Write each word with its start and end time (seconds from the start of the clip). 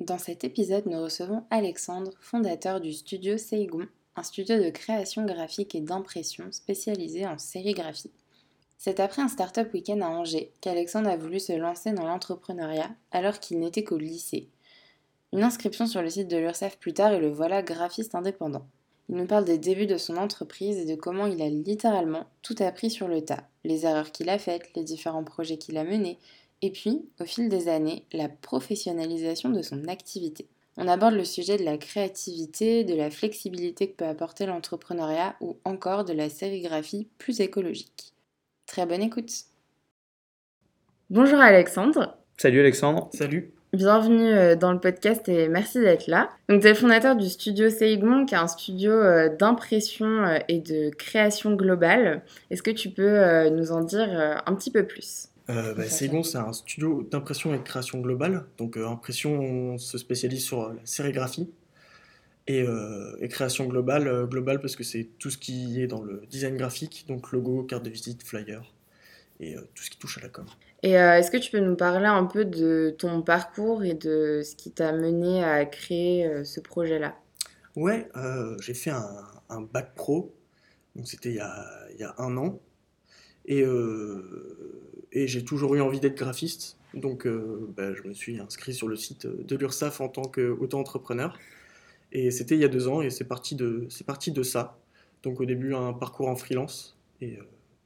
Dans 0.00 0.16
cet 0.16 0.44
épisode, 0.44 0.86
nous 0.86 1.02
recevons 1.02 1.44
Alexandre, 1.50 2.12
fondateur 2.22 2.80
du 2.80 2.94
studio 2.94 3.36
Seigon, 3.36 3.86
un 4.16 4.22
studio 4.22 4.56
de 4.56 4.70
création 4.70 5.26
graphique 5.26 5.74
et 5.74 5.82
d'impression 5.82 6.50
spécialisé 6.52 7.26
en 7.26 7.36
sérigraphie. 7.36 8.10
C'est 8.78 8.98
après 8.98 9.20
un 9.20 9.28
startup 9.28 9.70
week-end 9.74 10.00
à 10.00 10.08
Angers 10.08 10.54
qu'Alexandre 10.62 11.10
a 11.10 11.18
voulu 11.18 11.38
se 11.38 11.52
lancer 11.52 11.92
dans 11.92 12.06
l'entrepreneuriat 12.06 12.88
alors 13.12 13.40
qu'il 13.40 13.58
n'était 13.58 13.84
qu'au 13.84 13.98
lycée. 13.98 14.48
Une 15.34 15.42
inscription 15.42 15.86
sur 15.86 16.00
le 16.00 16.08
site 16.08 16.28
de 16.28 16.38
l'URSSAF 16.38 16.78
plus 16.78 16.94
tard 16.94 17.12
et 17.12 17.20
le 17.20 17.28
voilà 17.28 17.62
graphiste 17.62 18.14
indépendant. 18.14 18.66
Il 19.10 19.16
nous 19.16 19.26
parle 19.26 19.44
des 19.44 19.58
débuts 19.58 19.86
de 19.86 19.98
son 19.98 20.16
entreprise 20.16 20.78
et 20.78 20.86
de 20.86 20.94
comment 20.94 21.26
il 21.26 21.42
a 21.42 21.50
littéralement 21.50 22.24
tout 22.40 22.56
appris 22.60 22.90
sur 22.90 23.06
le 23.06 23.22
tas, 23.22 23.44
les 23.64 23.84
erreurs 23.84 24.12
qu'il 24.12 24.30
a 24.30 24.38
faites, 24.38 24.70
les 24.74 24.84
différents 24.84 25.24
projets 25.24 25.58
qu'il 25.58 25.76
a 25.76 25.84
menés, 25.84 26.18
et 26.62 26.70
puis, 26.70 27.08
au 27.20 27.24
fil 27.24 27.48
des 27.48 27.68
années, 27.68 28.04
la 28.12 28.28
professionnalisation 28.28 29.48
de 29.48 29.62
son 29.62 29.88
activité. 29.88 30.46
On 30.76 30.88
aborde 30.88 31.14
le 31.14 31.24
sujet 31.24 31.56
de 31.56 31.64
la 31.64 31.78
créativité, 31.78 32.84
de 32.84 32.94
la 32.94 33.10
flexibilité 33.10 33.90
que 33.90 33.96
peut 33.96 34.06
apporter 34.06 34.46
l'entrepreneuriat 34.46 35.36
ou 35.40 35.56
encore 35.64 36.04
de 36.04 36.12
la 36.12 36.28
sérigraphie 36.28 37.08
plus 37.18 37.40
écologique. 37.40 38.14
Très 38.66 38.86
bonne 38.86 39.02
écoute. 39.02 39.30
Bonjour 41.08 41.40
Alexandre. 41.40 42.16
Salut 42.36 42.60
Alexandre. 42.60 43.10
Salut. 43.12 43.52
Bienvenue 43.72 44.32
euh, 44.32 44.56
dans 44.56 44.72
le 44.72 44.80
podcast 44.80 45.28
et 45.28 45.48
merci 45.48 45.80
d'être 45.80 46.08
là. 46.08 46.28
Donc, 46.48 46.60
tu 46.60 46.66
es 46.66 46.70
le 46.70 46.76
fondateur 46.76 47.14
du 47.14 47.28
studio 47.28 47.70
Seigon, 47.70 48.26
qui 48.26 48.34
est 48.34 48.38
un 48.38 48.48
studio 48.48 48.90
euh, 48.90 49.28
d'impression 49.28 50.24
euh, 50.24 50.38
et 50.48 50.58
de 50.58 50.90
création 50.90 51.54
globale. 51.54 52.22
Est-ce 52.50 52.62
que 52.62 52.70
tu 52.70 52.90
peux 52.90 53.48
nous 53.50 53.72
en 53.72 53.82
dire 53.82 54.42
un 54.44 54.54
petit 54.54 54.70
peu 54.70 54.86
plus? 54.86 55.28
Euh, 55.48 55.74
bah, 55.74 55.84
c'est 55.88 56.10
un 56.36 56.52
studio 56.52 57.02
d'impression 57.10 57.54
et 57.54 57.58
de 57.58 57.62
création 57.62 58.00
globale. 58.00 58.46
Donc, 58.58 58.76
euh, 58.76 58.86
impression, 58.86 59.40
on 59.40 59.78
se 59.78 59.98
spécialise 59.98 60.44
sur 60.44 60.68
la 60.68 60.80
sérigraphie. 60.84 61.50
Et, 62.46 62.62
euh, 62.62 63.16
création 63.28 63.66
globale, 63.66 64.08
euh, 64.08 64.26
globale 64.26 64.60
parce 64.60 64.76
que 64.76 64.84
c'est 64.84 65.08
tout 65.18 65.30
ce 65.30 65.38
qui 65.38 65.80
est 65.80 65.86
dans 65.86 66.02
le 66.02 66.22
design 66.30 66.56
graphique, 66.56 67.04
donc 67.08 67.32
logo, 67.32 67.62
carte 67.64 67.84
de 67.84 67.90
visite, 67.90 68.22
flyer, 68.24 68.62
et 69.38 69.54
tout 69.74 69.82
ce 69.82 69.90
qui 69.90 69.98
touche 69.98 70.18
à 70.18 70.22
la 70.22 70.28
com. 70.28 70.46
Et 70.82 70.92
est-ce 70.92 71.30
que 71.30 71.36
tu 71.36 71.50
peux 71.50 71.60
nous 71.60 71.76
parler 71.76 72.06
un 72.06 72.24
peu 72.24 72.44
de 72.44 72.94
ton 72.98 73.22
parcours 73.22 73.84
et 73.84 73.94
de 73.94 74.42
ce 74.42 74.56
qui 74.56 74.70
t'a 74.72 74.92
mené 74.92 75.44
à 75.44 75.64
créer 75.66 76.44
ce 76.44 76.60
projet-là? 76.60 77.14
Ouais, 77.76 78.08
j'ai 78.60 78.74
fait 78.74 78.90
un, 78.90 79.06
un, 79.48 79.60
bac 79.60 79.94
pro, 79.94 80.34
donc 80.96 81.06
c'était 81.06 81.34
il, 81.34 81.44
il, 81.94 82.00
y 82.00 82.04
a 82.04 82.14
un 82.18 82.36
an. 82.36 82.58
Et 83.46 83.64
et 85.12 85.26
j'ai 85.26 85.44
toujours 85.44 85.74
eu 85.74 85.80
envie 85.80 86.00
d'être 86.00 86.16
graphiste. 86.16 86.76
Donc 86.94 87.26
euh, 87.26 87.72
bah, 87.76 87.94
je 87.94 88.02
me 88.02 88.12
suis 88.12 88.40
inscrit 88.40 88.74
sur 88.74 88.88
le 88.88 88.96
site 88.96 89.26
de 89.26 89.56
l'URSSAF 89.56 90.00
en 90.00 90.08
tant 90.08 90.22
qu'auto-entrepreneur. 90.22 91.38
Et 92.12 92.30
c'était 92.30 92.56
il 92.56 92.60
y 92.60 92.64
a 92.64 92.68
deux 92.68 92.88
ans 92.88 93.02
et 93.02 93.10
c'est 93.10 93.24
parti, 93.24 93.54
de, 93.54 93.88
parti 94.06 94.32
de 94.32 94.42
ça. 94.42 94.78
Donc 95.22 95.40
au 95.40 95.44
début 95.44 95.74
un 95.74 95.92
parcours 95.92 96.28
en 96.28 96.36
freelance 96.36 96.96
et, 97.20 97.36
euh, 97.36 97.42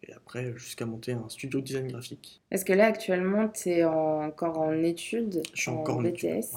et 0.09 0.12
après 0.15 0.55
jusqu'à 0.56 0.87
monter 0.87 1.12
un 1.12 1.29
studio 1.29 1.61
de 1.61 1.65
design 1.65 1.89
graphique. 1.89 2.41
Est-ce 2.50 2.65
que 2.65 2.73
là 2.73 2.87
actuellement 2.87 3.49
tu 3.49 3.71
es 3.71 3.84
encore 3.84 4.61
en 4.61 4.83
études 4.83 5.43
Je 5.53 5.61
suis 5.61 5.71
encore 5.71 5.99
en 5.99 6.03
BTS 6.03 6.55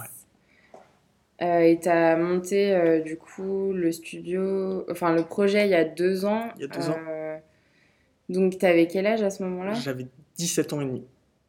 euh, 1.39 1.59
et 1.59 1.79
tu 1.79 1.87
as 1.87 2.17
monté 2.17 3.01
du 3.05 3.15
coup 3.15 3.71
le 3.71 3.91
studio, 3.91 4.85
enfin 4.89 5.13
le 5.13 5.23
projet 5.23 5.67
il 5.67 5.71
y 5.71 5.75
a 5.75 5.83
deux 5.83 6.25
ans. 6.25 6.49
Il 6.55 6.61
y 6.61 6.65
a 6.65 6.67
deux 6.67 6.89
ans. 6.89 6.97
Donc 8.29 8.57
tu 8.57 8.65
avais 8.65 8.87
quel 8.87 9.05
âge 9.05 9.23
à 9.23 9.29
ce 9.29 9.43
moment-là? 9.43 9.73
J'avais 9.73 10.07
17 10.37 10.73
ans 10.73 10.81
et 10.81 10.85
demi. 10.85 11.03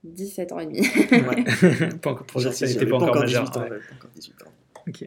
17 0.05 0.53
ans 0.53 0.61
et 0.61 0.67
demi. 0.67 0.81
ouais. 0.81 1.89
pas 2.03 2.11
encore, 2.11 2.27
pour 2.27 2.43
pas, 2.43 2.51
pas, 2.51 2.97
encore 2.97 3.25
18 3.25 3.39
ans. 3.39 3.63
Ouais. 3.63 3.69
Pas 3.69 3.95
encore 3.97 4.11
18 4.15 4.43
ans. 4.43 4.53
Ok. 4.87 5.05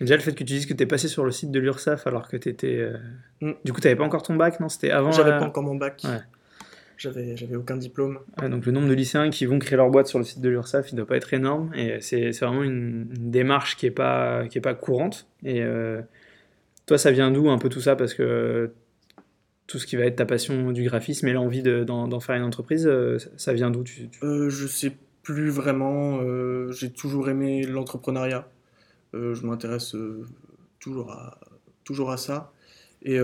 Déjà, 0.00 0.16
le 0.16 0.22
fait 0.22 0.32
que 0.32 0.38
tu 0.38 0.44
dises 0.44 0.66
que 0.66 0.74
tu 0.74 0.82
es 0.82 0.86
passé 0.86 1.06
sur 1.06 1.24
le 1.24 1.30
site 1.30 1.50
de 1.50 1.60
l'URSSAF 1.60 2.06
alors 2.06 2.28
que 2.28 2.36
tu 2.36 2.48
étais. 2.48 2.76
Euh... 2.78 2.96
Mm. 3.40 3.52
Du 3.64 3.72
coup, 3.72 3.80
tu 3.80 3.86
n'avais 3.86 3.96
pas 3.96 4.04
encore 4.04 4.22
ton 4.22 4.34
bac, 4.34 4.58
non? 4.58 4.68
C'était 4.68 4.90
avant. 4.90 5.12
J'avais 5.12 5.30
pas 5.30 5.44
encore 5.44 5.62
mon 5.62 5.76
bac. 5.76 6.02
Ouais. 6.04 6.18
J'avais, 6.96 7.36
j'avais 7.36 7.56
aucun 7.56 7.76
diplôme. 7.76 8.18
Ouais, 8.40 8.48
donc, 8.48 8.64
le 8.66 8.72
nombre 8.72 8.88
de 8.88 8.94
lycéens 8.94 9.30
qui 9.30 9.44
vont 9.46 9.58
créer 9.58 9.76
leur 9.76 9.90
boîte 9.90 10.06
sur 10.06 10.18
le 10.18 10.24
site 10.24 10.40
de 10.40 10.48
l'URSSAF, 10.48 10.90
il 10.90 10.94
ne 10.94 10.98
doit 10.98 11.06
pas 11.06 11.16
être 11.16 11.32
énorme. 11.34 11.72
Et 11.74 12.00
c'est, 12.00 12.32
c'est 12.32 12.44
vraiment 12.44 12.62
une, 12.62 13.08
une, 13.14 13.30
démarche 13.30 13.76
qui 13.76 13.86
n'est 13.86 13.92
pas, 13.92 14.46
qui 14.48 14.58
est 14.58 14.62
pas 14.62 14.74
courante. 14.74 15.26
Et 15.44 15.62
euh, 15.62 16.00
toi, 16.86 16.98
ça 16.98 17.10
vient 17.10 17.30
d'où 17.30 17.50
un 17.50 17.58
peu 17.58 17.68
tout 17.68 17.80
ça? 17.80 17.94
Parce 17.94 18.14
que 18.14 18.72
tout 19.66 19.78
ce 19.78 19.86
qui 19.86 19.96
va 19.96 20.04
être 20.04 20.16
ta 20.16 20.26
passion 20.26 20.72
du 20.72 20.84
graphisme 20.84 21.28
et 21.28 21.32
l'envie 21.32 21.62
d'en 21.62 22.20
faire 22.20 22.36
une 22.36 22.42
entreprise, 22.42 22.86
euh, 22.86 23.18
ça 23.36 23.52
vient 23.52 23.70
d'où 23.70 23.84
tu, 23.84 24.10
Euh, 24.22 24.48
Je 24.50 24.66
sais 24.66 24.92
plus 25.22 25.50
vraiment. 25.50 26.20
Euh, 26.22 26.70
j'ai 26.72 26.90
toujours 26.90 27.28
aimé 27.28 27.64
l'entrepreneuriat. 27.64 28.48
Je 29.14 29.46
m'intéresse 29.46 29.94
toujours, 30.80 31.12
à, 31.12 31.38
toujours 31.84 32.10
à 32.10 32.16
ça. 32.16 32.50
Et 33.02 33.18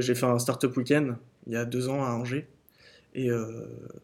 j'ai 0.00 0.14
fait 0.14 0.26
un 0.26 0.38
startup 0.38 0.74
week-end 0.76 1.16
il 1.46 1.52
y 1.52 1.56
a 1.56 1.64
deux 1.64 1.88
ans 1.88 2.02
à 2.02 2.10
Angers. 2.10 2.46
Et, 3.14 3.28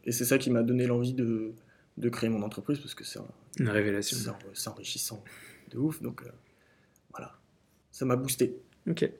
et 0.04 0.12
c'est 0.12 0.26
ça 0.26 0.36
qui 0.36 0.50
m'a 0.50 0.62
donné 0.62 0.86
l'envie 0.86 1.14
de, 1.14 1.52
de, 1.96 2.08
créer 2.10 2.28
mon 2.28 2.42
entreprise 2.42 2.78
parce 2.80 2.94
que 2.94 3.04
c'est 3.04 3.18
une 3.58 3.70
révélation. 3.70 4.16
C'est 4.52 4.68
enrichissant 4.68 5.24
de 5.70 5.78
ouf. 5.78 6.02
Donc 6.02 6.22
voilà, 7.12 7.32
ça 7.92 8.04
m'a 8.04 8.16
boosté. 8.16 8.54
Ok. 8.86 9.10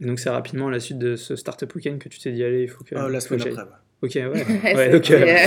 Et 0.00 0.06
donc 0.06 0.18
c'est 0.18 0.30
rapidement 0.30 0.68
à 0.68 0.70
la 0.70 0.80
suite 0.80 0.98
de 0.98 1.16
ce 1.16 1.36
startup 1.36 1.74
weekend 1.74 1.98
que 1.98 2.08
tu 2.08 2.18
t'es 2.20 2.32
dit 2.32 2.44
allez 2.44 2.62
il 2.62 2.68
faut 2.68 2.84
que. 2.84 2.94
Ah, 2.94 3.08
la 3.08 3.20
semaine 3.20 3.40
après. 3.40 3.62
Ouais. 3.62 3.68
Ok 4.00 4.12
ouais. 4.14 4.74
ouais 4.76 4.90
donc. 4.90 5.10
Euh... 5.10 5.46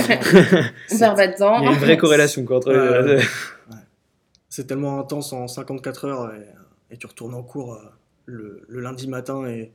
On 0.90 0.98
perd 0.98 1.16
pas 1.16 1.26
de 1.28 1.36
temps. 1.36 1.58
Il 1.60 1.64
y 1.64 1.68
a 1.68 1.72
une 1.72 1.78
vraie 1.78 1.96
corrélation 1.96 2.44
quoi, 2.44 2.58
entre 2.58 2.72
les 2.72 3.16
deux. 3.16 3.22
C'est 4.48 4.66
tellement 4.66 5.00
intense 5.00 5.32
en 5.32 5.48
54 5.48 6.04
heures 6.04 6.34
et, 6.34 6.94
et 6.94 6.98
tu 6.98 7.06
retournes 7.06 7.32
en 7.32 7.42
cours 7.42 7.74
euh, 7.74 7.78
le, 8.26 8.62
le, 8.68 8.80
lundi 8.80 9.08
matin 9.08 9.46
et, 9.46 9.72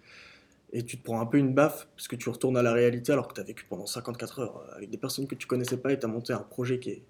et 0.73 0.83
tu 0.83 0.97
te 0.97 1.03
prends 1.03 1.19
un 1.19 1.25
peu 1.25 1.37
une 1.37 1.53
baffe 1.53 1.87
parce 1.95 2.07
que 2.07 2.15
tu 2.15 2.29
retournes 2.29 2.57
à 2.57 2.61
la 2.61 2.73
réalité 2.73 3.11
alors 3.11 3.27
que 3.27 3.33
tu 3.33 3.41
as 3.41 3.43
vécu 3.43 3.65
pendant 3.67 3.85
54 3.85 4.39
heures 4.39 4.57
euh, 4.57 4.75
avec 4.75 4.89
des 4.89 4.97
personnes 4.97 5.27
que 5.27 5.35
tu 5.35 5.47
connaissais 5.47 5.77
pas 5.77 5.93
et 5.93 5.99
tu 5.99 6.05
as 6.05 6.09
monté 6.09 6.33
un 6.33 6.39
projet 6.39 6.79
qui 6.79 6.91
est, 6.91 7.03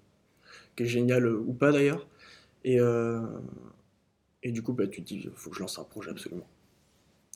qui 0.76 0.84
est 0.84 0.86
génial 0.86 1.26
euh, 1.26 1.44
ou 1.46 1.52
pas 1.52 1.72
d'ailleurs. 1.72 2.06
Et, 2.64 2.80
euh, 2.80 3.20
et 4.42 4.52
du 4.52 4.62
coup 4.62 4.72
bah, 4.72 4.86
tu 4.86 5.02
te 5.02 5.08
dis 5.08 5.20
il 5.24 5.30
faut 5.34 5.50
que 5.50 5.56
je 5.56 5.60
lance 5.60 5.78
un 5.78 5.84
projet 5.84 6.10
absolument. 6.10 6.46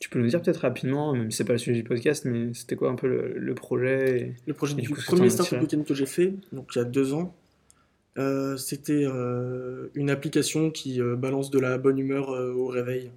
Tu 0.02 0.08
peux 0.08 0.18
nous 0.18 0.26
dire 0.26 0.42
peut-être 0.42 0.62
rapidement, 0.62 1.12
même 1.12 1.30
si 1.30 1.36
c'est 1.36 1.44
pas 1.44 1.52
le 1.52 1.60
sujet 1.60 1.76
du 1.76 1.84
podcast, 1.84 2.24
mais 2.24 2.52
c'était 2.54 2.74
quoi 2.74 2.90
un 2.90 2.96
peu 2.96 3.06
le, 3.06 3.38
le 3.38 3.54
projet 3.54 4.34
Le 4.48 4.52
projet 4.52 4.74
du, 4.74 4.88
premier 4.88 5.30
startup 5.30 5.60
weekend 5.60 5.84
que 5.84 5.94
j'ai 5.94 6.06
fait, 6.06 6.34
donc 6.50 6.74
il 6.74 6.78
y 6.78 6.80
a 6.80 6.84
deux 6.84 7.14
ans, 7.14 7.32
euh, 8.18 8.56
c'était 8.56 9.04
euh, 9.06 9.91
une 9.94 10.10
application 10.10 10.72
qui 10.72 11.00
euh, 11.00 11.14
balance 11.14 11.52
de 11.52 11.60
la 11.60 11.78
bonne 11.78 12.00
humeur 12.00 12.30
euh, 12.30 12.52
au 12.52 12.66
réveil, 12.66 13.12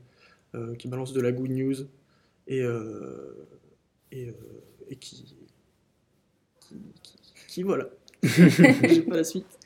euh, 0.54 0.76
qui 0.76 0.88
balance 0.88 1.12
de 1.12 1.22
la 1.22 1.32
good 1.32 1.50
news 1.50 1.74
et, 2.48 2.62
euh, 2.62 3.48
et, 4.12 4.32
et 4.88 4.96
qui, 4.96 5.36
qui, 6.60 6.76
qui, 7.02 7.18
qui, 7.48 7.64
voilà. 7.64 7.90
j'ai 8.22 9.02
pas 9.02 9.16
la 9.18 9.24
suite. 9.24 9.58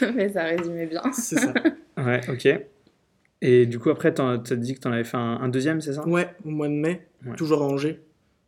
mais 0.16 0.28
ça 0.32 0.42
résumait 0.42 0.86
bien. 0.86 1.02
C'est 1.12 1.38
ça. 1.38 1.54
Ouais, 1.96 2.20
ok. 2.28 2.48
Et 3.40 3.66
du 3.66 3.78
coup, 3.78 3.90
après, 3.90 4.12
tu 4.12 4.20
as 4.22 4.38
dit 4.38 4.74
que 4.74 4.80
tu 4.80 4.88
en 4.88 4.92
avais 4.92 5.04
fait 5.04 5.16
un, 5.16 5.38
un 5.40 5.48
deuxième, 5.48 5.80
c'est 5.80 5.92
ça? 5.92 6.06
Ouais, 6.06 6.28
au 6.44 6.50
mois 6.50 6.68
de 6.68 6.74
mai, 6.74 7.06
ouais. 7.24 7.36
toujours 7.36 7.62
à 7.62 7.66
Angers, 7.66 8.00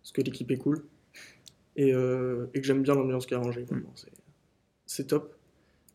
parce 0.02 0.12
que 0.12 0.20
l'équipe 0.22 0.50
est 0.50 0.56
cool. 0.56 0.84
Et, 1.76 1.94
euh, 1.94 2.46
et 2.54 2.60
que 2.60 2.66
j'aime 2.66 2.82
bien 2.82 2.94
l'ambiance 2.94 3.26
qu'il 3.26 3.36
y 3.36 3.40
a 3.40 3.42
à 3.42 3.46
Angers. 3.46 3.64
Mm. 3.70 3.82
C'est 4.86 5.06
top. 5.06 5.36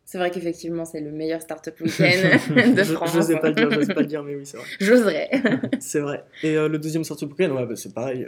C'est 0.06 0.18
vrai 0.18 0.30
qu'effectivement, 0.30 0.84
c'est 0.84 1.00
le 1.00 1.10
meilleur 1.10 1.42
startup 1.42 1.78
week-end 1.80 2.04
de 2.74 2.84
France. 2.84 3.12
Je 3.12 3.16
n'osais 3.18 3.38
pas, 3.38 3.50
le 3.50 3.54
dire, 3.54 3.94
pas 3.94 4.00
le 4.00 4.06
dire, 4.06 4.22
mais 4.22 4.36
oui, 4.36 4.46
c'est 4.46 4.56
vrai. 4.56 4.66
J'oserais. 4.80 5.30
c'est 5.80 6.00
vrai. 6.00 6.24
Et 6.42 6.56
euh, 6.56 6.68
le 6.68 6.78
deuxième 6.78 7.04
startup 7.04 7.28
week-end, 7.30 7.54
ouais, 7.54 7.66
bah, 7.66 7.76
c'est 7.76 7.92
pareil. 7.92 8.26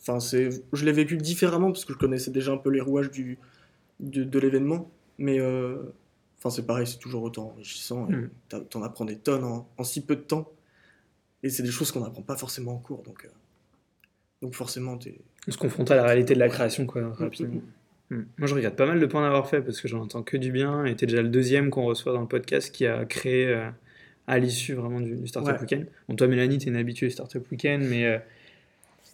Enfin, 0.00 0.18
je 0.18 0.84
l'ai 0.84 0.92
vécu 0.92 1.16
différemment, 1.16 1.70
parce 1.70 1.84
que 1.84 1.92
je 1.92 1.98
connaissais 1.98 2.32
déjà 2.32 2.52
un 2.52 2.56
peu 2.58 2.70
les 2.70 2.80
rouages 2.80 3.10
du, 3.10 3.38
de, 4.00 4.24
de 4.24 4.38
l'événement. 4.38 4.90
Mais 5.18 5.38
euh, 5.38 5.76
Enfin, 6.42 6.50
c'est 6.50 6.66
pareil, 6.66 6.88
c'est 6.88 6.98
toujours 6.98 7.22
autant 7.22 7.52
enrichissant. 7.54 8.08
Mm. 8.08 8.30
T'en 8.68 8.82
apprends 8.82 9.04
des 9.04 9.16
tonnes 9.16 9.44
en, 9.44 9.68
en, 9.78 9.84
si 9.84 10.04
peu 10.04 10.16
de 10.16 10.22
temps. 10.22 10.50
Et 11.44 11.50
c'est 11.50 11.62
des 11.62 11.70
choses 11.70 11.92
qu'on 11.92 12.00
n'apprend 12.00 12.22
pas 12.22 12.36
forcément 12.36 12.72
en 12.72 12.78
cours. 12.78 13.04
Donc, 13.04 13.24
euh, 13.24 13.28
donc 14.42 14.54
forcément, 14.54 14.98
t'es. 14.98 15.20
On 15.46 15.52
se 15.52 15.58
confronte 15.58 15.92
à 15.92 15.96
la 15.96 16.02
réalité 16.02 16.34
de 16.34 16.40
la 16.40 16.48
création, 16.48 16.84
quoi, 16.84 17.12
rapidement. 17.12 17.62
Mm. 18.10 18.16
Mm. 18.16 18.26
Moi, 18.38 18.48
je 18.48 18.54
regrette 18.56 18.74
pas 18.74 18.86
mal 18.86 18.98
de 18.98 19.06
pas 19.06 19.20
en 19.20 19.22
avoir 19.22 19.48
fait 19.48 19.62
parce 19.62 19.80
que 19.80 19.86
j'en 19.86 20.00
entends 20.00 20.24
que 20.24 20.36
du 20.36 20.50
bien. 20.50 20.84
Et 20.84 20.96
t'es 20.96 21.06
déjà 21.06 21.22
le 21.22 21.28
deuxième 21.28 21.70
qu'on 21.70 21.84
reçoit 21.84 22.12
dans 22.12 22.20
le 22.20 22.26
podcast 22.26 22.74
qui 22.74 22.86
a 22.86 23.04
créé 23.04 23.46
euh, 23.46 23.70
à 24.26 24.40
l'issue 24.40 24.74
vraiment 24.74 25.00
du, 25.00 25.14
du 25.14 25.28
Startup 25.28 25.52
Ouais. 25.52 25.60
Weekend. 25.60 25.86
Bon, 26.08 26.16
toi, 26.16 26.26
Mélanie, 26.26 26.58
tu 26.58 26.66
es 26.66 26.70
une 26.70 26.76
habituée 26.76 27.06
du 27.06 27.12
Startup 27.12 27.48
Weekend, 27.52 27.84
mais, 27.84 28.04
euh, 28.04 28.18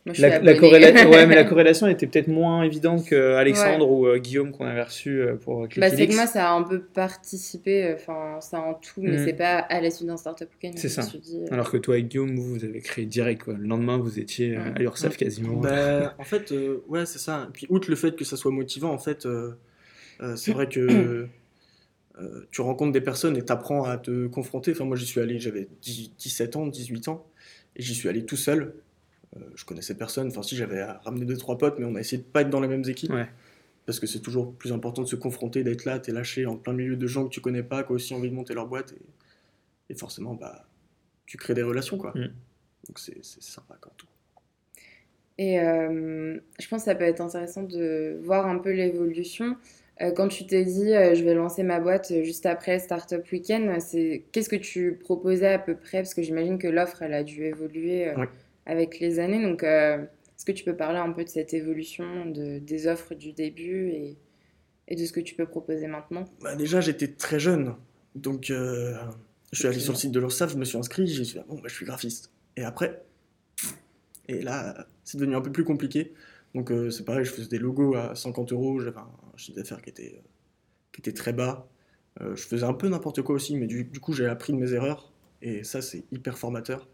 Moi, 0.09 0.15
je 0.15 0.21
suis 0.21 0.23
la, 0.23 0.29
la 0.29 0.37
abonnée. 0.37 0.59
corréla- 0.59 1.07
ouais, 1.09 1.27
mais 1.27 1.35
la 1.35 1.45
corrélation 1.49 1.87
était 1.87 2.07
peut-être 2.07 2.29
moins 2.29 2.63
évidente 2.65 3.07
qu'Alexandre 3.09 3.91
ou 3.91 4.07
euh, 4.07 4.19
Guillaume 4.19 4.53
qu'on 4.53 4.65
avait 4.65 4.83
reçu 4.83 5.21
euh, 5.21 5.37
pour 5.37 5.61
Bah, 5.63 5.69
Clickilix. 5.69 5.97
c'est 5.97 6.07
que 6.09 6.15
moi, 6.15 6.27
ça 6.27 6.51
a 6.51 6.53
un 6.55 6.63
peu 6.63 6.81
participé, 6.81 7.93
enfin, 7.95 8.39
ça 8.41 8.61
en 8.61 8.75
tout, 8.75 9.01
mais 9.03 9.19
Mm. 9.19 9.25
c'est 9.27 9.33
pas 9.35 9.59
à 9.59 9.81
la 9.81 9.91
suite 9.91 10.09
d'un 10.09 10.17
startup 10.17 10.49
weekend. 10.55 10.79
C'est 10.79 10.89
ça. 10.89 11.03
dit, 11.03 11.41
euh, 11.43 11.47
Alors 11.53 11.71
que 11.71 11.77
toi 11.77 11.97
et 11.99 12.03
Guillaume, 12.03 12.35
vous, 12.37 12.55
vous 12.55 12.65
avez 12.65 12.81
créé 12.81 13.05
direct. 13.07 13.45
Quoi. 13.45 13.55
Le 13.55 13.67
lendemain, 13.67 13.99
vous 13.99 14.19
étiez 14.19 14.57
euh, 14.57 14.61
Ouais. 14.63 14.73
à 14.75 14.79
l'URSSAF 14.79 15.17
quasiment. 15.17 15.55
Bah, 15.55 16.15
en 16.19 16.25
fait, 16.25 16.53
euh, 16.53 16.83
ouais, 16.89 17.07
c'est 17.07 17.19
ça. 17.19 17.47
Et 17.49 17.53
puis, 17.53 17.67
outre 17.69 17.91
le 17.91 17.97
fait 17.97 18.17
que 18.17 18.25
ça 18.25 18.37
soit 18.37 18.51
motivant, 18.51 18.91
en 18.93 18.99
fait, 18.99 19.27
euh, 19.27 19.53
euh, 20.21 20.35
c'est 20.37 20.53
vrai 20.53 20.69
que 20.69 21.27
euh, 22.21 22.47
tu 22.51 22.61
rencontres 22.63 22.93
des 22.93 23.01
personnes 23.01 23.37
et 23.37 23.43
t'apprends 23.43 23.85
à 23.85 23.97
te 23.99 24.27
confronter. 24.27 24.73
Enfin, 24.73 24.85
moi, 24.85 24.97
j'y 24.97 25.07
suis 25.07 25.21
allé, 25.21 25.39
j'avais 25.39 25.69
10 25.83 26.13
17 26.19 26.57
ans, 26.57 26.67
18 26.67 27.09
ans, 27.09 27.25
et 27.77 27.83
j'y 27.83 27.95
suis 27.95 28.09
allé 28.09 28.25
tout 28.25 28.37
seul. 28.37 28.75
Euh, 29.37 29.41
je 29.55 29.65
connaissais 29.65 29.95
personne. 29.95 30.29
Enfin, 30.29 30.43
si, 30.43 30.57
j'avais 30.57 30.83
ramené 30.83 31.25
deux, 31.25 31.37
trois 31.37 31.59
potes, 31.59 31.79
mais 31.79 31.85
on 31.85 31.95
a 31.95 32.01
essayé 32.01 32.23
de 32.23 32.27
pas 32.27 32.43
être 32.43 32.51
dans 32.51 32.61
les 32.61 32.69
mêmes 32.69 32.85
équipes. 32.89 33.13
Ouais. 33.13 33.29
Parce 33.87 34.01
que 34.01 34.07
c'est 34.07 34.21
toujours 34.21 34.55
plus 34.55 34.73
important 34.73 35.03
de 35.03 35.09
se 35.09 35.17
confronter, 35.17 35.65
d'être 35.65 35.85
là, 35.85 35.99
t'es 35.99 36.13
lâché 36.13 36.45
en 36.47 36.57
plein 36.57 36.75
milieu 36.75 36.97
de 36.97 37.07
gens 37.07 37.25
que 37.25 37.31
tu 37.31 37.41
connais 37.41 37.63
pas, 37.63 37.83
qui 37.83 37.93
ont 37.93 37.95
aussi 37.95 38.15
envie 38.15 38.29
de 38.29 38.35
monter 38.35 38.55
leur 38.55 38.67
boîte. 38.67 38.93
Et, 38.93 39.93
et 39.93 39.95
forcément, 39.95 40.35
bah, 40.35 40.67
tu 41.27 41.37
crées 41.37 41.55
des 41.55 41.63
relations, 41.63 41.99
quoi. 41.99 42.13
Mm. 42.15 42.29
Donc, 42.87 42.99
c'est 42.99 43.23
sympa 43.23 43.77
comme 43.81 43.93
tout. 43.97 44.07
Et 45.39 45.61
euh, 45.61 46.39
je 46.59 46.69
pense 46.69 46.81
que 46.81 46.85
ça 46.87 46.95
peut 46.95 47.05
être 47.05 47.21
intéressant 47.21 47.63
de 47.63 48.19
voir 48.23 48.47
un 48.47 48.59
peu 48.59 48.73
l'évolution. 48.73 49.57
Euh, 50.01 50.13
quand 50.13 50.29
tu 50.29 50.47
t'es 50.47 50.65
dit 50.65 50.95
euh, 50.95 51.15
je 51.15 51.25
vais 51.25 51.35
lancer 51.35 51.63
ma 51.63 51.81
boîte 51.81 52.13
juste 52.23 52.47
après 52.47 52.79
Startup 52.79 53.25
Weekend, 53.33 53.81
c'est 53.81 54.25
qu'est-ce 54.31 54.49
que 54.49 54.57
tu 54.57 54.95
proposais 54.95 55.55
à 55.55 55.59
peu 55.59 55.77
près? 55.77 55.99
Parce 55.99 56.15
que 56.15 56.23
j'imagine 56.23 56.59
que 56.59 56.69
l'offre 56.69 57.03
elle 57.03 57.15
a 57.15 57.25
dû 57.25 57.45
évoluer 57.45 58.09
euh, 58.09 58.17
Ouais. 58.17 58.29
Avec 58.69 59.01
les 59.01 59.19
années. 59.19 59.43
Donc 59.43 59.65
euh, 59.65 60.05
est-ce 60.37 60.45
que 60.45 60.53
tu 60.53 60.63
peux 60.63 60.77
parler 60.77 60.99
un 60.99 61.11
peu 61.11 61.25
de 61.25 61.29
cette 61.29 61.53
évolution 61.53 62.27
de, 62.27 62.61
des 62.61 62.87
offres 62.87 63.15
du 63.15 63.33
début 63.33 63.89
et, 63.89 64.17
et 64.87 64.95
de 64.95 65.05
ce 65.05 65.13
que 65.13 65.21
tu 65.21 65.35
peux 65.35 65.47
proposer 65.47 65.89
maintenant? 65.89 66.27
Bah, 66.41 66.55
déjà, 66.55 66.81
j'étais 66.81 67.09
très 67.09 67.41
jeune. 67.41 67.75
Donc, 68.15 68.51
euh, 68.51 68.95
je 69.53 69.59
suis 69.59 69.69
allé 69.69 69.81
sur 69.81 69.95
le 69.95 69.99
site 69.99 70.13
de 70.13 70.21
l'URSSAF, 70.21 70.53
je 70.53 70.57
me 70.57 70.65
suis 70.65 70.79
inscrit, 70.79 71.09
j'ai 71.09 71.23
dit, 71.23 71.37
ah, 71.41 71.45
bon, 71.49 71.57
bah, 71.57 71.63
je 71.67 71.75
suis 71.75 71.85
graphiste. 71.85 72.31
Et 72.57 72.63
après, 72.63 73.03
et 74.29 74.43
là, 74.43 74.87
c'est 75.03 75.19
devenu 75.19 75.35
un 75.35 75.41
peu 75.41 75.51
plus 75.51 75.65
compliqué. 75.65 76.13
Donc, 76.55 76.71
euh, 76.71 76.91
c'est 76.91 77.05
pareil, 77.05 77.25
je 77.25 77.33
faisais 77.33 77.49
des 77.49 77.59
logos 77.59 77.97
à 77.97 78.15
50 78.15 78.53
euros, 78.53 78.79
j'avais 78.81 78.99
un 78.99 79.37
chiffre 79.37 79.57
d'affaires 79.57 79.83
qui 79.83 79.91
était, 79.91 80.23
qui 80.93 81.01
était 81.01 81.13
très 81.13 81.33
bas. 81.33 81.69
Je 82.21 82.43
faisais 82.43 82.65
un 82.65 82.75
peu 82.75 82.89
n'importe 82.89 83.23
quoi 83.23 83.37
aussi, 83.37 83.57
mais 83.57 83.69
du, 83.69 83.85
du 83.85 84.01
coup, 84.01 84.13
j'ai 84.13 84.27
appris 84.27 84.53
de 84.53 84.59
mes 84.59 84.73
erreurs. 84.73 85.13
Et 85.41 85.63
ça, 85.63 85.81
c'est 85.83 86.05
hyper 86.11 86.37
formateur. 86.37 86.89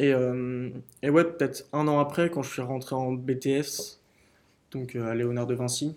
Et, 0.00 0.14
euh, 0.14 0.70
ouais, 1.02 1.24
peut-être 1.24 1.68
un 1.74 1.86
an 1.86 1.98
après, 1.98 2.30
quand 2.30 2.42
je 2.42 2.50
suis 2.50 2.62
rentré 2.62 2.94
en 2.96 3.12
BTS, 3.12 4.00
donc 4.70 4.96
euh, 4.96 5.10
à 5.10 5.14
Léonard 5.14 5.46
de 5.46 5.54
Vinci, 5.54 5.94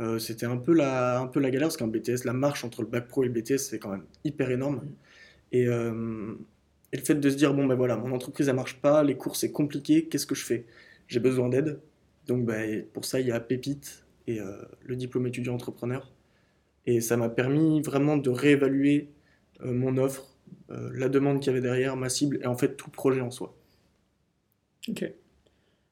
euh, 0.00 0.20
c'était 0.20 0.46
un 0.46 0.56
peu 0.56 0.72
la, 0.72 1.28
galère 1.34 1.62
parce 1.62 1.76
qu'un 1.76 1.88
BTS, 1.88 2.24
la 2.24 2.32
marche 2.32 2.64
entre 2.64 2.82
le 2.82 2.88
bac 2.88 3.08
pro 3.08 3.24
et 3.24 3.26
le 3.26 3.32
BTS, 3.32 3.58
c'est 3.58 3.80
quand 3.80 3.90
même 3.90 4.04
hyper 4.22 4.52
énorme. 4.52 4.82
Et, 5.50 5.66
euh, 5.66 6.34
et 6.92 6.96
le 6.96 7.02
fait 7.02 7.16
de 7.16 7.28
se 7.28 7.34
dire, 7.34 7.54
bon 7.54 7.66
ben 7.66 7.74
voilà, 7.74 7.96
mon 7.96 8.12
entreprise 8.12 8.48
elle 8.48 8.54
marche 8.54 8.80
pas, 8.80 9.02
les 9.02 9.16
cours 9.16 9.34
c'est 9.34 9.50
compliqué, 9.50 10.06
qu'est-ce 10.06 10.26
que 10.26 10.36
je 10.36 10.44
fais? 10.44 10.66
J'ai 11.08 11.18
besoin 11.18 11.48
d'aide. 11.48 11.80
Donc 12.28 12.46
ben, 12.46 12.84
pour 12.92 13.04
ça, 13.04 13.18
il 13.18 13.26
y 13.26 13.32
a 13.32 13.40
Pépite 13.40 14.04
et 14.28 14.38
le 14.82 14.96
diplôme 14.96 15.26
étudiant 15.26 15.54
entrepreneur. 15.54 16.12
Et 16.86 17.00
ça 17.00 17.16
m'a 17.16 17.28
permis 17.30 17.80
vraiment 17.82 18.16
de 18.16 18.30
réévaluer 18.30 19.10
mon 19.64 19.96
offre, 19.96 20.37
euh, 20.70 20.90
la 20.94 21.08
demande 21.08 21.40
qu'il 21.40 21.48
y 21.48 21.50
avait 21.50 21.62
derrière, 21.62 21.96
ma 21.96 22.08
cible 22.08 22.38
et 22.42 22.46
en 22.46 22.56
fait 22.56 22.76
tout 22.76 22.90
projet 22.90 23.20
en 23.20 23.30
soi. 23.30 23.54
Ok. 24.88 25.10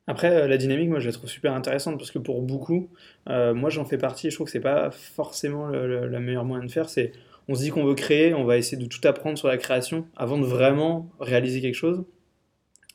Après, 0.07 0.31
euh, 0.31 0.47
la 0.47 0.57
dynamique, 0.57 0.89
moi, 0.89 1.01
je 1.01 1.07
la 1.07 1.13
trouve 1.13 1.29
super 1.29 1.53
intéressante 1.53 1.99
parce 1.99 2.11
que 2.11 2.19
pour 2.19 2.43
beaucoup, 2.43 2.91
euh, 3.29 3.55
moi, 3.55 3.71
j'en 3.71 3.85
fais 3.85 3.99
partie. 3.99 4.31
Je 4.31 4.37
trouve 4.37 4.47
que 4.47 4.53
c'est 4.53 4.61
pas 4.61 4.91
forcément 4.91 5.69
le, 5.69 6.21
meilleure 6.21 6.45
moyen 6.45 6.65
de 6.65 6.71
faire. 6.71 6.89
C'est, 6.89 7.13
on 7.49 7.55
se 7.55 7.63
dit 7.63 7.71
qu'on 7.71 7.85
veut 7.85 7.95
créer, 7.95 8.35
on 8.35 8.45
va 8.45 8.57
essayer 8.57 8.81
de 8.81 8.89
tout 8.89 9.01
apprendre 9.05 9.39
sur 9.39 9.49
la 9.49 9.57
création 9.57 10.07
avant 10.17 10.39
de 10.39 10.45
vraiment 10.45 11.11
réaliser 11.21 11.61
quelque 11.61 11.75
chose. 11.75 12.05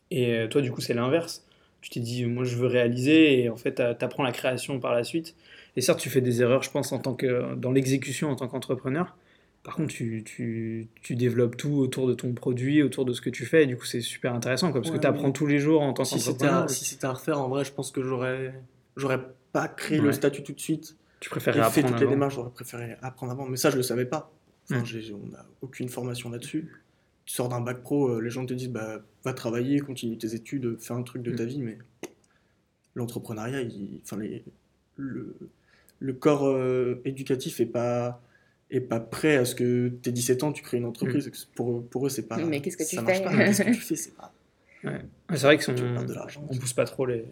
Et 0.09 0.45
toi, 0.49 0.61
du 0.61 0.71
coup, 0.71 0.81
c'est 0.81 0.93
l'inverse. 0.93 1.45
Tu 1.81 1.89
t'es 1.89 2.01
dit, 2.01 2.25
moi, 2.25 2.43
je 2.43 2.55
veux 2.57 2.67
réaliser, 2.67 3.41
et 3.41 3.49
en 3.49 3.55
fait, 3.55 3.75
tu 3.75 4.05
apprends 4.05 4.23
la 4.23 4.33
création 4.33 4.79
par 4.79 4.93
la 4.93 5.03
suite. 5.03 5.35
Et 5.77 5.81
certes, 5.81 5.99
tu 5.99 6.09
fais 6.09 6.21
des 6.21 6.41
erreurs, 6.41 6.63
je 6.63 6.71
pense, 6.71 6.91
en 6.91 6.99
tant 6.99 7.13
que 7.13 7.55
dans 7.55 7.71
l'exécution 7.71 8.29
en 8.29 8.35
tant 8.35 8.47
qu'entrepreneur. 8.47 9.15
Par 9.63 9.75
contre, 9.75 9.93
tu, 9.93 10.23
tu, 10.23 10.87
tu 11.03 11.15
développes 11.15 11.55
tout 11.55 11.73
autour 11.73 12.07
de 12.07 12.13
ton 12.15 12.33
produit, 12.33 12.81
autour 12.81 13.05
de 13.05 13.13
ce 13.13 13.21
que 13.21 13.29
tu 13.29 13.45
fais, 13.45 13.63
et 13.63 13.67
du 13.67 13.77
coup, 13.77 13.85
c'est 13.85 14.01
super 14.01 14.33
intéressant, 14.33 14.71
quoi, 14.71 14.81
parce 14.81 14.89
Ouais, 14.91 14.97
que 14.97 15.01
tu 15.01 15.07
apprends 15.07 15.31
tous 15.31 15.45
les 15.45 15.59
jours 15.59 15.81
en 15.81 15.93
tant 15.93 16.03
Si 16.03 16.19
c'était 16.19 16.47
à, 16.47 16.67
si 16.67 16.83
c'était 16.83 17.05
à 17.05 17.13
refaire, 17.13 17.39
en 17.39 17.47
vrai, 17.47 17.63
je 17.63 17.71
pense 17.71 17.91
que 17.91 18.01
j'aurais, 18.01 18.53
j'aurais 18.97 19.21
pas 19.51 19.67
créé 19.67 19.99
Ouais. 19.99 20.05
le 20.07 20.13
statut 20.13 20.41
tout 20.43 20.53
de 20.53 20.59
suite. 20.59 20.95
Tu 21.19 21.27
et 21.27 21.29
préférais 21.29 21.59
fait 21.59 21.81
apprendre 21.81 21.89
toutes 21.89 22.01
les 22.01 22.07
démarches, 22.07 22.33
j'aurais 22.35 22.49
préféré 22.49 22.95
apprendre 23.03 23.33
avant. 23.33 23.45
Mais 23.45 23.57
ça, 23.57 23.69
je 23.69 23.77
le 23.77 23.83
savais 23.83 24.05
pas. 24.05 24.31
Enfin, 24.71 24.83
on 25.13 25.27
n'a 25.27 25.45
aucune 25.61 25.89
formation 25.89 26.31
là-dessus. 26.31 26.71
Tu 27.25 27.35
sors 27.35 27.47
d'un 27.49 27.61
bac 27.61 27.81
pro, 27.83 28.09
euh, 28.09 28.19
les 28.21 28.31
gens 28.31 28.45
te 28.47 28.53
disent 28.55 28.69
bah, 28.69 29.01
va 29.23 29.33
travailler, 29.33 29.79
continue 29.79 30.17
tes 30.17 30.33
études, 30.33 30.77
fais 30.79 30.93
un 30.95 31.03
truc 31.03 31.21
de 31.21 31.31
ta 31.31 31.43
Mm. 31.43 31.47
vie, 31.47 31.61
mais 31.61 31.77
l'entrepreneuriat, 32.95 33.59
enfin, 34.03 34.17
le, 34.97 35.35
le 35.99 36.13
corps 36.13 36.47
euh, 36.47 37.01
éducatif 37.05 37.59
est 37.59 37.65
pas, 37.65 38.21
est 38.71 38.79
pas 38.81 38.99
prêt 38.99 39.35
à 39.37 39.45
ce 39.45 39.53
que 39.53 39.89
t'aies 39.89 40.11
17 40.11 40.43
ans, 40.43 40.51
tu 40.51 40.63
crées 40.63 40.77
une 40.77 40.85
entreprise. 40.85 41.29
Pour, 41.55 41.85
pour 41.87 42.05
eux, 42.05 42.09
c'est 42.09 42.27
pas. 42.27 42.37
Mais 42.37 42.61
qu'est-ce 42.61 42.77
que 42.77 42.83
tu 42.83 42.95
ça 42.95 43.03
fais 43.05 43.21
pas, 43.23 43.31
mais 43.35 43.45
Qu'est-ce 43.45 43.61
que 43.63 43.67
tu 43.69 43.73
fais 43.81 43.95
C'est 43.95 44.15
pas. 44.15 44.33
Ouais. 44.83 45.01
C'est 45.31 45.41
vrai 45.43 45.57
que 45.57 45.63
Tu 45.63 45.71
on, 45.71 45.75
perds 45.75 46.05
de 46.05 46.13
l'argent. 46.13 46.47
on 46.49 46.57
pousse 46.57 46.73
pas 46.73 46.85
trop 46.85 47.05
les, 47.05 47.25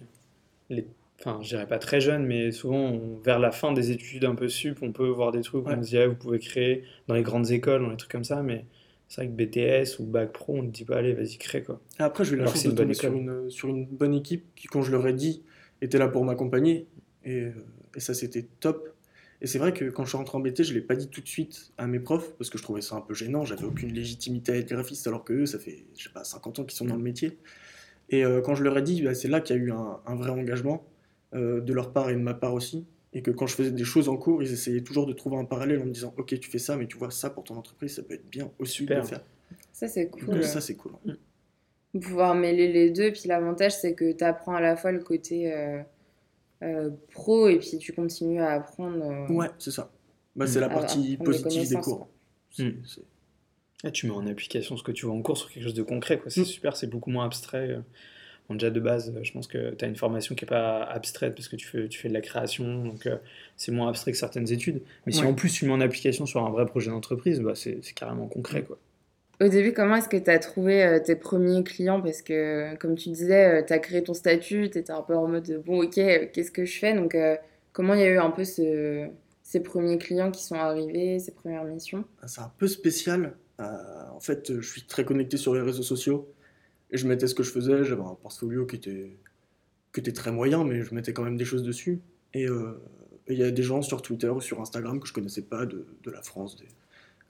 les, 0.69 0.85
enfin, 1.19 1.39
je 1.41 1.47
dirais 1.49 1.67
pas 1.67 1.79
très 1.79 1.99
jeunes, 1.99 2.25
mais 2.25 2.51
souvent 2.51 2.77
on- 2.91 3.17
vers 3.23 3.39
la 3.39 3.51
fin 3.51 3.71
des 3.73 3.89
études 3.91 4.25
un 4.25 4.35
peu 4.35 4.47
sup, 4.49 4.79
on 4.83 4.91
peut 4.91 5.07
voir 5.07 5.31
des 5.31 5.41
trucs 5.41 5.65
où 5.65 5.67
Ouais. 5.69 5.75
on 5.77 5.81
se 5.83 5.89
dit 5.89 5.97
ah, 5.97 6.07
vous 6.07 6.15
pouvez 6.15 6.37
créer 6.39 6.83
dans 7.07 7.15
les 7.15 7.23
grandes 7.23 7.49
écoles, 7.51 7.81
dans 7.81 7.89
les 7.89 7.97
trucs 7.97 8.11
comme 8.11 8.23
ça, 8.23 8.43
mais 8.43 8.65
c'est 9.07 9.21
vrai 9.25 9.27
que 9.27 9.43
BTS 9.43 9.97
ou 9.99 10.05
bac 10.05 10.31
pro, 10.31 10.57
on 10.57 10.63
ne 10.63 10.69
dit 10.69 10.85
pas 10.85 10.97
allez 10.97 11.13
vas-y 11.13 11.37
crée 11.37 11.63
quoi. 11.63 11.81
Et 11.99 12.03
Après, 12.03 12.23
j'ai 12.23 12.35
eu 12.35 12.37
la 12.37 12.45
chance 12.45 12.63
de 12.63 12.69
une 12.69 12.75
bonne 12.75 12.85
tomber 12.85 12.93
sur 12.93 13.13
une, 13.15 13.49
sur 13.49 13.69
une 13.69 13.85
bonne 13.87 14.13
équipe 14.13 14.45
qui, 14.55 14.67
quand 14.67 14.83
je 14.83 14.91
leur 14.91 15.07
ai 15.07 15.13
dit, 15.13 15.41
était 15.81 15.97
là 15.97 16.07
pour 16.07 16.23
m'accompagner. 16.25 16.85
Et, 17.25 17.35
euh, 17.45 17.51
et 17.95 17.99
ça, 17.99 18.13
c'était 18.13 18.45
top. 18.59 18.87
Et 19.41 19.47
c'est 19.47 19.57
vrai 19.59 19.73
que 19.73 19.85
quand 19.85 20.03
je 20.03 20.09
suis 20.09 20.17
rentré 20.17 20.37
en 20.37 20.41
BT, 20.41 20.63
je 20.63 20.73
ne 20.73 20.79
l'ai 20.79 20.85
pas 20.85 20.95
dit 20.95 21.07
tout 21.07 21.21
de 21.21 21.27
suite 21.27 21.71
à 21.77 21.87
mes 21.87 21.99
profs 21.99 22.33
parce 22.37 22.49
que 22.49 22.57
je 22.57 22.63
trouvais 22.63 22.81
ça 22.81 22.95
un 22.95 23.01
peu 23.01 23.13
gênant. 23.13 23.45
J'avais 23.45 23.63
aucune 23.63 23.93
légitimité 23.93 24.51
à 24.51 24.55
être 24.57 24.69
graphiste 24.69 25.07
alors 25.07 25.23
que 25.23 25.33
eux, 25.33 25.45
ça 25.45 25.59
fait, 25.59 25.85
je 25.97 26.03
sais 26.03 26.09
pas, 26.13 26.23
50 26.25 26.59
ans 26.59 26.63
qu'ils 26.65 26.77
sont 26.77 26.85
dans 26.85 26.97
le 26.97 27.01
métier. 27.01 27.37
Et 28.09 28.25
euh, 28.25 28.41
quand 28.41 28.55
je 28.55 28.63
leur 28.63 28.77
ai 28.77 28.81
dit, 28.81 29.01
bah, 29.01 29.13
c'est 29.13 29.27
là 29.29 29.39
qu'il 29.39 29.55
y 29.55 29.59
a 29.59 29.61
eu 29.61 29.71
un, 29.71 29.99
un 30.05 30.15
vrai 30.15 30.31
engagement 30.31 30.83
euh, 31.35 31.61
de 31.61 31.73
leur 31.73 31.93
part 31.93 32.09
et 32.09 32.13
de 32.15 32.19
ma 32.19 32.33
part 32.33 32.53
aussi. 32.53 32.85
Et 33.13 33.21
que 33.21 33.31
quand 33.31 33.47
je 33.47 33.55
faisais 33.55 33.71
des 33.71 33.83
choses 33.85 34.09
en 34.09 34.17
cours, 34.17 34.43
ils 34.43 34.51
essayaient 34.51 34.81
toujours 34.81 35.05
de 35.07 35.13
trouver 35.13 35.37
un 35.37 35.45
parallèle 35.45 35.81
en 35.81 35.85
me 35.85 35.91
disant 35.91 36.13
Ok, 36.17 36.37
tu 36.39 36.49
fais 36.49 36.59
ça, 36.59 36.75
mais 36.75 36.85
tu 36.85 36.97
vois, 36.97 37.09
ça 37.09 37.29
pour 37.29 37.43
ton 37.43 37.55
entreprise, 37.55 37.95
ça 37.95 38.03
peut 38.03 38.13
être 38.15 38.29
bien 38.29 38.51
aussi 38.59 38.85
de 38.85 38.93
le 38.93 39.01
faire. 39.03 39.21
Ça, 39.71 39.87
c'est 39.87 40.05
Donc, 40.05 40.25
cool. 40.25 40.43
ça, 40.43 40.59
c'est 40.61 40.75
cool. 40.75 40.91
de 41.93 41.99
pouvoir 41.99 42.35
mêler 42.35 42.71
les 42.71 42.89
deux. 42.91 43.11
Puis 43.11 43.23
l'avantage, 43.27 43.71
c'est 43.75 43.93
que 43.95 44.11
tu 44.11 44.23
apprends 44.23 44.53
à 44.55 44.61
la 44.61 44.75
fois 44.75 44.91
le 44.91 44.99
côté 44.99 45.51
euh, 45.53 45.81
pro 47.11 47.47
et 47.47 47.57
puis 47.59 47.77
tu 47.77 47.93
continues 47.93 48.41
à 48.41 48.51
apprendre. 48.53 49.03
euh, 49.03 49.27
Ouais, 49.33 49.47
c'est 49.59 49.71
ça. 49.71 49.91
Bah, 50.35 50.45
Mm. 50.45 50.47
c'est 50.47 50.59
la 50.59 50.69
partie 50.69 51.17
des 51.17 51.17
positive 51.17 51.69
des 51.69 51.75
cours. 51.75 52.07
Mm. 52.57 52.69
Et 53.85 53.91
tu 53.91 54.07
mets 54.07 54.13
en 54.13 54.27
application 54.27 54.75
ce 54.77 54.83
que 54.83 54.91
tu 54.91 55.05
vois 55.05 55.15
en 55.15 55.21
cours 55.21 55.37
sur 55.37 55.49
quelque 55.49 55.63
chose 55.63 55.73
de 55.73 55.83
concret 55.83 56.19
quoi. 56.19 56.29
C'est 56.29 56.41
Mm. 56.41 56.45
super, 56.45 56.75
c'est 56.77 56.87
beaucoup 56.87 57.09
moins 57.11 57.25
abstrait. 57.25 57.69
euh. 57.69 57.79
Bon, 58.49 58.55
déjà 58.55 58.71
de 58.71 58.79
base, 58.79 59.13
euh, 59.15 59.23
je 59.23 59.31
pense 59.31 59.45
que 59.47 59.75
tu 59.75 59.85
as 59.85 59.87
une 59.87 59.95
formation 59.95 60.33
qui 60.33 60.43
est 60.43 60.47
pas 60.47 60.83
abstraite 60.83 61.35
parce 61.35 61.47
que 61.47 61.55
tu 61.55 61.67
fais, 61.67 61.87
tu 61.87 61.99
fais 61.99 62.09
de 62.09 62.13
la 62.15 62.21
création, 62.21 62.83
donc 62.83 63.05
euh, 63.05 63.17
c'est 63.57 63.71
moins 63.71 63.87
abstrait 63.89 64.11
que 64.11 64.17
certaines 64.17 64.51
études. 64.51 64.81
Mais 65.05 65.11
si 65.11 65.23
en 65.23 65.35
plus 65.35 65.53
tu 65.53 65.65
mets 65.65 65.71
en 65.71 65.81
application 65.81 66.25
sur 66.25 66.43
un 66.43 66.49
vrai 66.49 66.65
projet 66.65 66.89
d'entreprise, 66.89 67.39
bah, 67.41 67.53
c'est 67.55 67.77
c'est 67.83 67.93
carrément 67.93 68.27
concret 68.27 68.63
quoi. 68.63 68.79
Au 69.41 69.47
début, 69.47 69.71
comment 69.73 69.95
est-ce 69.95 70.09
que 70.09 70.17
tu 70.17 70.29
as 70.29 70.39
trouvé 70.39 70.83
euh, 70.83 70.99
tes 70.99 71.15
premiers 71.15 71.63
clients? 71.63 72.01
Parce 72.01 72.21
que, 72.21 72.75
comme 72.75 72.95
tu 72.95 73.09
disais, 73.09 73.65
tu 73.65 73.71
as 73.71 73.79
créé 73.79 74.03
ton 74.03 74.13
statut, 74.13 74.69
tu 74.69 74.77
étais 74.79 74.91
un 74.91 75.01
peu 75.01 75.15
en 75.15 75.27
mode 75.27 75.49
euh, 75.49 75.59
bon, 75.59 75.81
ok, 75.83 75.97
euh, 75.97 76.27
qu'est-ce 76.33 76.51
que 76.51 76.65
je 76.65 76.77
fais? 76.77 76.93
Donc, 76.93 77.15
euh, 77.15 77.37
comment 77.71 77.93
il 77.93 78.01
y 78.01 78.03
a 78.03 78.09
eu 78.09 78.17
un 78.17 78.31
peu 78.31 78.43
ce- 78.43 79.07
ces 79.43 79.61
premiers 79.63 79.97
clients 79.97 80.29
qui 80.31 80.43
sont 80.43 80.55
arrivés, 80.55 81.19
ces 81.19 81.31
premières 81.31 81.63
missions? 81.63 82.03
Ah, 82.21 82.27
C'est 82.27 82.41
un 82.41 82.51
peu 82.57 82.67
spécial. 82.67 83.37
Euh, 83.61 83.63
en 84.13 84.19
fait, 84.19 84.51
euh, 84.51 84.61
je 84.61 84.69
suis 84.69 84.83
très 84.85 85.05
connecté 85.05 85.37
sur 85.37 85.55
les 85.55 85.61
réseaux 85.61 85.83
sociaux. 85.83 86.33
Et 86.91 86.97
je 86.97 87.07
mettais 87.07 87.27
ce 87.27 87.35
que 87.35 87.43
je 87.43 87.51
faisais. 87.51 87.83
J'avais 87.85 88.01
un 88.01 88.15
portfolio 88.15 88.65
qui 88.65 88.75
était, 88.77 89.17
très 90.13 90.31
moyen, 90.31 90.63
mais 90.65 90.83
je 90.83 90.93
mettais 90.95 91.13
quand 91.13 91.23
même 91.23 91.37
des 91.37 91.45
choses 91.45 91.63
dessus. 91.63 92.01
Et 92.33 92.45
euh, 92.47 92.81
il 93.27 93.37
y 93.37 93.43
a 93.43 93.51
des 93.51 93.63
gens 93.63 93.81
sur 93.81 94.01
Twitter 94.01 94.29
ou 94.29 94.41
sur 94.41 94.59
Instagram 94.61 94.99
que 94.99 95.07
je 95.07 95.13
connaissais 95.13 95.43
pas 95.43 95.65
de, 95.65 95.85
de 96.03 96.11
la 96.11 96.21
France, 96.21 96.57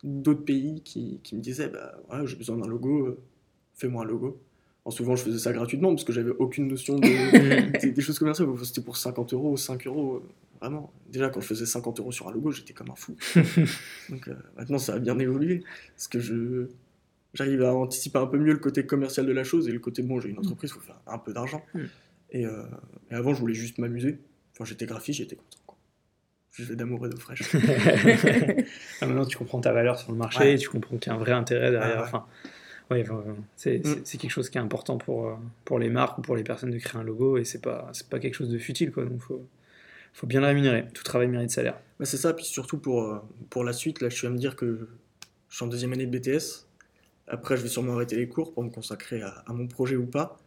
d'autres 0.03 0.44
pays 0.44 0.82
qui, 0.82 1.20
qui 1.24 1.36
me 1.36 1.41
disaient 1.41 1.70
bah, 1.70 2.00
ouais, 2.12 2.25
J'ai 2.25 2.36
besoin 2.36 2.58
d'un 2.58 2.68
logo, 2.68 3.08
euh, 3.08 3.18
fais-moi 3.74 4.03
un 4.03 4.08
logo. 4.08 4.41
Alors 4.86 4.94
souvent, 4.94 5.15
je 5.15 5.24
faisais 5.24 5.39
ça 5.39 5.51
gratuitement 5.51 5.89
parce 5.89 6.03
que 6.03 6.13
j'avais 6.13 6.32
aucune 6.32 6.68
notion 6.68 6.98
de, 6.98 7.79
des, 7.82 7.91
des 7.91 8.01
choses 8.01 8.18
commerciales. 8.18 8.48
C'était 8.63 8.82
pour 8.82 8.98
50 8.98 9.34
euros 9.34 9.51
ou 9.51 9.58
5 9.58 9.88
euros. 9.88 10.24
vraiment. 10.62 10.94
Déjà, 11.12 11.29
quand 11.29 11.41
je 11.41 11.48
faisais 11.48 11.65
50 11.65 12.00
euros 12.00 12.12
sur 12.12 12.27
un 12.27 12.32
logo, 12.32 12.51
j'étais 12.51 12.74
comme 12.74 12.89
un 12.89 12.96
fou. 12.96 13.15
Donc 14.10 14.27
euh, 14.27 14.36
maintenant, 14.58 14.77
ça 14.77 14.94
a 14.94 15.00
bien 15.00 15.20
évolué. 15.20 15.63
Parce 15.96 16.08
que 16.08 16.20
je 16.20 16.70
j'arrive 17.34 17.62
à 17.62 17.75
anticiper 17.75 18.18
un 18.18 18.25
peu 18.25 18.39
mieux 18.39 18.53
le 18.53 18.60
côté 18.60 18.86
commercial 18.86 19.25
de 19.25 19.32
la 19.32 19.44
chose 19.44 19.70
et 19.70 19.72
le 19.72 19.79
côté, 19.79 20.01
bon, 20.01 20.20
j'ai 20.20 20.29
une 20.29 20.39
entreprise, 20.39 20.72
il 20.72 20.74
faut 20.74 20.79
faire 20.79 21.00
un 21.06 21.20
peu 21.20 21.34
d'argent. 21.34 21.63
Mm. 21.74 21.79
Et, 22.32 22.46
euh, 22.46 22.63
et 23.12 23.13
avant, 23.13 23.34
je 23.34 23.39
voulais 23.39 23.53
juste 23.53 23.77
m'amuser. 23.77 24.20
Enfin, 24.53 24.65
j'étais 24.65 24.86
graphiste, 24.86 25.20
j'étais 25.20 25.36
content. 25.36 25.58
Je 26.59 26.65
vivais 26.65 26.75
d'amour 26.75 27.05
et 27.05 27.09
d'eau 27.09 27.15
fraîche. 27.17 27.41
Ah, 29.01 29.05
maintenant, 29.07 29.25
tu 29.25 29.37
comprends 29.37 29.61
ta 29.61 29.71
valeur 29.71 29.97
sur 29.97 30.11
le 30.11 30.17
marché, 30.17 30.39
Ouais. 30.39 30.53
et 30.55 30.57
tu 30.57 30.67
comprends 30.67 30.97
qu'il 30.97 31.09
y 31.09 31.15
a 31.15 31.17
un 31.17 31.19
vrai 31.19 31.31
intérêt 31.31 31.71
derrière. 31.71 31.99
Ah 31.99 32.01
ouais. 32.01 32.07
Enfin, 32.07 32.25
ouais, 32.91 33.01
enfin, 33.09 33.23
c'est 33.55 33.77
Mm. 33.85 34.01
c'est- 34.03 34.17
quelque 34.17 34.31
chose 34.31 34.49
qui 34.49 34.57
est 34.57 34.61
important 34.61 34.97
pour, 34.97 35.27
euh, 35.27 35.35
pour 35.63 35.79
les 35.79 35.89
marques 35.89 36.17
ou 36.17 36.21
pour 36.21 36.35
les 36.35 36.43
personnes 36.43 36.71
de 36.71 36.77
créer 36.77 36.99
un 36.99 37.03
logo, 37.05 37.37
et 37.37 37.45
c'est 37.45 37.61
pas, 37.61 37.91
pas 38.09 38.19
quelque 38.19 38.33
chose 38.35 38.49
de 38.49 38.57
futile, 38.57 38.91
quoi. 38.91 39.05
Donc, 39.05 39.21
faut, 39.21 39.45
faut 40.11 40.27
bien 40.27 40.41
le 40.41 40.47
rémunérer. 40.47 40.85
Tout 40.93 41.03
travail 41.03 41.29
mérite 41.29 41.49
salaire. 41.51 41.79
Bah, 41.97 42.05
c'est 42.05 42.17
ça, 42.17 42.33
puis 42.33 42.43
surtout 42.43 42.77
pour, 42.77 43.03
euh, 43.03 43.19
pour 43.49 43.63
la 43.63 43.71
suite, 43.71 44.01
là 44.01 44.09
je 44.09 44.15
suis 44.15 44.27
à 44.27 44.29
me 44.29 44.37
dire 44.37 44.57
que 44.57 44.89
je 45.49 45.55
suis 45.55 45.63
en 45.63 45.67
deuxième 45.69 45.93
année 45.93 46.07
de 46.07 46.11
BTS. 46.11 46.65
Après, 47.29 47.55
je 47.55 47.61
vais 47.61 47.69
sûrement 47.69 47.93
arrêter 47.93 48.17
les 48.17 48.27
cours 48.27 48.53
pour 48.53 48.63
me 48.63 48.69
consacrer 48.69 49.21
à, 49.21 49.43
à 49.47 49.53
mon 49.53 49.67
projet 49.67 49.95
ou 49.95 50.05
pas. 50.07 50.37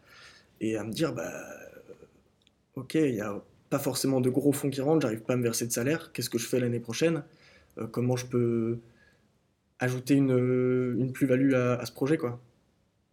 Et 0.61 0.77
à 0.77 0.85
me 0.85 0.93
dire, 0.93 1.13
bah, 1.15 1.33
ok, 2.77 2.95
il 2.97 3.15
n'y 3.15 3.21
a 3.21 3.41
pas 3.73 3.79
forcément 3.79 4.21
de 4.21 4.29
gros 4.29 4.53
fonds 4.53 4.69
qui 4.69 4.83
rentrent, 4.83 5.01
j'arrive 5.01 5.23
pas 5.23 5.33
à 5.33 5.37
me 5.37 5.43
verser 5.43 5.67
de 5.67 5.73
salaire. 5.73 6.13
Qu'est-ce 6.13 6.29
que 6.29 6.37
je 6.37 6.47
fais 6.47 6.61
l'année 6.61 6.79
prochaine? 6.79 7.23
Euh, 7.79 7.87
Comment 7.87 8.17
je 8.17 8.27
peux 8.27 8.81
ajouter 9.79 10.15
une, 10.15 10.97
une 10.99 11.11
plus-value 11.11 11.55
à, 11.55 11.77
à 11.77 11.87
ce 11.87 11.93
projet, 11.93 12.19
quoi? 12.19 12.39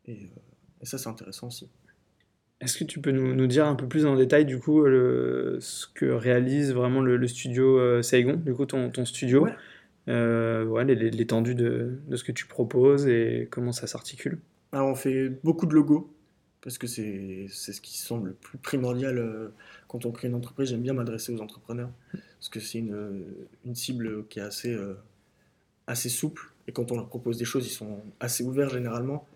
Et, 0.06 0.12
euh, 0.12 0.82
et 0.82 0.86
ça, 0.86 0.98
c'est 0.98 1.08
intéressant 1.08 1.48
aussi. 1.48 1.70
Est-ce 2.60 2.78
que 2.78 2.84
tu 2.84 3.00
peux 3.00 3.12
nous, 3.12 3.34
nous 3.36 3.48
dire 3.48 3.66
un 3.66 3.76
peu 3.76 3.88
plus 3.88 4.06
en 4.06 4.18
détail, 4.18 4.44
du 4.44 4.60
coup, 4.60 4.84
le, 4.84 5.60
ce 5.62 5.88
que 5.88 6.08
réalise 6.08 6.74
vraiment 6.74 7.00
le, 7.00 7.16
le 7.16 7.28
studio 7.28 7.80
euh, 7.80 8.02
Saigon, 8.02 8.34
du 8.34 8.54
coup, 8.54 8.66
ton, 8.66 8.90
ton 8.90 9.06
studio? 9.06 9.46
Ouais. 9.46 9.56
Euh, 10.10 10.66
ouais, 10.66 10.84
l'étendue 10.84 11.56
de, 11.56 12.00
de 12.06 12.16
ce 12.18 12.26
que 12.26 12.34
tu 12.34 12.48
proposes 12.48 13.08
et 13.08 13.48
comment 13.50 13.72
ça 13.72 13.88
s'articule? 13.88 14.40
Alors, 14.74 14.90
on 14.90 14.96
fait 14.96 15.30
beaucoup 15.42 15.68
de 15.68 15.74
logos, 15.74 16.14
parce 16.62 16.78
que 16.78 16.88
c'est 16.88 17.48
ce 17.48 17.82
qui 17.82 17.98
semble 17.98 18.30
le 18.30 18.34
plus 18.34 18.58
primordial 18.58 19.18
euh, 19.18 19.50
quand 19.88 20.06
on 20.06 20.12
crée 20.12 20.28
une 20.28 20.36
entreprise. 20.36 20.70
J'aime 20.70 20.82
bien 20.82 20.94
m'adresser 20.94 21.34
aux 21.34 21.42
entrepreneurs, 21.42 21.92
parce 22.12 22.50
que 22.50 22.60
c'est 22.60 22.80
une, 22.80 23.24
une 23.66 23.76
cible 23.76 24.26
qui 24.28 24.40
est 24.40 24.44
assez, 24.44 24.74
euh, 24.74 24.96
assez 25.88 26.10
souple, 26.10 26.52
et 26.68 26.72
quand 26.72 26.92
on 26.92 26.96
leur 26.96 27.08
propose 27.08 27.38
des 27.38 27.46
choses, 27.46 27.66
ils 27.66 27.74
sont 27.74 28.02
assez 28.20 28.44
ouverts 28.44 28.70
généralement, 28.70 29.28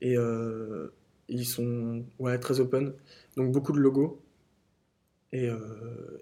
et 0.00 0.16
euh, 0.16 0.88
ils 1.28 1.46
sont 1.46 2.04
ouais, 2.18 2.38
très 2.38 2.60
open. 2.60 2.92
Donc 3.36 3.52
beaucoup 3.52 3.72
de 3.72 3.78
logos, 3.78 4.20
et, 5.32 5.48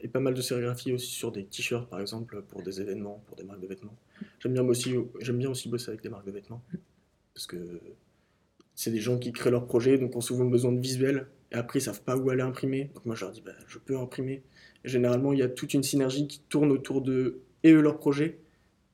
et 0.02 0.08
pas 0.08 0.20
mal 0.20 0.34
de 0.34 0.42
sérigraphie 0.42 0.92
aussi 0.92 1.06
sur 1.06 1.32
des 1.32 1.44
t-shirts, 1.44 1.88
par 1.88 1.98
exemple, 1.98 2.42
pour 2.42 2.62
des 2.62 2.82
événements, 2.82 3.22
pour 3.26 3.36
des 3.36 3.42
marques 3.42 3.60
de 3.60 3.66
vêtements. 3.66 3.96
J'aime 4.38 4.52
bien, 4.52 4.62
aussi, 4.62 4.94
j'aime 5.20 5.38
bien 5.38 5.48
aussi 5.48 5.70
bosser 5.70 5.88
avec 5.88 6.02
des 6.02 6.10
marques 6.10 6.26
de 6.26 6.32
vêtements, 6.32 6.62
parce 7.32 7.46
que 7.46 7.80
c'est 8.80 8.92
des 8.92 9.00
gens 9.00 9.18
qui 9.18 9.32
créent 9.32 9.50
leur 9.50 9.66
projet, 9.66 9.98
donc 9.98 10.14
ont 10.14 10.20
souvent 10.20 10.44
besoin 10.44 10.70
de 10.70 10.78
visuels, 10.80 11.26
et 11.50 11.56
après 11.56 11.80
ils 11.80 11.82
savent 11.82 12.02
pas 12.02 12.16
où 12.16 12.30
aller 12.30 12.42
imprimer. 12.42 12.90
Donc 12.94 13.04
moi 13.06 13.16
je 13.16 13.24
leur 13.24 13.32
dis, 13.32 13.42
bah, 13.44 13.50
je 13.66 13.78
peux 13.78 13.98
imprimer. 13.98 14.42
Et 14.84 14.88
généralement 14.88 15.32
il 15.32 15.40
y 15.40 15.42
a 15.42 15.48
toute 15.48 15.74
une 15.74 15.82
synergie 15.82 16.28
qui 16.28 16.40
tourne 16.48 16.70
autour 16.70 17.02
de 17.02 17.40
et 17.64 17.72
eux 17.72 17.80
leur 17.80 17.98
projet, 17.98 18.38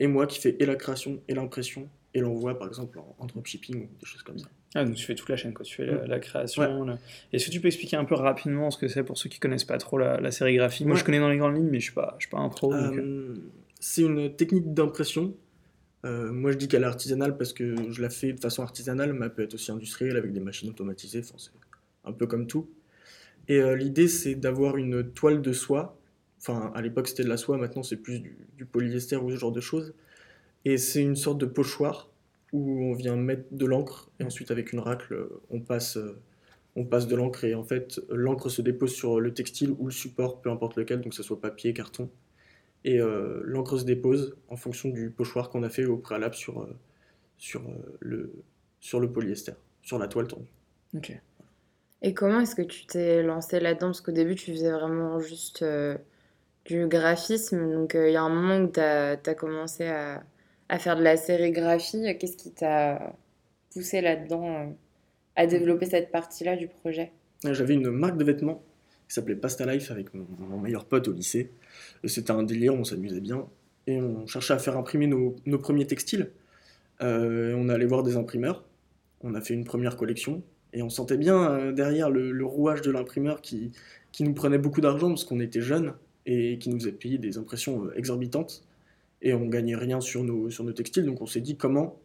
et 0.01 0.07
moi 0.07 0.27
qui 0.27 0.41
fais 0.41 0.57
et 0.59 0.65
la 0.65 0.77
création, 0.77 1.21
et 1.29 1.35
l'impression, 1.35 1.87
et 2.15 2.21
l'envoi 2.21 2.59
par 2.59 2.67
exemple 2.69 2.99
en, 2.99 3.15
en 3.19 3.27
dropshipping 3.27 3.77
ou 3.85 3.89
des 4.01 4.07
choses 4.07 4.23
comme 4.23 4.39
ça. 4.39 4.47
Ah, 4.77 4.85
donc 4.85 4.95
tu 4.97 5.05
fais 5.05 5.15
toute 5.15 5.29
la 5.29 5.37
chaîne, 5.37 5.53
quoi. 5.55 5.65
Tu 5.65 5.75
fais 5.77 5.87
la, 5.87 6.05
la 6.07 6.19
création. 6.19 6.85
la- 6.85 6.99
Est-ce 7.33 7.47
que 7.47 7.51
tu 7.53 7.61
peux 7.61 7.69
expliquer 7.69 7.97
un 7.97 8.05
peu 8.05 8.15
rapidement 8.17 8.73
ce 8.73 8.79
que 8.79 8.89
c'est 8.89 9.05
pour 9.05 9.17
ceux 9.19 9.29
qui 9.29 9.39
connaissent 9.39 9.63
pas 9.65 9.79
trop 9.79 9.99
la, 9.99 10.19
la 10.21 10.33
sérigraphie? 10.33 10.85
Moi, 10.85 10.95
Ouais. 10.95 10.99
je 11.01 11.05
connais 11.05 11.21
dans 11.21 11.29
les 11.29 11.37
grandes 11.37 11.55
lignes, 11.57 11.69
mais 11.71 11.79
je 11.79 11.85
suis 11.85 11.95
pas, 11.95 12.17
je 12.19 12.25
suis 12.27 12.31
pas 12.31 12.39
un 12.41 12.49
pro. 12.49 12.73
euh, 12.73 12.91
Euh, 12.97 13.35
c'est 13.79 14.03
une 14.03 14.35
technique 14.35 14.75
d'impression. 14.75 15.33
Euh, 16.05 16.31
moi 16.33 16.53
je 16.53 16.59
dis 16.59 16.69
qu'elle 16.69 16.83
est 16.83 16.87
artisanale 16.87 17.37
parce 17.37 17.53
que 17.53 17.91
je 17.91 18.03
la 18.03 18.11
fais 18.11 18.33
de 18.33 18.41
façon 18.41 18.63
artisanale, 18.63 19.15
mais 19.15 19.27
elle 19.27 19.35
peut 19.35 19.43
être 19.43 19.55
aussi 19.55 19.71
industrielle 19.73 20.17
avec 20.17 20.33
des 20.33 20.41
machines 20.41 20.69
automatisées, 20.69 21.21
enfin, 21.21 21.37
c'est 21.39 21.51
un 22.05 22.13
peu 22.13 22.27
comme 22.27 22.47
tout. 22.47 22.69
Et 23.49 23.59
euh, 23.61 23.75
l'idée 23.77 24.09
c'est 24.09 24.35
d'avoir 24.35 24.77
une 24.77 25.11
toile 25.13 25.41
de 25.41 25.53
soie, 25.53 25.99
enfin 26.39 26.73
à 26.75 26.83
l'époque 26.83 27.09
c'était 27.09 27.25
de 27.25 27.29
la 27.29 27.39
soie, 27.39 27.57
maintenant 27.57 27.83
c'est 27.83 27.97
plus 27.97 28.21
du, 28.21 28.67
polyester 28.67 29.17
ou 29.17 29.31
ce 29.31 29.37
genre 29.37 29.53
de 29.53 29.61
choses. 29.61 29.95
Et 30.67 30.79
c'est 30.79 31.03
une 31.03 31.17
sorte 31.17 31.39
de 31.39 31.47
pochoir 31.47 32.11
où 32.53 32.85
on 32.85 32.95
vient 32.95 33.17
mettre 33.17 33.45
de 33.53 33.67
l'encre 33.67 34.11
et 34.21 34.25
ensuite 34.25 34.51
avec 34.51 34.73
une 34.73 34.81
racle 34.81 35.29
on 35.51 35.61
passe, 35.61 35.97
euh, 35.97 36.19
on 36.77 36.85
passe 36.85 37.07
de 37.07 37.17
l'encre 37.17 37.45
et 37.45 37.55
en 37.55 37.65
fait 37.65 38.01
l'encre 38.11 38.51
se 38.51 38.63
dépose 38.63 38.93
sur 38.93 39.21
le 39.21 39.33
textile 39.33 39.75
ou 39.79 39.87
le 39.87 39.93
support, 39.93 40.43
peu 40.43 40.51
importe 40.51 40.77
lequel, 40.77 41.01
donc 41.01 41.11
que 41.11 41.17
ce 41.17 41.23
soit 41.23 41.41
papier, 41.41 41.73
carton 41.73 42.11
et 42.85 43.01
euh, 43.01 43.41
l'encre 43.45 43.79
se 43.79 43.85
dépose 43.85 44.37
en 44.49 44.57
fonction 44.57 44.91
du 44.91 45.11
pochoir 45.11 45.51
qu'on 45.51 45.63
a 45.63 45.71
fait 45.71 45.85
au 45.87 45.97
préalable 45.97 46.35
sur, 46.35 46.63
euh, 46.63 46.77
sur, 47.39 47.63
euh, 47.63 47.97
le, 48.01 48.33
sur 48.81 49.01
le 49.01 49.11
polyester, 49.11 49.53
sur 49.83 49.99
la 49.99 50.09
toile 50.09 50.29
tendue. 50.29 50.53
ok. 50.97 51.21
Et 52.03 52.13
comment 52.13 52.41
est-ce 52.41 52.55
que 52.55 52.61
tu 52.61 52.85
t'es 52.85 53.23
lancé 53.23 53.61
là-dedans? 53.61 53.87
Parce 53.87 54.03
qu'au 54.03 54.13
début, 54.13 54.35
tu 54.35 54.53
faisais 54.53 54.71
vraiment 54.71 55.21
juste 55.21 55.63
euh, 55.63 55.97
du 56.67 56.87
graphisme. 56.87 57.73
Donc, 57.73 57.95
euh, 57.95 58.11
il 58.11 58.13
y 58.13 58.17
a 58.17 58.23
un 58.23 58.29
moment 58.29 58.59
où 58.63 58.71
tu 58.71 58.79
as, 58.79 59.35
commencé 59.35 59.87
à, 59.87 60.23
à 60.69 60.79
faire 60.79 60.97
de 60.97 61.03
la 61.03 61.17
sérigraphie. 61.17 62.15
Qu'est-ce 62.19 62.37
qui 62.37 62.53
t'a 62.53 63.17
poussé 63.73 64.03
là-dedans 64.03 64.47
euh, 64.47 64.67
à 65.37 65.47
développer 65.47 65.87
cette 65.87 66.11
partie-là 66.11 66.57
du 66.57 66.69
projet? 66.69 67.11
Et 67.49 67.55
J'avais 67.55 67.73
une 67.73 67.89
marque 67.89 68.19
de 68.19 68.25
vêtements 68.25 68.63
qui 69.09 69.15
s'appelait 69.15 69.35
Pasta 69.35 69.65
Life 69.65 69.91
avec 69.91 70.13
mon, 70.13 70.27
mon 70.41 70.59
meilleur 70.59 70.85
pote 70.85 71.09
au 71.09 71.13
lycée. 71.13 71.51
C'était 72.07 72.33
un 72.33 72.43
délire, 72.43 72.75
on 72.75 72.85
s'amusait 72.85 73.21
bien. 73.21 73.47
Et 73.87 74.01
on 74.01 74.27
cherchait 74.27 74.55
à 74.55 74.59
faire 74.59 74.77
imprimer 74.77 75.07
nos, 75.07 75.37
premiers 75.59 75.87
textiles. 75.87 76.31
Euh, 77.03 77.55
on 77.57 77.69
allait 77.69 77.87
voir 77.87 78.03
des 78.03 78.17
imprimeurs. 78.17 78.65
On 79.23 79.35
a 79.35 79.41
fait 79.41 79.55
une 79.55 79.65
première 79.65 79.97
collection. 79.97 80.43
Et 80.73 80.83
on 80.83 80.91
sentait 80.91 81.17
bien 81.17 81.51
euh, 81.51 81.73
derrière 81.73 82.11
le, 82.11 82.33
le 82.33 82.45
rouage 82.45 82.83
de 82.83 82.91
l'imprimeur 82.91 83.41
qui, 83.41 83.73
qui 84.15 84.23
nous 84.23 84.33
prenait 84.33 84.59
beaucoup 84.59 84.81
d'argent 84.81 85.09
parce 85.09 85.25
qu'on 85.25 85.41
était 85.41 85.61
jeunes 85.61 85.95
et 86.25 86.59
qui 86.59 86.71
nous 86.71 86.79
faisait 86.79 86.93
payer 86.93 87.19
des 87.19 87.37
impressions 87.37 87.87
euh, 87.87 87.97
exorbitantes. 87.97 88.65
Et 89.23 89.35
on 89.35 89.47
gagnait 89.47 89.75
rien 89.75 90.01
sur 90.01 90.23
nos, 90.23 90.51
sur 90.51 90.65
nos 90.65 90.73
textiles. 90.73 91.05
Donc 91.05 91.21
on 91.21 91.27
s'est 91.27 91.41
dit 91.41 91.57
comment 91.57 91.99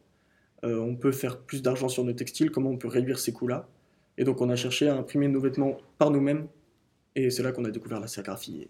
euh, 0.63 0.79
on 0.79 0.95
peut 0.95 1.11
faire 1.11 1.39
plus 1.39 1.61
d'argent 1.61 1.87
sur 1.87 2.03
nos 2.03 2.13
textiles, 2.13 2.51
comment 2.51 2.71
on 2.71 2.77
peut 2.77 2.87
réduire 2.87 3.19
ces 3.19 3.31
coûts-là. 3.31 3.67
Et 4.17 4.23
donc 4.23 4.41
on 4.41 4.49
a 4.49 4.55
cherché 4.55 4.89
à 4.89 4.95
imprimer 4.95 5.27
nos 5.27 5.39
vêtements 5.39 5.77
par 5.97 6.11
nous-mêmes. 6.11 6.47
Et 7.15 7.29
c'est 7.29 7.43
là 7.43 7.51
qu'on 7.51 7.65
a 7.65 7.71
découvert 7.71 7.99
la 7.99 8.07
sérigraphie. 8.07 8.67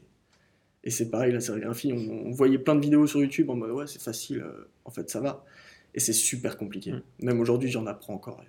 Et, 0.89 0.91
c'est 0.91 1.09
pareil, 1.09 1.31
la 1.31 1.39
sérigraphie, 1.39 1.93
on, 1.93 2.27
on 2.27 2.31
voyait 2.31 2.57
plein 2.57 2.75
de 2.75 2.81
vidéos 2.81 3.05
sur 3.07 3.21
YouTube 3.21 3.49
en 3.49 3.55
mode 3.55 3.71
ouais, 3.71 3.87
c'est 3.87 4.01
facile, 4.01 4.41
euh, 4.41 4.69
en 4.85 4.91
fait 4.91 5.09
ça 5.09 5.19
va. 5.21 5.45
Et 5.93 5.99
c'est 5.99 6.13
super 6.13 6.57
compliqué. 6.57 6.91
Mm. 6.91 7.01
Même 7.21 7.39
aujourd'hui, 7.39 7.69
j'en 7.69 7.85
apprends 7.87 8.13
encore. 8.13 8.43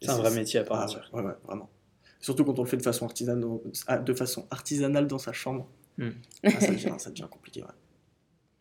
C'est 0.00 0.10
un 0.10 0.16
vrai 0.16 0.34
métier 0.34 0.60
à 0.60 0.64
part 0.64 0.80
Ah 0.80 0.84
entière. 0.84 1.10
ouais, 1.12 1.22
vraiment. 1.44 1.70
Surtout 2.20 2.44
quand 2.44 2.58
on 2.58 2.62
le 2.62 2.68
fait 2.68 2.76
de 2.76 2.82
façon 2.82 3.04
artisanale, 3.04 3.44
ah, 3.86 3.98
de 3.98 4.14
façon 4.14 4.46
artisanale 4.50 5.06
dans 5.06 5.18
sa 5.18 5.32
chambre. 5.32 5.68
Mm. 5.98 6.08
Ah, 6.44 6.50
ça, 6.60 6.70
devient, 6.72 6.94
ça 6.98 7.10
devient 7.10 7.28
compliqué. 7.30 7.62
Ouais. 7.62 7.68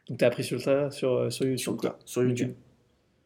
Donc, 0.07 0.19
tu 0.19 0.25
as 0.25 0.27
appris 0.27 0.43
sur 0.43 0.61
ça 0.61 0.91
sur, 0.91 1.13
euh, 1.13 1.29
sur 1.29 1.45
YouTube 1.45 1.59
Sur, 1.59 1.77
quoi. 1.77 1.99
sur 2.05 2.23
YouTube. 2.23 2.53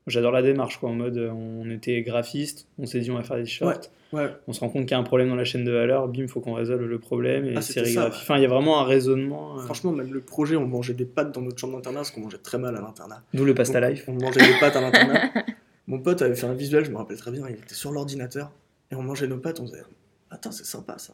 J'adore 0.07 0.31
la 0.31 0.41
démarche, 0.43 0.77
quoi. 0.79 0.89
En 0.89 0.93
mode, 0.93 1.17
euh, 1.17 1.31
on 1.31 1.69
était 1.71 2.01
graphiste, 2.03 2.67
on 2.77 2.85
s'est 2.85 2.99
dit 2.99 3.09
on 3.09 3.15
va 3.15 3.23
faire 3.23 3.37
des 3.37 3.43
t-shirts. 3.43 3.91
Ouais, 4.13 4.29
On 4.47 4.53
se 4.53 4.59
rend 4.59 4.69
compte 4.69 4.83
qu'il 4.83 4.91
y 4.91 4.93
a 4.93 4.99
un 4.99 5.03
problème 5.03 5.29
dans 5.29 5.35
la 5.35 5.43
chaîne 5.45 5.65
de 5.65 5.71
valeur, 5.71 6.07
bim, 6.07 6.27
faut 6.27 6.39
qu'on 6.41 6.53
résolve 6.53 6.85
le 6.85 6.99
problème. 6.99 7.45
Et 7.45 7.55
Ah, 7.57 7.61
sérigraphie. 7.61 8.19
Enfin, 8.21 8.37
il 8.37 8.43
y 8.43 8.45
a 8.45 8.47
vraiment 8.47 8.79
un 8.79 8.83
raisonnement. 8.85 9.57
euh, 9.57 9.61
franchement, 9.63 9.91
même 9.91 10.13
le 10.13 10.21
projet, 10.21 10.55
on 10.55 10.67
mangeait 10.67 10.93
des 10.93 11.05
pâtes 11.05 11.33
dans 11.33 11.41
notre 11.41 11.57
chambre 11.57 11.73
d'internat 11.75 11.99
parce 12.01 12.11
qu'on 12.11 12.21
mangeait 12.21 12.37
très 12.37 12.57
mal 12.59 12.77
à 12.77 12.81
l'internat. 12.81 13.23
D'où 13.33 13.45
le 13.45 13.55
pasta 13.55 13.79
life. 13.89 14.05
On 14.07 14.13
mangeait 14.13 14.39
des 14.45 14.59
pâtes 14.59 14.75
à 14.75 14.81
l'internat. 14.81 15.31
Mon 15.87 15.99
pote 15.99 16.21
avait 16.21 16.35
fait 16.35 16.45
un 16.47 16.53
visuel, 16.53 16.85
je 16.85 16.91
me 16.91 16.97
rappelle 16.97 17.17
très 17.17 17.31
bien, 17.31 17.47
il 17.49 17.55
était 17.55 17.73
sur 17.75 17.91
l'ordinateur 17.91 18.51
et 18.91 18.95
on 18.95 19.01
mangeait 19.03 19.27
nos 19.27 19.37
pâtes, 19.37 19.59
on 19.59 19.63
disait 19.65 19.83
Attends, 20.31 20.51
c'est 20.51 20.65
sympa 20.65 20.97
ça. 20.97 21.13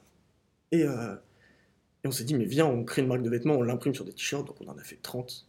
Et, 0.71 0.83
euh, 0.83 1.15
et 2.03 2.07
on 2.07 2.11
s'est 2.11 2.23
dit 2.25 2.35
Mais 2.35 2.45
viens, 2.45 2.65
on 2.67 2.83
crée 2.83 3.01
une 3.01 3.07
marque 3.07 3.21
de 3.23 3.29
vêtements, 3.29 3.55
on 3.55 3.63
l'imprime 3.63 3.93
sur 3.95 4.05
des 4.05 4.13
t-shirts, 4.13 4.45
donc 4.47 4.57
on 4.61 4.67
en 4.69 4.77
a 4.77 4.83
fait 4.83 4.99
30. 5.01 5.47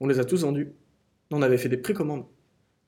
On 0.00 0.06
les 0.08 0.18
a 0.20 0.24
tous 0.24 0.42
vendus. 0.42 0.72
On 1.30 1.42
avait 1.42 1.58
fait 1.58 1.68
des 1.68 1.76
précommandes, 1.76 2.24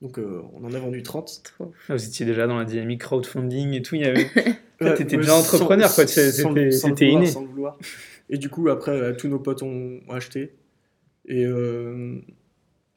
donc 0.01 0.19
euh, 0.19 0.41
on 0.53 0.63
en 0.65 0.73
a 0.73 0.79
vendu 0.79 1.01
30. 1.03 1.41
Trop. 1.43 1.73
Ah, 1.89 1.95
Vous 1.95 2.05
étiez 2.05 2.25
déjà 2.25 2.47
dans 2.47 2.57
la 2.57 2.65
dynamique 2.65 3.01
crowdfunding 3.01 3.73
et 3.73 3.81
tout. 3.81 3.95
Il 3.95 4.01
y 4.01 4.05
avait... 4.05 4.27
Ouais, 4.81 4.93
t'étais 4.93 5.15
ouais, 5.15 5.21
déjà 5.21 5.35
entrepreneur, 5.35 5.93
quoi, 5.95 6.05
sans- 6.05 6.51
le 6.51 6.69
c'était 6.69 7.07
inné. 7.09 7.27
sans 7.27 7.43
le 7.43 7.47
vouloir. 7.47 7.79
Et 8.29 8.37
du 8.37 8.49
coup, 8.49 8.67
après, 8.67 8.91
euh, 8.91 9.13
tous 9.15 9.29
nos 9.29 9.39
potes 9.39 9.63
ont, 9.63 10.01
acheté. 10.09 10.53
Et 11.29 11.45
euh, 11.45 12.19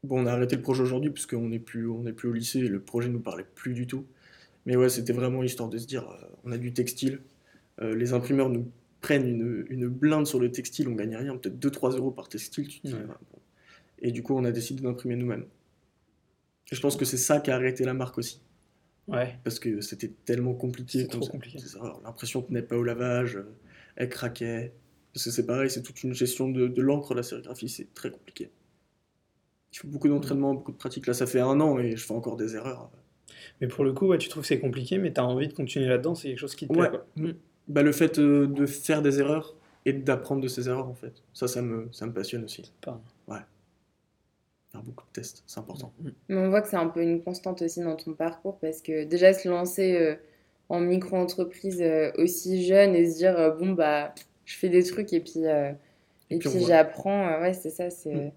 bon, 0.02 0.22
on 0.24 0.26
a 0.26 0.32
arrêté 0.32 0.56
le 0.56 0.62
projet 0.62 0.82
aujourd'hui 0.82 1.10
parce 1.10 1.24
qu'on 1.26 1.48
n'est 1.50 1.60
plus, 1.60 1.88
on 1.88 2.02
plus 2.12 2.28
au 2.28 2.32
lycée 2.32 2.58
et 2.58 2.68
le 2.68 2.80
projet 2.80 3.08
nous 3.08 3.20
parlait 3.20 3.46
plus 3.54 3.74
du 3.74 3.86
tout. 3.86 4.04
Mais 4.66 4.74
ouais, 4.74 4.88
c'était 4.88 5.12
vraiment 5.12 5.44
histoire 5.44 5.68
de 5.68 5.78
se 5.78 5.86
dire, 5.86 6.02
euh, 6.10 6.26
on 6.42 6.50
a 6.50 6.58
du 6.58 6.72
textile, 6.72 7.20
les 7.80 8.12
imprimeurs 8.12 8.48
nous 8.50 8.68
prennent 9.00 9.28
une, 9.28 9.64
une 9.70 9.86
blinde 9.86 10.26
sur 10.26 10.40
le 10.40 10.50
textile, 10.50 10.88
on 10.88 10.94
gagne 10.96 11.14
rien, 11.14 11.36
peut-être 11.36 11.60
2-3 11.64 11.96
euros 11.96 12.10
par 12.10 12.28
textile. 12.28 12.66
Tu 12.66 12.80
te 12.80 12.88
dis, 12.88 12.94
Ouais. 12.94 13.00
bon. 13.06 13.38
Et 14.02 14.10
du 14.10 14.24
coup, 14.24 14.34
on 14.36 14.44
a 14.44 14.50
décidé 14.50 14.82
d'imprimer 14.82 15.14
nous-mêmes. 15.14 15.44
Et 16.70 16.74
je 16.76 16.80
pense 16.80 16.96
que 16.96 17.04
c'est 17.04 17.16
ça 17.16 17.40
qui 17.40 17.50
a 17.50 17.54
arrêté 17.54 17.84
la 17.84 17.94
marque 17.94 18.18
aussi 18.18 18.40
Ouais. 19.06 19.38
parce 19.42 19.58
que 19.58 19.80
c'était 19.80 20.12
tellement 20.26 20.52
compliqué. 20.54 21.00
C'est 21.00 21.06
trop 21.08 21.26
compliqué. 21.26 21.58
L'impression 22.04 22.42
tenait 22.42 22.60
pas 22.62 22.76
au 22.76 22.82
lavage, 22.84 23.36
euh, 23.36 23.54
elle 23.96 24.08
craquait. 24.10 24.74
Parce 25.14 25.24
que 25.24 25.30
c'est 25.30 25.46
pareil, 25.46 25.70
c'est 25.70 25.82
toute 25.82 26.02
une 26.04 26.12
gestion 26.12 26.48
de, 26.50 26.68
de 26.68 26.82
l'encre, 26.82 27.14
la 27.14 27.22
sérigraphie, 27.22 27.68
c'est 27.70 27.92
très 27.94 28.10
compliqué. 28.10 28.50
Il 29.72 29.78
faut 29.78 29.88
beaucoup 29.88 30.08
d'entraînement, 30.08 30.52
beaucoup 30.54 30.72
de 30.72 30.76
pratique. 30.76 31.06
Là, 31.06 31.14
ça 31.14 31.26
fait 31.26 31.40
un 31.40 31.58
an 31.60 31.78
et 31.78 31.96
je 31.96 32.04
fais 32.04 32.12
encore 32.14 32.36
des 32.36 32.54
erreurs. 32.54 32.90
Mais 33.60 33.66
pour 33.68 33.84
le 33.84 33.92
coup, 33.94 34.06
ouais, 34.08 34.18
tu 34.18 34.28
trouves 34.28 34.42
que 34.42 34.46
c'est 34.48 34.60
compliqué, 34.60 34.98
mais 34.98 35.12
tu 35.12 35.20
as 35.20 35.24
envie 35.24 35.48
de 35.48 35.54
continuer 35.54 35.86
là-dedans, 35.86 36.14
c'est 36.14 36.28
quelque 36.28 36.38
chose 36.38 36.54
qui 36.54 36.68
te 36.68 36.72
Ouais. 36.72 36.88
plaît. 36.90 36.98
quoi. 36.98 37.06
Mm. 37.16 37.32
Bah, 37.68 37.82
le 37.82 37.92
fait 37.92 38.18
euh, 38.18 38.46
de 38.46 38.66
faire 38.66 39.00
des 39.02 39.20
erreurs 39.20 39.54
et 39.86 39.92
d'apprendre 39.94 40.42
de 40.42 40.48
ces 40.48 40.68
erreurs, 40.68 40.88
en 40.88 40.94
fait. 40.94 41.22
Ça, 41.32 41.48
ça 41.48 41.62
me, 41.62 41.88
ça 41.92 42.06
me 42.06 42.12
passionne 42.12 42.44
aussi. 42.44 42.72
Pas- 42.82 43.00
Faire 44.72 44.82
beaucoup 44.82 45.04
de 45.06 45.12
tests, 45.12 45.42
c'est 45.46 45.58
important. 45.60 45.92
Mais 46.28 46.36
on 46.36 46.50
voit 46.50 46.60
que 46.60 46.68
c'est 46.68 46.76
un 46.76 46.88
peu 46.88 47.02
une 47.02 47.22
constante 47.22 47.62
aussi 47.62 47.80
dans 47.80 47.96
ton 47.96 48.12
parcours 48.12 48.58
parce 48.58 48.82
que 48.82 49.04
déjà 49.04 49.32
se 49.32 49.48
lancer 49.48 49.96
euh, 49.96 50.14
en 50.68 50.80
micro-entreprise 50.80 51.80
euh, 51.80 52.12
aussi 52.18 52.64
jeune 52.66 52.94
et 52.94 53.10
se 53.10 53.16
dire 53.16 53.38
euh, 53.38 53.50
bon 53.52 53.72
bah 53.72 54.14
je 54.44 54.54
fais 54.56 54.68
des 54.68 54.82
trucs 54.84 55.12
et 55.12 55.20
puis, 55.20 55.46
euh, 55.46 55.72
et 56.30 56.36
Et 56.36 56.38
puis, 56.38 56.50
j'apprends, 56.66 57.28
euh, 57.28 57.40
ouais 57.40 57.54
c'est 57.54 57.70
ça, 57.70 57.88
c'est 57.90 58.12
Mm. 58.14 58.30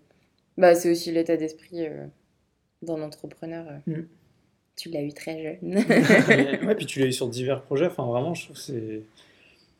bah, 0.57 0.75
c'est 0.75 0.89
aussi 0.91 1.11
l'état 1.11 1.35
d'esprit 1.37 1.85
euh, 1.85 2.05
d'un 2.81 3.01
entrepreneur. 3.01 3.65
euh. 3.87 3.91
Mm. 4.01 4.07
Tu 4.77 4.89
l'as 4.89 5.01
eu 5.01 5.11
très 5.13 5.41
jeune. 5.43 5.75
Ouais, 6.65 6.75
puis 6.75 6.85
tu 6.85 6.99
l'as 7.01 7.07
eu 7.07 7.11
sur 7.13 7.27
divers 7.27 7.61
projets. 7.63 7.87
Enfin, 7.87 8.05
vraiment, 8.05 8.33
je 8.33 8.45
trouve 8.45 8.55
que 8.55 8.61
c'est. 8.61 9.01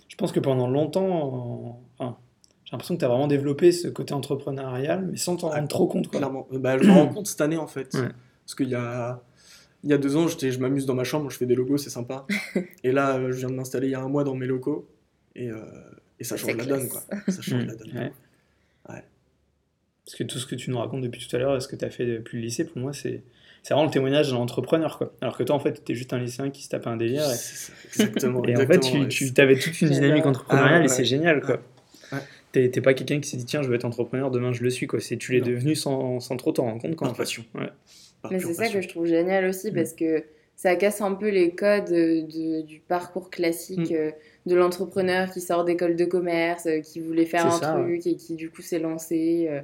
Je 0.10 0.16
pense 0.18 0.34
que 0.34 0.42
pendant 0.42 0.68
longtemps, 0.68 1.08
euh, 1.70 1.72
enfin, 1.98 2.18
j'ai 2.72 2.76
l'impression 2.76 2.96
que 2.96 3.00
tu 3.00 3.06
as 3.06 3.10
vraiment 3.10 3.28
développé 3.28 3.74
ce 3.74 3.90
côté 3.90 4.14
entrepreneurial, 4.14 5.06
mais 5.12 5.18
sans 5.18 5.36
t'en 5.36 5.50
Ah, 5.52 5.56
rendre 5.58 5.68
trop 5.68 5.88
compte. 5.88 6.08
Quoi. 6.08 6.20
Clairement. 6.22 6.48
Bah, 6.54 6.78
je 6.78 6.88
me 6.88 6.94
rends 6.94 7.10
compte 7.10 7.28
cette 7.28 7.42
année, 7.42 7.58
en 7.58 7.68
fait. 7.68 7.94
Ouais. 7.96 8.08
Parce 8.46 8.56
qu'il 8.56 8.70
y 8.70 8.76
a, 8.76 9.22
il 9.84 9.90
y 9.90 9.94
a 9.94 9.98
deux 9.98 10.16
ans, 10.16 10.28
j'étais, 10.30 10.52
je 10.52 10.60
m'amuse 10.60 10.86
dans 10.86 10.94
ma 10.96 11.04
chambre, 11.04 11.30
je 11.30 11.38
fais 11.38 11.46
des 11.46 11.56
logos, 11.56 11.78
c'est 11.80 11.90
sympa. 11.90 12.26
et 12.86 12.94
là, 12.94 13.18
euh, 13.18 13.34
je 13.34 13.40
viens 13.40 13.50
de 13.50 13.56
m'installer 13.56 13.88
il 13.88 13.92
y 13.92 13.96
a 13.96 14.00
un 14.02 14.08
mois 14.08 14.24
dans 14.24 14.36
mes 14.36 14.46
locaux. 14.48 14.88
Et, 15.36 15.50
euh, 15.50 15.58
et 16.18 16.24
ça 16.24 16.38
C'est 16.38 16.44
change 16.48 16.56
la 16.56 16.66
donne, 16.66 16.88
quoi. 16.88 17.02
Ça 17.28 17.42
change 17.42 17.66
la 17.66 17.76
donne. 17.76 17.92
ouais. 17.94 18.14
Ouais. 18.90 19.04
Parce 20.06 20.16
que 20.18 20.24
tout 20.24 20.40
ce 20.40 20.46
que 20.46 20.56
tu 20.56 20.70
nous 20.72 20.78
racontes 20.80 21.02
depuis 21.02 21.28
tout 21.28 21.36
à 21.36 21.40
l'heure 21.40 21.58
et 21.58 21.60
ce 21.60 21.68
que 21.68 21.76
tu 21.76 21.84
as 21.84 21.90
fait 21.90 22.06
depuis 22.06 22.38
le 22.38 22.44
lycée, 22.46 22.64
pour 22.64 22.78
moi, 22.80 22.94
c'est 22.94 23.22
c'est 23.64 23.76
vraiment 23.76 23.86
le 23.86 23.92
témoignage 23.94 24.32
d'un 24.32 24.38
entrepreneur. 24.38 24.98
Quoi. 24.98 25.14
Alors 25.22 25.38
que 25.38 25.44
toi, 25.44 25.56
en 25.56 25.60
fait, 25.60 25.74
tu 25.74 25.82
étais 25.82 25.94
juste 25.94 26.14
un 26.14 26.18
lycéen 26.18 26.50
qui 26.50 26.64
se 26.64 26.70
tapait 26.70 26.88
un 26.88 26.98
délire. 26.98 27.22
Et, 27.30 27.36
C'est 27.36 27.74
exactement. 28.02 28.40
en 28.42 28.44
fait, 28.66 28.80
tu, 28.80 28.98
ouais. 29.02 29.08
tu 29.08 29.32
avais 29.38 29.56
toute 29.60 29.80
une 29.82 29.90
dynamique 29.90 30.26
entrepreneuriale 30.26 30.74
Ah 30.74 30.80
ouais, 30.80 30.86
et 30.86 30.88
c'est 30.88 31.00
ouais. 31.00 31.06
génial. 31.06 31.42
quoi. 31.42 31.62
T'es 32.52 32.70
t'es 32.70 32.82
pas 32.82 32.94
quelqu'un 32.94 33.20
qui 33.20 33.30
s'est 33.30 33.38
dit, 33.38 33.46
tiens, 33.46 33.62
je 33.62 33.70
vais 33.70 33.76
être 33.76 33.86
entrepreneur, 33.86 34.30
demain 34.32 34.52
je 34.52 34.64
le 34.64 34.70
suis. 34.70 34.88
quoi. 34.88 35.00
C'est 35.00 35.18
Tu 35.18 35.32
l'es 35.34 35.42
devenu 35.42 35.76
sans, 35.76 36.20
sans 36.20 36.36
trop 36.38 36.52
t'en 36.52 36.64
rendre 36.66 36.82
compte. 36.82 36.96
Quoi, 36.96 37.08
Par 37.08 37.18
passion. 37.18 37.44
Ouais. 37.56 37.70
Par 38.22 38.32
Mais 38.32 38.40
c'est 38.40 38.54
ça 38.54 38.68
que 38.68 38.82
je 38.82 38.88
trouve 38.88 39.06
génial 39.06 39.46
aussi 39.46 39.72
Mm. 39.72 39.76
parce 39.76 39.94
que 39.94 40.24
ça 40.56 40.76
casse 40.76 41.02
un 41.02 41.14
peu 41.14 41.30
les 41.30 41.52
codes 41.56 41.92
euh, 41.92 42.22
de- 42.24 42.62
du 42.62 42.80
parcours 42.80 43.30
classique 43.30 43.90
Mm. 43.92 43.96
euh, 43.96 44.12
de 44.46 44.56
l'entrepreneur 44.56 45.32
qui 45.32 45.40
sort 45.42 45.64
d'école 45.66 45.96
de 45.96 46.06
commerce, 46.06 46.66
euh, 46.68 46.80
qui 46.82 47.00
voulait 47.00 47.26
faire 47.26 47.46
un 47.48 47.52
ça, 47.52 47.74
truc 47.74 48.06
et 48.06 48.16
qui 48.16 48.36
du 48.36 48.50
coup 48.50 48.62
s'est 48.62 48.80
lancé 48.80 49.48
euh, 49.50 49.62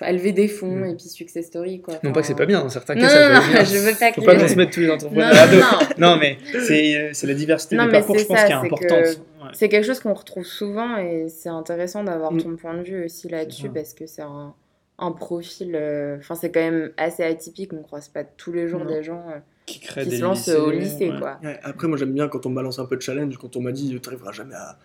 à 0.00 0.12
lever 0.12 0.32
des 0.32 0.48
fonds 0.48 0.76
Mm. 0.76 0.84
et 0.86 0.94
puis 0.94 1.04
success 1.08 1.46
story 1.46 1.80
quoi. 1.80 1.94
Non 2.02 2.12
pas 2.12 2.20
que 2.20 2.26
c'est 2.26 2.34
pas 2.34 2.46
bien, 2.46 2.60
dans 2.62 2.68
certains 2.68 2.94
Non, 2.94 3.02
cas, 3.02 3.08
ça 3.08 3.28
non, 3.34 3.40
peut 3.40 3.46
non, 3.46 3.52
bien. 3.52 3.64
je 3.64 3.76
veux 3.78 3.94
pas 3.98 4.12
Faut 4.12 4.22
pas 4.22 4.36
transmettre 4.36 4.72
tous 4.72 4.80
les 4.80 4.90
entrepreneurs 4.90 5.32
Non, 5.32 5.38
à 5.40 5.46
dos. 5.46 5.56
non, 5.98 6.10
Non, 6.14 6.16
mais 6.18 6.38
c'est 6.66 6.96
euh, 6.96 7.10
c'est 7.12 7.26
la 7.26 7.34
diversité 7.34 7.76
Non, 7.76 7.84
des 7.86 7.92
mais 7.92 7.98
parcours, 7.98 8.16
c'est 8.16 8.22
je 8.22 8.26
pense, 8.28 8.38
ça, 8.38 8.46
qui 8.46 8.52
est 8.52 8.54
importante. 8.54 8.88
que- 8.88 9.44
Ouais. 9.44 9.50
C'est 9.54 9.68
quelque 9.68 9.84
chose 9.86 10.00
qu'on 10.00 10.14
retrouve 10.14 10.44
souvent 10.44 10.96
et 10.98 11.28
c'est 11.28 11.48
intéressant 11.48 12.02
d'avoir 12.04 12.32
Mm. 12.32 12.42
ton 12.42 12.56
point 12.56 12.74
de 12.74 12.82
vue 12.82 13.04
aussi 13.04 13.28
là-dessus 13.28 13.70
parce 13.70 13.94
que 13.94 14.06
c'est 14.06 14.22
un, 14.22 14.52
un 14.98 15.12
profil. 15.12 15.76
euh, 15.76 16.16
Enfin, 16.18 16.34
c'est 16.34 16.50
quand 16.50 16.60
même 16.60 16.90
assez 16.96 17.22
atypique. 17.22 17.72
On 17.72 17.82
croise 17.82 18.08
pas 18.08 18.24
tous 18.24 18.50
les 18.52 18.66
jours 18.66 18.80
Non. 18.84 18.90
des 18.92 19.02
gens 19.04 19.24
euh, 19.30 19.38
Qui 19.64 19.78
des 20.04 20.16
se 20.16 20.22
lancent 20.22 20.48
lycées, 20.48 20.58
au 20.58 20.70
lycée, 20.72 21.10
ouais. 21.12 21.18
quoi. 21.20 21.38
Ouais, 21.44 21.58
après, 21.62 21.86
moi 21.86 21.96
j'aime 21.96 22.12
bien 22.12 22.26
quand 22.28 22.44
on 22.46 22.50
me 22.50 22.56
balance 22.56 22.78
un 22.80 22.84
peu 22.86 22.96
de 22.96 23.02
challenge, 23.02 23.36
quand 23.38 23.54
on 23.56 23.60
m'a 23.60 23.70
dit 23.72 23.88
tu 23.88 24.08
n'arriveras 24.10 24.32
jamais 24.32 24.54
à, 24.56 24.76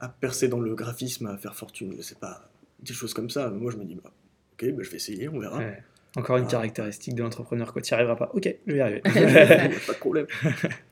à 0.00 0.08
percer 0.10 0.48
dans 0.48 0.60
le 0.60 0.74
graphisme, 0.74 1.26
à 1.26 1.38
faire 1.38 1.54
fortune, 1.54 1.94
je 1.96 2.02
sais 2.02 2.16
pas, 2.16 2.42
des 2.82 2.92
choses 2.92 3.14
comme 3.14 3.30
ça. 3.30 3.48
Moi 3.48 3.72
je 3.72 3.78
me 3.78 3.84
dis, 3.84 3.94
bah, 3.94 4.10
ok, 4.54 4.70
bah, 4.72 4.82
je 4.82 4.90
vais 4.90 4.96
essayer, 4.96 5.28
on 5.28 5.38
verra. 5.38 5.58
Ouais. 5.58 5.82
Encore 6.16 6.36
une 6.36 6.44
Ah. 6.46 6.50
caractéristique 6.50 7.14
de 7.16 7.22
l'entrepreneur, 7.24 7.72
quoi. 7.72 7.82
Tu 7.82 7.92
n'y 7.92 7.96
arriveras 7.96 8.14
pas. 8.16 8.30
Ok, 8.34 8.48
je 8.66 8.72
vais 8.72 8.78
y 8.78 8.80
arriver. 8.80 9.00
Pas 9.86 9.92
de 9.92 9.98
problème. 9.98 10.26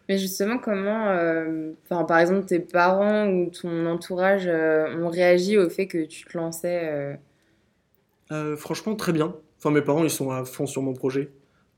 Mais 0.09 0.19
justement, 0.19 0.59
comment, 0.59 1.11
euh, 1.11 1.73
enfin, 1.85 2.05
par 2.05 2.19
exemple, 2.19 2.45
tes 2.47 2.59
parents 2.59 3.29
ou 3.29 3.49
ton 3.51 3.87
entourage 3.87 4.47
euh, 4.49 5.01
ont 5.01 5.09
réagi 5.09 5.59
au 5.59 5.71
fait 5.71 5.87
que 5.87 6.05
tu 6.05 6.25
te 6.25 6.37
lançais 6.37 6.89
euh, 6.91 7.15
Euh, 8.33 8.57
franchement, 8.57 8.97
très 8.97 9.13
bien. 9.13 9.37
Enfin, 9.59 9.71
mes 9.71 9.83
parents 9.83 10.03
ils 10.03 10.11
sont 10.11 10.31
à 10.33 10.45
fond 10.45 10.67
sur 10.67 10.83
mon 10.83 10.93
projet. 10.95 11.31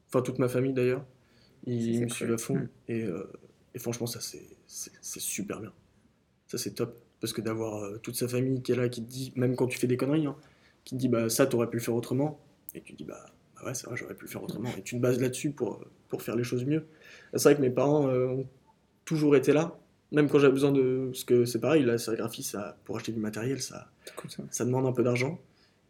Enfin, 0.09 0.23
toute 0.23 0.39
ma 0.39 0.49
famille 0.49 0.73
d'ailleurs. 0.73 1.05
Ils 1.67 2.01
me 2.01 2.07
cool. 2.07 2.11
suivent 2.15 2.33
à 2.33 2.39
fond. 2.39 2.55
Mm. 2.55 2.69
Et, 2.89 3.03
euh, 3.05 3.31
et 3.75 3.79
franchement, 3.79 4.07
ça 4.07 4.21
c'est 4.21 4.41
super 5.21 5.61
bien. 5.61 5.73
Ça 6.47 6.57
c'est 6.57 6.71
top. 6.75 6.99
Parce 7.21 7.33
que 7.35 7.41
d'avoir 7.43 7.83
euh, 7.85 7.99
toute 8.03 8.17
sa 8.17 8.27
famille 8.29 8.63
qui 8.63 8.73
est 8.73 8.77
là, 8.77 8.89
qui 8.89 9.03
te 9.05 9.11
dit, 9.11 9.33
même 9.37 9.55
quand 9.57 9.67
tu 9.67 9.79
fais 9.79 9.87
des 9.87 9.97
conneries, 9.99 10.27
hein, 10.27 10.37
qui 10.85 10.95
te 10.95 11.01
dit 11.01 11.09
bah 11.09 11.29
ça 11.29 11.47
t'aurais 11.47 11.69
pu 11.69 11.77
le 11.79 11.83
faire 11.83 11.95
autrement. 11.95 12.41
Et 12.75 12.81
tu 12.81 12.93
dis 12.95 13.05
bah, 13.05 13.25
bah 13.57 13.67
ouais, 13.67 13.75
c'est 13.75 13.87
vrai, 13.87 13.97
j'aurais 13.97 14.15
pu 14.15 14.25
le 14.25 14.31
faire 14.31 14.43
autrement. 14.43 14.69
Et 14.79 14.83
tu 14.83 14.97
te 14.97 15.01
bases 15.01 15.21
là-dessus 15.21 15.51
pour, 15.51 15.85
pour 16.09 16.23
faire 16.23 16.37
les 16.37 16.45
choses 16.45 16.65
mieux. 16.65 16.87
C'est 17.35 17.43
vrai 17.45 17.57
que 17.57 17.61
mes 17.63 17.71
parents 17.71 18.09
euh, 18.09 18.27
ont 18.29 18.47
toujours 19.05 19.37
été 19.37 19.53
là. 19.53 19.79
Même 20.13 20.29
quand 20.29 20.39
j'avais 20.39 20.53
besoin 20.53 20.71
de. 20.73 21.09
Parce 21.11 21.25
que 21.25 21.45
c'est 21.45 21.61
pareil, 21.61 21.83
la 21.85 21.99
sérigraphie, 21.99 22.43
ça, 22.43 22.77
pour 22.85 22.97
acheter 22.97 23.13
du 23.13 23.21
matériel, 23.21 23.61
ça, 23.61 23.91
ça. 24.29 24.43
ça 24.51 24.65
demande 24.65 24.87
un 24.87 24.93
peu 24.93 25.03
d'argent. 25.03 25.41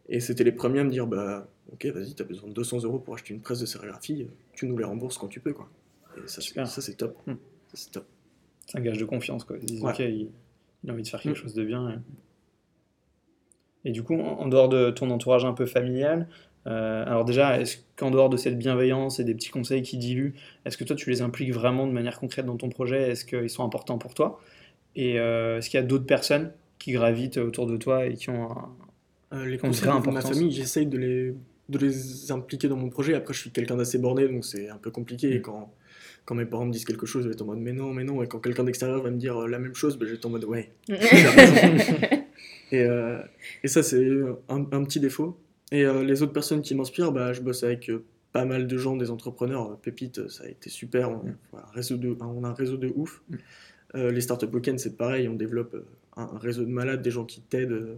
Et 0.07 0.19
c'était 0.19 0.43
les 0.43 0.51
premiers 0.51 0.79
à 0.79 0.83
me 0.83 0.89
dire 0.91 1.05
bah, 1.07 1.47
Ok, 1.73 1.85
vas-y, 1.87 2.13
t'as 2.15 2.23
besoin 2.23 2.47
de 2.49 2.53
200 2.53 2.83
euros 2.83 2.99
pour 2.99 3.15
acheter 3.15 3.33
une 3.33 3.41
presse 3.41 3.59
de 3.59 3.65
sérigraphie, 3.65 4.27
tu 4.53 4.67
nous 4.67 4.77
les 4.77 4.83
rembourses 4.83 5.17
quand 5.17 5.27
tu 5.27 5.39
peux. 5.39 5.53
Quoi. 5.53 5.69
Et 6.17 6.27
ça, 6.27 6.41
c'est, 6.41 6.93
top. 6.95 7.17
Hmm. 7.27 7.33
Ça, 7.33 7.37
c'est 7.73 7.91
top. 7.91 8.05
C'est 8.67 8.77
un 8.77 8.81
gage 8.81 8.97
de 8.99 9.05
confiance, 9.05 9.43
quoi. 9.43 9.57
Ils 9.59 9.65
disent, 9.65 9.81
Ouais. 9.83 9.91
ok, 9.91 9.99
il, 9.99 10.29
il 10.83 10.89
a 10.89 10.93
envie 10.93 11.03
de 11.03 11.07
faire 11.07 11.19
quelque 11.21 11.37
Mm. 11.39 11.41
chose 11.41 11.53
de 11.55 11.63
bien. 11.65 11.89
Et, 11.89 11.95
et 13.85 13.91
du 13.91 14.03
coup, 14.03 14.19
en 14.19 14.47
dehors 14.47 14.67
de 14.67 14.89
ton 14.89 15.09
entourage 15.11 15.45
un 15.45 15.53
peu 15.53 15.65
familial, 15.65 16.27
euh, 16.67 17.05
alors 17.05 17.25
déjà, 17.25 17.61
est-ce 17.61 17.77
qu'en 17.95 18.09
dehors 18.09 18.29
de 18.29 18.37
cette 18.37 18.57
bienveillance 18.57 19.19
et 19.19 19.23
des 19.23 19.35
petits 19.35 19.51
conseils 19.51 19.83
qui 19.83 19.97
diluent, 19.97 20.33
est-ce 20.65 20.77
que 20.77 20.83
toi 20.83 20.95
tu 20.95 21.09
les 21.09 21.21
impliques 21.21 21.53
vraiment 21.53 21.85
de 21.85 21.91
manière 21.91 22.19
concrète 22.19 22.45
dans 22.45 22.57
ton 22.57 22.69
projet? 22.69 23.11
Est-ce 23.11 23.23
qu'ils 23.23 23.49
sont 23.49 23.63
importants 23.63 23.99
pour 23.99 24.15
toi? 24.15 24.41
Et 24.95 25.19
euh, 25.19 25.59
est-ce 25.59 25.69
qu'il 25.69 25.79
y 25.79 25.83
a 25.83 25.85
d'autres 25.85 26.05
personnes 26.05 26.51
qui 26.79 26.91
gravitent 26.93 27.37
autour 27.37 27.67
de 27.67 27.77
toi 27.77 28.05
et 28.05 28.15
qui 28.15 28.29
ont 28.29 28.51
un... 28.51 28.69
Euh, 29.33 29.45
les 29.45 29.57
conseils 29.57 29.87
de 29.87 30.09
ma 30.11 30.21
famille, 30.21 30.51
j'essaye 30.51 30.87
de 30.87 30.97
les, 30.97 31.35
de 31.69 31.77
les 31.77 32.31
impliquer 32.31 32.67
dans 32.67 32.77
mon 32.77 32.89
projet. 32.89 33.13
Après, 33.13 33.33
je 33.33 33.39
suis 33.39 33.51
quelqu'un 33.51 33.75
d'assez 33.75 33.97
borné, 33.97 34.27
donc 34.27 34.45
c'est 34.45 34.69
un 34.69 34.77
peu 34.77 34.91
compliqué. 34.91 35.33
Et 35.33 35.39
Mm. 35.39 35.41
quand, 35.41 35.71
quand 36.25 36.35
mes 36.35 36.45
parents 36.45 36.65
me 36.65 36.71
disent 36.71 36.85
quelque 36.85 37.05
chose, 37.05 37.23
je 37.23 37.27
vais 37.29 37.33
être 37.33 37.41
en 37.43 37.45
mode 37.45 37.59
mais 37.59 37.73
non, 37.73 37.93
mais 37.93 38.03
non. 38.03 38.21
Et 38.23 38.27
quand 38.27 38.39
quelqu'un 38.39 38.63
d'extérieur 38.63 39.01
va 39.03 39.11
me 39.11 39.17
dire 39.17 39.37
euh, 39.43 39.47
la 39.47 39.59
même 39.59 39.75
chose, 39.75 39.97
ben, 39.97 40.05
je 40.05 40.11
vais 40.11 40.17
être 40.17 40.25
en 40.25 40.29
mode 40.29 40.45
ouais. 40.45 40.71
Et, 42.71 42.81
euh, 42.83 43.19
et 43.63 43.67
ça, 43.67 43.83
c'est 43.83 44.03
un, 44.49 44.65
un 44.71 44.83
petit 44.83 44.99
défaut. 44.99 45.37
Et 45.71 45.85
euh, 45.85 46.03
les 46.03 46.23
autres 46.23 46.33
personnes 46.33 46.61
qui 46.61 46.73
m'inspirent, 46.75 47.11
bah, 47.11 47.31
je 47.31 47.41
bosse 47.41 47.63
avec 47.63 47.89
euh, 47.89 48.03
pas 48.31 48.43
mal 48.45 48.65
de 48.67 48.77
gens, 48.77 48.97
des 48.97 49.11
entrepreneurs. 49.11 49.77
Pépite, 49.79 50.27
ça 50.29 50.43
a 50.45 50.47
été 50.47 50.69
super. 50.69 51.11
On, 51.11 51.17
Mm. 51.17 51.35
voilà, 51.51 51.67
réseau 51.73 51.97
de, 51.97 52.17
on 52.19 52.43
a 52.43 52.49
un 52.49 52.53
réseau 52.53 52.77
de 52.77 52.91
ouf. 52.95 53.21
Mm. 53.29 53.35
Euh, 53.95 54.11
les 54.11 54.21
startup 54.21 54.53
weekends, 54.53 54.77
c'est 54.77 54.97
pareil. 54.97 55.27
On 55.27 55.35
développe 55.35 55.75
un, 56.17 56.23
un 56.23 56.37
réseau 56.39 56.63
de 56.65 56.69
malades, 56.71 57.01
des 57.01 57.11
gens 57.11 57.23
qui 57.25 57.41
t'aident, 57.41 57.97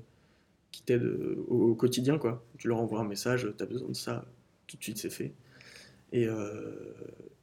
qui 0.71 0.83
t'aident 0.83 1.15
au, 1.47 1.69
au 1.71 1.75
quotidien. 1.75 2.17
Quoi. 2.17 2.43
Tu 2.57 2.67
leur 2.67 2.77
envoies 2.79 2.99
un 2.99 3.07
message, 3.07 3.47
tu 3.57 3.63
as 3.63 3.67
besoin 3.67 3.89
de 3.89 3.95
ça, 3.95 4.25
tout 4.67 4.77
de 4.77 4.83
suite, 4.83 4.97
c'est 4.97 5.09
fait. 5.09 5.31
Et, 6.11 6.25
euh, 6.27 6.93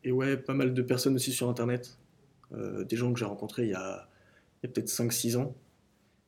et 0.05 0.13
ouais, 0.13 0.37
pas 0.37 0.55
mal 0.55 0.75
de 0.75 0.83
personnes 0.83 1.15
aussi 1.15 1.33
sur 1.33 1.49
Internet. 1.49 1.99
Euh, 2.53 2.85
des 2.85 2.97
gens 2.97 3.13
que 3.13 3.19
j'ai 3.19 3.25
rencontrés 3.25 3.65
il 3.65 3.71
y 3.71 3.75
a, 3.75 4.09
peut-être 4.63 4.89
5-6 4.89 5.37
ans. 5.37 5.55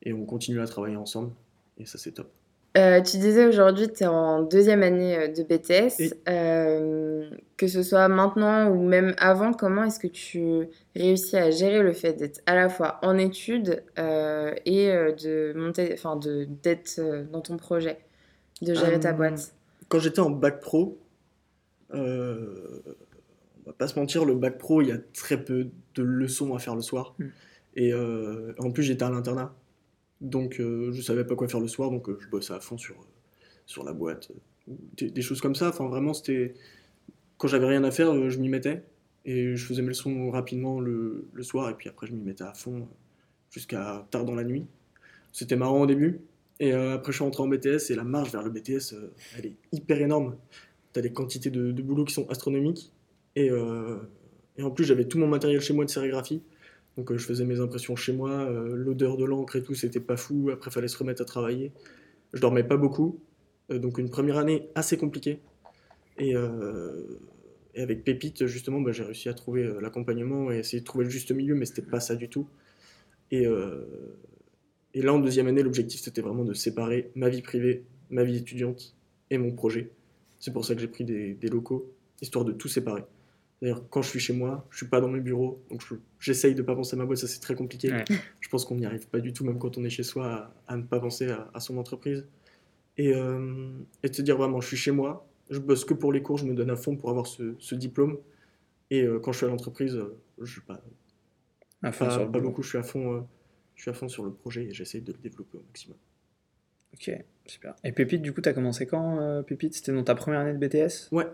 Et 0.03 0.13
on 0.13 0.25
continue 0.25 0.61
à 0.61 0.67
travailler 0.67 0.95
ensemble. 0.95 1.31
Et 1.77 1.85
ça, 1.85 1.97
c'est 1.97 2.11
top. 2.11 2.31
Euh, 2.77 3.01
tu 3.01 3.17
disais 3.17 3.47
aujourd'hui 3.47 3.87
tu 3.91 4.03
es 4.03 4.07
en 4.07 4.43
deuxième 4.43 4.83
année 4.83 5.29
de 5.29 5.41
BTS. 5.41 6.13
Euh, 6.29 7.29
que 7.55 7.67
ce 7.67 7.81
soit 7.81 8.07
maintenant 8.07 8.69
ou 8.69 8.83
même 8.83 9.15
avant, 9.17 9.51
comment 9.51 9.85
est-ce 9.85 9.99
que 9.99 10.07
tu 10.07 10.67
réussis 10.95 11.37
à 11.37 11.49
gérer 11.49 11.81
le 11.81 11.93
fait 11.93 12.13
d'être 12.13 12.41
à 12.45 12.53
la 12.53 12.69
fois 12.69 12.99
en 13.01 13.17
études 13.17 13.83
euh, 13.97 14.53
et 14.65 14.89
de 14.89 15.53
monter, 15.55 15.89
enfin 15.93 16.19
d'être 16.61 16.99
dans 17.31 17.41
ton 17.41 17.57
projet, 17.57 17.97
de 18.61 18.75
gérer 18.75 18.99
ta 18.99 19.13
boîte? 19.13 19.53
Quand 19.89 19.99
j'étais 19.99 20.19
en 20.19 20.29
bac 20.29 20.59
pro, 20.59 20.99
euh, 21.93 22.81
on 23.65 23.69
va 23.69 23.73
pas 23.73 23.87
se 23.87 23.99
mentir, 23.99 24.25
le 24.25 24.35
bac 24.35 24.57
pro, 24.57 24.81
il 24.81 24.89
y 24.89 24.91
a 24.91 24.97
très 25.13 25.43
peu 25.43 25.69
de 25.95 26.03
leçons 26.03 26.53
à 26.55 26.59
faire 26.59 26.75
le 26.75 26.81
soir. 26.81 27.15
Mm. 27.19 27.25
Et 27.75 27.93
euh, 27.93 28.53
en 28.59 28.71
plus, 28.71 28.83
j'étais 28.83 29.03
à 29.03 29.09
l'internat. 29.09 29.55
Donc, 30.21 30.59
euh, 30.59 30.91
je 30.91 31.01
savais 31.01 31.25
pas 31.25 31.35
quoi 31.35 31.47
faire 31.47 31.59
le 31.59 31.67
soir, 31.67 31.91
donc 31.91 32.09
euh, 32.09 32.17
je 32.19 32.27
bossais 32.27 32.53
à 32.53 32.59
fond 32.59 32.77
sur, 32.77 32.95
sur 33.65 33.83
la 33.83 33.93
boîte. 33.93 34.31
Des, 34.67 35.09
des 35.09 35.21
choses 35.21 35.41
comme 35.41 35.55
ça. 35.55 35.69
Enfin, 35.69 35.87
vraiment, 35.87 36.13
c'était. 36.13 36.53
Quand 37.37 37.47
j'avais 37.47 37.67
rien 37.67 37.83
à 37.83 37.91
faire, 37.91 38.29
je 38.29 38.39
m'y 38.39 38.49
mettais. 38.49 38.83
Et 39.25 39.55
je 39.55 39.65
faisais 39.65 39.81
mes 39.81 39.89
leçons 39.89 40.31
rapidement 40.31 40.79
le, 40.79 41.27
le 41.33 41.43
soir, 41.43 41.69
et 41.69 41.73
puis 41.73 41.89
après, 41.89 42.07
je 42.07 42.13
m'y 42.13 42.21
mettais 42.21 42.45
à 42.45 42.53
fond 42.53 42.87
jusqu'à 43.51 44.07
tard 44.09 44.25
dans 44.25 44.35
la 44.35 44.43
nuit. 44.43 44.65
C'était 45.33 45.55
marrant 45.55 45.81
au 45.81 45.85
début. 45.85 46.21
Et 46.59 46.73
euh, 46.73 46.95
après, 46.95 47.11
je 47.11 47.17
suis 47.17 47.23
rentré 47.23 47.43
en 47.43 47.47
BTS, 47.47 47.91
et 47.91 47.95
la 47.95 48.03
marche 48.03 48.31
vers 48.31 48.41
le 48.41 48.49
BTS, 48.49 48.93
euh, 48.93 49.13
elle 49.37 49.47
est 49.47 49.55
hyper 49.71 50.01
énorme. 50.01 50.35
Des 51.01 51.11
quantités 51.11 51.49
de, 51.49 51.81
boulot 51.81 52.05
qui 52.05 52.13
sont 52.13 52.29
astronomiques. 52.29 52.91
Et, 53.35 53.51
euh, 53.51 53.97
et 54.57 54.63
en 54.63 54.71
plus, 54.71 54.85
j'avais 54.85 55.05
tout 55.05 55.19
mon 55.19 55.27
matériel 55.27 55.61
chez 55.61 55.73
moi 55.73 55.85
de 55.85 55.89
sérigraphie. 55.89 56.41
Donc 56.97 57.15
je 57.15 57.23
faisais 57.23 57.45
mes 57.45 57.59
impressions 57.59 57.95
chez 57.95 58.11
moi, 58.11 58.49
l'odeur 58.49 59.17
de 59.17 59.25
l'encre 59.25 59.55
et 59.55 59.61
tout, 59.61 59.75
c'était 59.75 59.99
pas 59.99 60.17
fou. 60.17 60.49
Après, 60.51 60.71
fallait 60.71 60.87
se 60.87 60.97
remettre 60.97 61.21
à 61.21 61.25
travailler. 61.25 61.71
Je 62.33 62.41
dormais 62.41 62.63
pas 62.63 62.77
beaucoup. 62.77 63.19
donc 63.69 63.99
une 63.99 64.09
première 64.09 64.37
année 64.37 64.69
assez 64.73 64.97
compliquée. 64.97 65.39
Et, 66.17 66.33
et 67.75 67.81
avec 67.83 68.03
Pépite, 68.03 68.47
justement, 68.47 68.81
bah, 68.81 68.93
j'ai 68.93 69.03
réussi 69.03 69.29
à 69.29 69.35
trouver 69.35 69.71
l'accompagnement 69.79 70.51
et 70.51 70.57
essayer 70.57 70.79
de 70.79 70.85
trouver 70.85 71.03
le 71.03 71.11
juste 71.11 71.31
milieu, 71.31 71.53
mais 71.53 71.65
c'était 71.65 71.83
pas 71.83 71.99
ça 71.99 72.15
du 72.15 72.29
tout. 72.29 72.47
Et, 73.29 73.45
et 74.97 75.01
là, 75.03 75.13
en 75.13 75.19
deuxième 75.19 75.45
année, 75.45 75.61
l'objectif, 75.61 76.01
c'était 76.01 76.21
vraiment 76.21 76.43
de 76.43 76.53
séparer 76.53 77.11
ma 77.13 77.29
vie 77.29 77.43
privée, 77.43 77.83
ma 78.09 78.23
vie 78.23 78.37
étudiante 78.37 78.95
et 79.29 79.37
mon 79.37 79.51
projet. 79.51 79.91
C'est 80.39 80.51
pour 80.51 80.65
ça 80.65 80.75
que 80.75 80.81
j'ai 80.81 80.87
pris 80.87 81.03
des, 81.03 81.49
locaux, 81.49 81.91
histoire 82.21 82.45
de 82.45 82.51
tout 82.51 82.67
séparer. 82.67 83.03
D'ailleurs, 83.61 83.83
quand 83.89 84.03
je 84.03 84.09
suis 84.09 84.19
chez 84.19 84.33
moi, 84.33 84.67
je 84.69 84.77
suis 84.77 84.85
pas 84.87 85.01
dans 85.01 85.07
mes 85.07 85.19
bureaux, 85.19 85.63
donc 85.69 85.83
j'essaye 86.19 86.53
de 86.53 86.61
pas 86.61 86.75
penser 86.75 86.95
à 86.95 86.97
ma 86.97 87.05
boîte, 87.05 87.17
ça 87.17 87.27
c'est 87.27 87.39
très 87.39 87.55
compliqué. 87.55 87.91
Je 88.39 88.49
pense 88.49 88.65
qu'on 88.65 88.75
n'y 88.75 88.85
arrive 88.85 89.07
pas 89.07 89.19
du 89.19 89.33
tout, 89.33 89.43
même 89.45 89.57
quand 89.57 89.77
on 89.77 89.83
est 89.83 89.89
chez 89.89 90.03
soi, 90.03 90.53
à, 90.67 90.77
ne 90.77 90.83
pas 90.83 90.99
penser 90.99 91.29
à, 91.53 91.59
son 91.59 91.77
entreprise. 91.77 92.27
Et, 92.97 93.13
euh, 93.13 93.69
et 94.03 94.09
de 94.09 94.15
se 94.15 94.21
dire 94.21 94.37
vraiment, 94.37 94.59
je 94.59 94.67
suis 94.67 94.77
chez 94.77 94.91
moi, 94.91 95.27
je 95.49 95.59
bosse 95.59 95.85
que 95.85 95.93
pour 95.93 96.11
les 96.11 96.21
cours, 96.21 96.37
je 96.37 96.45
me 96.45 96.53
donne 96.53 96.69
à 96.69 96.75
fond 96.75 96.95
pour 96.95 97.09
avoir 97.09 97.27
ce, 97.27 97.75
diplôme. 97.75 98.17
Et 98.89 99.03
euh, 99.03 99.19
quand 99.19 99.31
je 99.31 99.37
suis 99.37 99.45
à 99.45 99.49
l'entreprise, 99.49 99.95
euh, 99.95 100.17
je 100.41 100.51
suis 100.51 100.61
pas, 100.61 100.81
pas, 101.81 102.39
beaucoup, 102.39 102.61
je 102.63 102.69
suis 102.69 102.77
à 102.77 102.83
fond, 102.83 103.27
je 103.75 103.81
suis 103.81 103.91
à 103.91 103.93
fond 103.93 104.07
sur 104.07 104.23
le 104.23 104.31
projet 104.31 104.65
et 104.65 104.73
j'essaye 104.73 105.01
de 105.01 105.13
le 105.13 105.19
développer 105.19 105.57
au 105.57 105.61
maximum. 105.61 105.97
Ok, 106.93 107.11
super. 107.45 107.75
Et 107.83 107.91
Pépite, 107.91 108.21
du 108.21 108.33
coup, 108.33 108.41
tu 108.41 108.49
as 108.49 108.53
commencé 108.53 108.85
quand, 108.87 109.19
euh, 109.19 109.41
Pépite? 109.41 109.73
C'était 109.75 109.93
dans 109.93 110.03
ta 110.03 110.15
première 110.15 110.41
année 110.41 110.53
de 110.53 110.57
BTS 110.57 111.11
Ouais, 111.11 111.27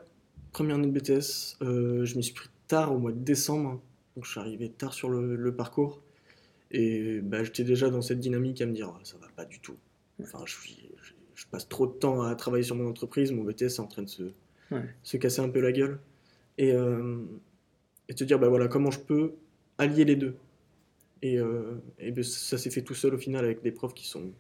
première 0.52 0.76
année 0.76 0.88
de 0.88 1.00
BTS. 1.00 1.58
Euh, 1.62 2.06
je 2.06 2.18
m'y 2.18 2.24
suis 2.24 2.34
pris 2.34 2.50
tard, 2.68 2.94
au 2.94 2.98
mois 2.98 3.12
de 3.12 3.20
décembre. 3.20 3.82
Donc, 4.16 4.26
je 4.26 4.32
suis 4.32 4.39
arrivé 4.39 4.70
tard 4.70 4.94
sur 4.94 5.10
le, 5.10 5.56
parcours. 5.56 6.02
Et 6.72 7.20
bah, 7.22 7.44
j'étais 7.44 7.63
déjà 7.63 7.89
dans 7.89 8.02
cette 8.02 8.20
dynamique 8.20 8.62
à 8.62 8.66
me 8.66 8.74
dire, 8.74 9.00
ça 9.04 9.18
va 9.18 9.28
pas 9.36 9.46
du 9.46 9.60
tout. 9.60 9.78
Enfin, 10.22 10.39
je, 10.46 10.56
je, 11.36 11.46
passe 11.48 11.68
trop 11.68 11.86
de 11.88 11.94
temps 11.94 12.24
à 12.24 12.36
travailler 12.36 12.63
sur 12.63 12.76
mon 12.76 12.88
entreprise. 12.88 13.32
Mon 13.32 13.44
BTS 13.44 13.63
est 13.63 13.80
en 13.80 13.88
train 13.88 14.02
de 14.02 14.10
se, 14.10 14.24
se 15.04 15.18
casser 15.18 15.42
un 15.42 15.50
peu 15.50 15.62
la 15.62 15.72
gueule. 15.72 16.00
Et, 16.58 16.74
euh, 16.74 17.18
et 18.10 18.16
te 18.16 18.24
dire, 18.24 18.39
bah 18.39 18.50
voilà, 18.50 18.68
comment 18.68 18.92
je 18.92 19.00
peux 19.00 19.34
allier 19.78 20.06
les 20.06 20.16
deux. 20.16 20.36
Et, 21.22 21.38
et 22.00 22.12
ben, 22.12 22.24
ça 22.24 22.58
s'est 22.58 22.70
fait 22.70 22.82
tout 22.82 22.96
seul 22.96 23.13
au 23.13 23.18
final 23.18 23.46
avec 23.46 23.62
des 23.62 23.72
profs 23.72 23.94
qui 23.94 24.06
sont 24.06 24.34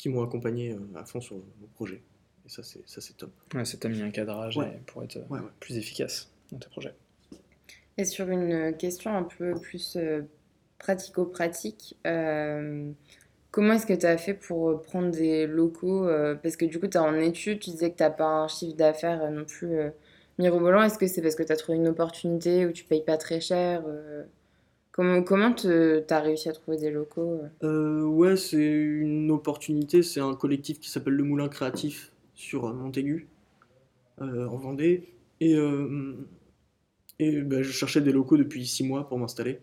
qui 0.00 0.08
m'ont 0.08 0.22
accompagné 0.22 0.72
euh, 0.72 0.98
à 0.98 1.04
fond 1.04 1.20
sur 1.20 1.36
mon 1.36 1.66
projet. 1.74 2.02
Et 2.46 2.48
ça, 2.48 2.62
c'est, 2.62 2.82
ça, 2.86 3.02
c'est 3.02 3.16
top. 3.16 3.30
Ouais, 3.54 3.66
ça 3.66 3.76
t'a 3.76 3.88
mis 3.88 4.00
un 4.00 4.10
cadrage 4.10 4.58
pour 4.86 5.04
être 5.04 5.18
euh, 5.18 5.40
plus 5.60 5.76
efficace 5.76 6.30
dans 6.50 6.58
tes 6.58 6.68
projets. 6.68 6.94
Et 7.98 8.04
sur 8.06 8.30
une 8.30 8.74
question 8.78 9.14
un 9.14 9.24
peu 9.24 9.52
plus 9.60 9.96
euh, 9.96 10.22
pratico-pratique, 10.78 11.98
comment 13.50 13.74
est-ce 13.74 13.86
que 13.86 13.92
tu 13.92 14.06
as 14.06 14.16
fait 14.16 14.32
pour 14.32 14.80
prendre 14.80 15.10
des 15.10 15.46
locaux 15.46 16.08
Parce 16.42 16.56
que 16.56 16.64
du 16.64 16.80
coup, 16.80 16.86
tu 16.86 16.96
es 16.96 17.00
en 17.00 17.14
études, 17.16 17.60
tu 17.60 17.70
disais 17.70 17.90
que 17.90 17.98
tu 17.98 18.02
n'as 18.02 18.10
pas 18.10 18.24
un 18.24 18.48
chiffre 18.48 18.76
d'affaires 18.76 19.30
non 19.30 19.44
plus 19.44 19.76
mirobolant. 20.38 20.82
Est-ce 20.82 20.96
que 20.96 21.06
c'est 21.06 21.20
parce 21.20 21.34
que 21.34 21.42
tu 21.42 21.52
as 21.52 21.56
trouvé 21.56 21.76
une 21.76 21.88
opportunité 21.88 22.64
où 22.64 22.72
tu 22.72 22.84
payes 22.84 23.04
pas 23.04 23.18
très 23.18 23.40
cher 23.40 23.82
Comment 24.92 25.22
comment 25.22 25.52
tu 25.52 25.68
as 25.68 26.20
réussi 26.20 26.48
à 26.48 26.52
trouver 26.52 26.76
des 26.76 26.90
locaux 26.90 27.40
euh? 27.62 28.02
Euh, 28.02 28.02
Ouais, 28.04 28.36
c'est 28.36 28.66
une 28.66 29.30
opportunité. 29.30 30.02
C'est 30.02 30.20
un 30.20 30.34
collectif 30.34 30.80
qui 30.80 30.90
s'appelle 30.90 31.14
le 31.14 31.24
Moulin 31.24 31.48
Créatif 31.48 32.12
sur 32.34 32.66
euh, 32.66 32.72
Montaigu, 32.72 33.28
en 34.18 34.56
Vendée. 34.56 35.08
Et, 35.40 35.56
et 37.18 37.40
bah, 37.40 37.62
je 37.62 37.70
cherchais 37.70 38.02
des 38.02 38.12
locaux 38.12 38.36
depuis 38.36 38.66
six 38.66 38.84
mois 38.84 39.08
pour 39.08 39.18
m'installer. 39.18 39.60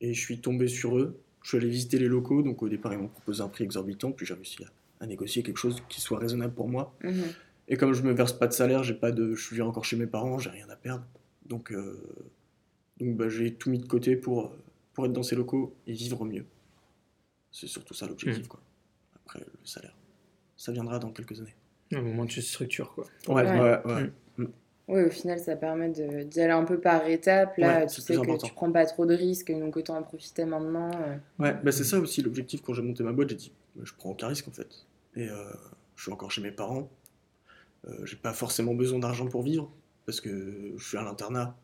et 0.00 0.14
je 0.14 0.20
suis 0.20 0.40
tombé 0.40 0.68
sur 0.68 0.96
eux. 0.96 1.18
Je 1.42 1.48
suis 1.48 1.58
allé 1.58 1.68
visiter 1.68 1.98
les 1.98 2.08
locaux. 2.08 2.42
Donc 2.42 2.62
au 2.62 2.68
départ, 2.68 2.92
ils 2.94 2.98
m'ont 2.98 3.08
proposé 3.08 3.42
un 3.42 3.48
prix 3.48 3.64
exorbitant. 3.64 4.12
Puis 4.12 4.24
j'ai 4.24 4.34
réussi 4.34 4.58
à, 5.00 5.06
négocier 5.06 5.42
quelque 5.42 5.58
chose 5.58 5.82
qui 5.88 6.00
soit 6.00 6.18
raisonnable 6.18 6.54
pour 6.54 6.68
moi. 6.68 6.94
Mmh 7.02 7.10
et 7.68 7.76
comme 7.76 7.92
je 7.92 8.02
me 8.02 8.12
verse 8.12 8.32
pas 8.32 8.46
de 8.46 8.52
salaire, 8.52 8.84
j'ai 8.84 8.94
pas 8.94 9.10
de, 9.10 9.34
je 9.34 9.44
suis 9.44 9.60
encore 9.60 9.84
chez 9.84 9.96
mes 9.96 10.06
parents, 10.06 10.38
j'ai 10.38 10.50
rien 10.50 10.68
à 10.70 10.76
perdre. 10.76 11.04
Donc 11.46 11.72
donc 12.98 13.16
bah, 13.16 13.28
j'ai 13.28 13.54
tout 13.54 13.70
mis 13.70 13.78
de 13.78 13.86
côté 13.86 14.16
pour, 14.16 14.52
pour 14.92 15.06
être 15.06 15.12
dans 15.12 15.22
ces 15.22 15.36
locaux 15.36 15.74
et 15.86 15.92
vivre 15.92 16.24
mieux. 16.24 16.44
C'est 17.50 17.66
surtout 17.66 17.94
ça 17.94 18.06
l'objectif. 18.06 18.48
Quoi. 18.48 18.60
Après, 19.14 19.40
le 19.40 19.66
salaire, 19.66 19.96
ça 20.56 20.72
viendra 20.72 20.98
dans 20.98 21.10
quelques 21.10 21.40
années. 21.40 21.54
Au 21.94 22.02
moment 22.02 22.26
tu 22.26 22.42
structures, 22.42 22.92
quoi. 22.94 23.06
Ouais, 23.28 23.44
ouais, 23.44 23.80
ouais. 23.84 24.02
Hmm. 24.36 24.42
Hmm. 24.42 24.48
Oui, 24.88 25.02
au 25.02 25.10
final, 25.10 25.38
ça 25.40 25.56
permet 25.56 25.88
d'y 25.90 26.40
aller 26.40 26.52
un 26.52 26.64
peu 26.64 26.78
par 26.78 27.06
étapes. 27.06 27.56
Là, 27.58 27.86
tu 27.86 28.00
sais 28.00 28.16
que 28.16 28.44
tu 28.44 28.52
prends 28.52 28.70
pas 28.70 28.86
trop 28.86 29.04
de 29.04 29.14
risques, 29.14 29.50
donc 29.50 29.76
autant 29.76 29.96
en 29.96 30.02
profiter 30.02 30.44
maintenant. 30.44 30.90
Euh. 30.94 31.16
Ouais, 31.38 31.54
bah 31.62 31.72
c'est 31.72 31.84
ça 31.84 31.98
aussi 31.98 32.22
l'objectif 32.22 32.62
quand 32.62 32.72
j'ai 32.72 32.82
monté 32.82 33.02
ma 33.02 33.12
boîte. 33.12 33.30
J'ai 33.30 33.36
dit, 33.36 33.52
bah, 33.74 33.82
je 33.84 33.92
prends 33.94 34.10
aucun 34.10 34.28
risque 34.28 34.46
en 34.48 34.52
fait. 34.52 34.86
Et 35.16 35.28
euh, 35.28 35.50
je 35.96 36.02
suis 36.02 36.12
encore 36.12 36.30
chez 36.30 36.40
mes 36.40 36.52
parents. 36.52 36.88
Euh, 37.88 38.04
j'ai 38.04 38.16
pas 38.16 38.32
forcément 38.32 38.74
besoin 38.74 38.98
d'argent 38.98 39.26
pour 39.26 39.42
vivre 39.42 39.70
parce 40.04 40.20
que 40.20 40.72
je 40.76 40.88
suis 40.88 40.98
à 40.98 41.02
l'internat. 41.02 41.56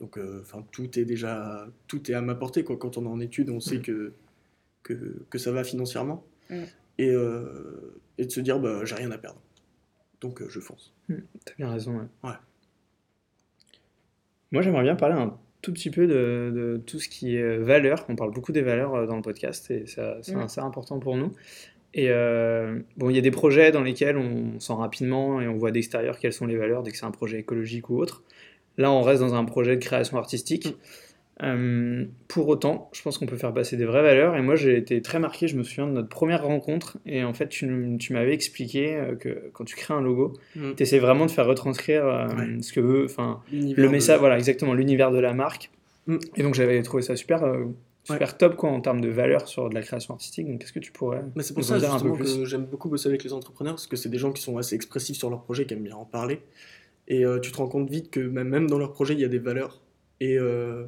Donc, 0.00 0.16
euh, 0.16 0.40
enfin, 0.40 0.64
tout 0.72 0.98
est 0.98 1.04
déjà, 1.04 1.68
tout 1.86 2.10
est 2.10 2.14
à 2.14 2.22
ma 2.22 2.34
portée. 2.34 2.64
Quoi. 2.64 2.78
Quand 2.78 2.96
on 2.96 3.04
est 3.04 3.08
en 3.08 3.20
études, 3.20 3.50
on 3.50 3.60
sait 3.60 3.78
mm. 3.78 3.82
que, 3.82 4.12
que, 4.82 5.22
que, 5.28 5.38
ça 5.38 5.52
va 5.52 5.62
financièrement. 5.62 6.24
Mm. 6.48 6.62
Et, 6.98 7.10
euh, 7.10 8.00
et, 8.16 8.24
de 8.24 8.30
se 8.30 8.40
dire, 8.40 8.58
bah, 8.58 8.84
j'ai 8.84 8.94
rien 8.94 9.10
à 9.10 9.18
perdre. 9.18 9.40
Donc, 10.22 10.40
euh, 10.40 10.48
je 10.48 10.58
fonce. 10.58 10.94
Mm. 11.10 11.16
T'as 11.44 11.54
bien 11.58 11.70
raison. 11.70 12.08
Ouais. 12.24 12.30
Moi, 14.52 14.62
j'aimerais 14.62 14.82
bien 14.82 14.96
parler 14.96 15.16
un 15.16 15.38
tout 15.60 15.72
petit 15.74 15.90
peu 15.90 16.06
de, 16.06 16.50
de, 16.54 16.80
tout 16.86 16.98
ce 16.98 17.10
qui 17.10 17.36
est 17.36 17.58
valeur. 17.58 18.06
On 18.08 18.16
parle 18.16 18.32
beaucoup 18.32 18.52
des 18.52 18.62
valeurs 18.62 19.06
dans 19.06 19.16
le 19.16 19.22
podcast 19.22 19.70
et 19.70 19.84
c'est 19.86 20.34
assez 20.34 20.60
important 20.60 20.98
pour 20.98 21.18
nous. 21.18 21.34
Et 21.92 22.08
bon, 22.96 23.10
il 23.10 23.16
y 23.16 23.18
a 23.18 23.22
des 23.22 23.30
projets 23.30 23.70
dans 23.70 23.82
lesquels 23.82 24.16
on 24.16 24.58
sent 24.58 24.72
rapidement 24.72 25.40
et 25.40 25.46
on 25.46 25.58
voit 25.58 25.70
d'extérieur 25.70 26.18
quelles 26.18 26.32
sont 26.32 26.46
les 26.46 26.56
valeurs 26.56 26.82
dès 26.82 26.90
que 26.90 26.96
c'est 26.96 27.04
un 27.04 27.10
projet 27.10 27.38
écologique 27.38 27.90
ou 27.90 27.98
autre. 27.98 28.24
Là, 28.80 28.90
on 28.90 29.02
reste 29.02 29.20
dans 29.20 29.34
un 29.34 29.44
projet 29.44 29.76
de 29.76 29.84
création 29.84 30.16
artistique. 30.16 30.74
Euh, 31.42 32.06
pour 32.28 32.48
autant, 32.48 32.88
je 32.94 33.02
pense 33.02 33.18
qu'on 33.18 33.26
peut 33.26 33.36
faire 33.36 33.52
passer 33.52 33.76
des 33.76 33.84
vraies 33.84 34.00
valeurs. 34.00 34.36
Et 34.36 34.40
moi, 34.40 34.56
j'ai 34.56 34.78
été 34.78 35.02
très 35.02 35.18
marqué, 35.18 35.48
je 35.48 35.56
me 35.58 35.62
souviens 35.62 35.86
de 35.86 35.92
notre 35.92 36.08
première 36.08 36.42
rencontre. 36.42 36.96
Et 37.04 37.22
en 37.22 37.34
fait, 37.34 37.50
tu, 37.50 37.66
m'avais 37.66 38.32
expliqué 38.32 38.96
euh, 38.96 39.16
que 39.16 39.50
quand 39.52 39.64
tu 39.66 39.76
crées 39.76 39.92
un 39.92 40.00
logo, 40.00 40.32
mm. 40.56 40.76
tu 40.78 40.82
essaies 40.82 40.98
vraiment 40.98 41.26
de 41.26 41.30
faire 41.30 41.44
retranscrire 41.44 42.06
euh, 42.06 42.26
ce 42.62 42.72
que 42.72 42.80
veut, 42.80 43.04
enfin, 43.04 43.42
le 43.52 43.88
message, 43.90 44.18
voilà, 44.18 44.38
exactement, 44.38 44.72
l'univers 44.72 45.10
de 45.10 45.18
la 45.18 45.34
marque. 45.34 45.70
Mm. 46.06 46.16
Et 46.36 46.42
donc, 46.42 46.54
j'avais 46.54 46.80
trouvé 46.82 47.02
ça 47.02 47.16
super, 47.16 47.42
super 48.04 48.38
top 48.38 48.56
quoi, 48.56 48.70
en 48.70 48.80
termes 48.80 49.02
de 49.02 49.10
valeur 49.10 49.46
sur 49.46 49.68
de 49.68 49.74
la 49.74 49.82
création 49.82 50.14
artistique. 50.14 50.48
Donc, 50.48 50.58
qu'est-ce 50.58 50.72
que 50.72 50.78
tu 50.78 50.90
pourrais. 50.90 51.22
Mais 51.36 51.42
c'est 51.42 51.52
pour 51.52 51.64
ça 51.64 51.78
justement 51.78 52.16
que 52.16 52.46
j'aime 52.46 52.64
beaucoup 52.64 52.88
bosser 52.88 53.10
avec 53.10 53.24
les 53.24 53.34
entrepreneurs, 53.34 53.74
parce 53.74 53.86
que 53.86 53.96
c'est 53.96 54.08
des 54.08 54.18
gens 54.18 54.32
qui 54.32 54.40
sont 54.40 54.56
assez 54.56 54.74
expressifs 54.74 55.18
sur 55.18 55.28
leur 55.28 55.42
projet, 55.42 55.66
qui 55.66 55.74
aiment 55.74 55.82
bien 55.82 55.96
en 55.96 56.06
parler. 56.06 56.40
Et 57.10 57.26
euh, 57.26 57.40
tu 57.40 57.50
te 57.50 57.56
rends 57.58 57.68
compte 57.68 57.90
vite 57.90 58.10
que 58.10 58.20
même 58.20 58.70
dans 58.70 58.78
leur 58.78 58.92
projet, 58.92 59.14
il 59.14 59.20
y 59.20 59.24
a 59.24 59.28
des 59.28 59.40
valeurs. 59.40 59.82
Et, 60.20 60.38
euh, 60.38 60.86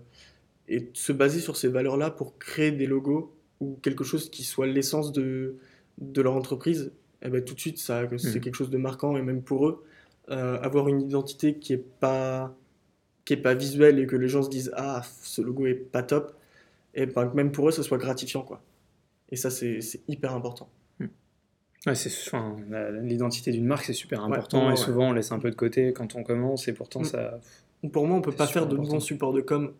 et 0.69 0.89
se 0.95 1.13
baser 1.13 1.41
sur 1.41 1.57
ces 1.57 1.69
valeurs-là 1.69 2.11
pour 2.11 2.39
créer 2.39 2.71
des 2.71 2.87
logos 2.87 3.35
ou 3.61 3.77
quelque 3.83 4.05
chose 4.05 4.31
qui 4.31 4.45
soit 4.45 4.69
l'essence 4.69 5.11
de, 5.11 5.57
de 5.99 6.23
leur 6.23 6.35
entreprise, 6.35 6.93
eh 7.23 7.29
ben, 7.29 7.45
tout 7.45 7.55
de 7.55 7.61
suite, 7.61 7.79
ça, 7.79 8.09
c'est 8.19 8.39
hmm. 8.39 8.41
quelque 8.41 8.55
chose 8.55 8.71
de 8.71 8.79
marquant. 8.79 9.17
Et 9.17 9.23
même 9.23 9.43
pour 9.43 9.67
eux, 9.67 9.85
euh, 10.31 10.61
avoir 10.61 10.87
une 10.87 11.01
identité 11.03 11.59
qui 11.59 11.73
n'est 11.73 11.85
pas, 11.99 12.57
qui 13.25 13.33
est 13.33 13.43
pas 13.43 13.55
visuelle 13.55 13.99
et 13.99 14.07
que 14.07 14.17
les 14.17 14.29
gens 14.29 14.43
se 14.43 14.49
disent 14.49 14.73
Ah, 14.77 15.03
ce 15.23 15.43
logo 15.43 15.67
est 15.67 15.75
pas 15.75 16.05
top, 16.05 16.37
et 16.95 17.07
ben, 17.07 17.33
même 17.35 17.51
pour 17.51 17.69
eux, 17.69 17.73
ça 17.73 17.83
soit 17.83 17.99
gratifiant. 17.99 18.43
Quoi. 18.43 18.63
Et 19.31 19.37
ça, 19.37 19.51
c'est 19.51 19.81
hyper 20.07 20.35
important. 20.35 20.71
Ouais, 21.87 21.97
c'est, 21.97 22.11
enfin, 22.29 22.57
l'identité 23.03 23.51
d'une 23.51 23.67
marque, 23.67 23.85
c'est 23.85 23.93
super 23.93 24.23
important 24.23 24.71
et 24.71 24.77
souvent 24.77 25.09
on 25.09 25.13
laisse 25.13 25.33
un 25.33 25.41
peu 25.41 25.51
de 25.51 25.57
côté 25.57 25.93
quand 25.93 26.15
on 26.15 26.23
commence 26.23 26.69
et 26.69 26.73
pourtant 26.73 27.01
mm. 27.01 27.05
ça. 27.05 27.41
Pour 27.93 28.07
moi, 28.07 28.17
on 28.17 28.21
peut 28.21 28.33
pas 28.33 28.47
faire 28.47 28.69
de 28.69 28.77
bons 28.77 29.01
supports 29.01 29.33
de 29.33 29.41
com, 29.41 29.73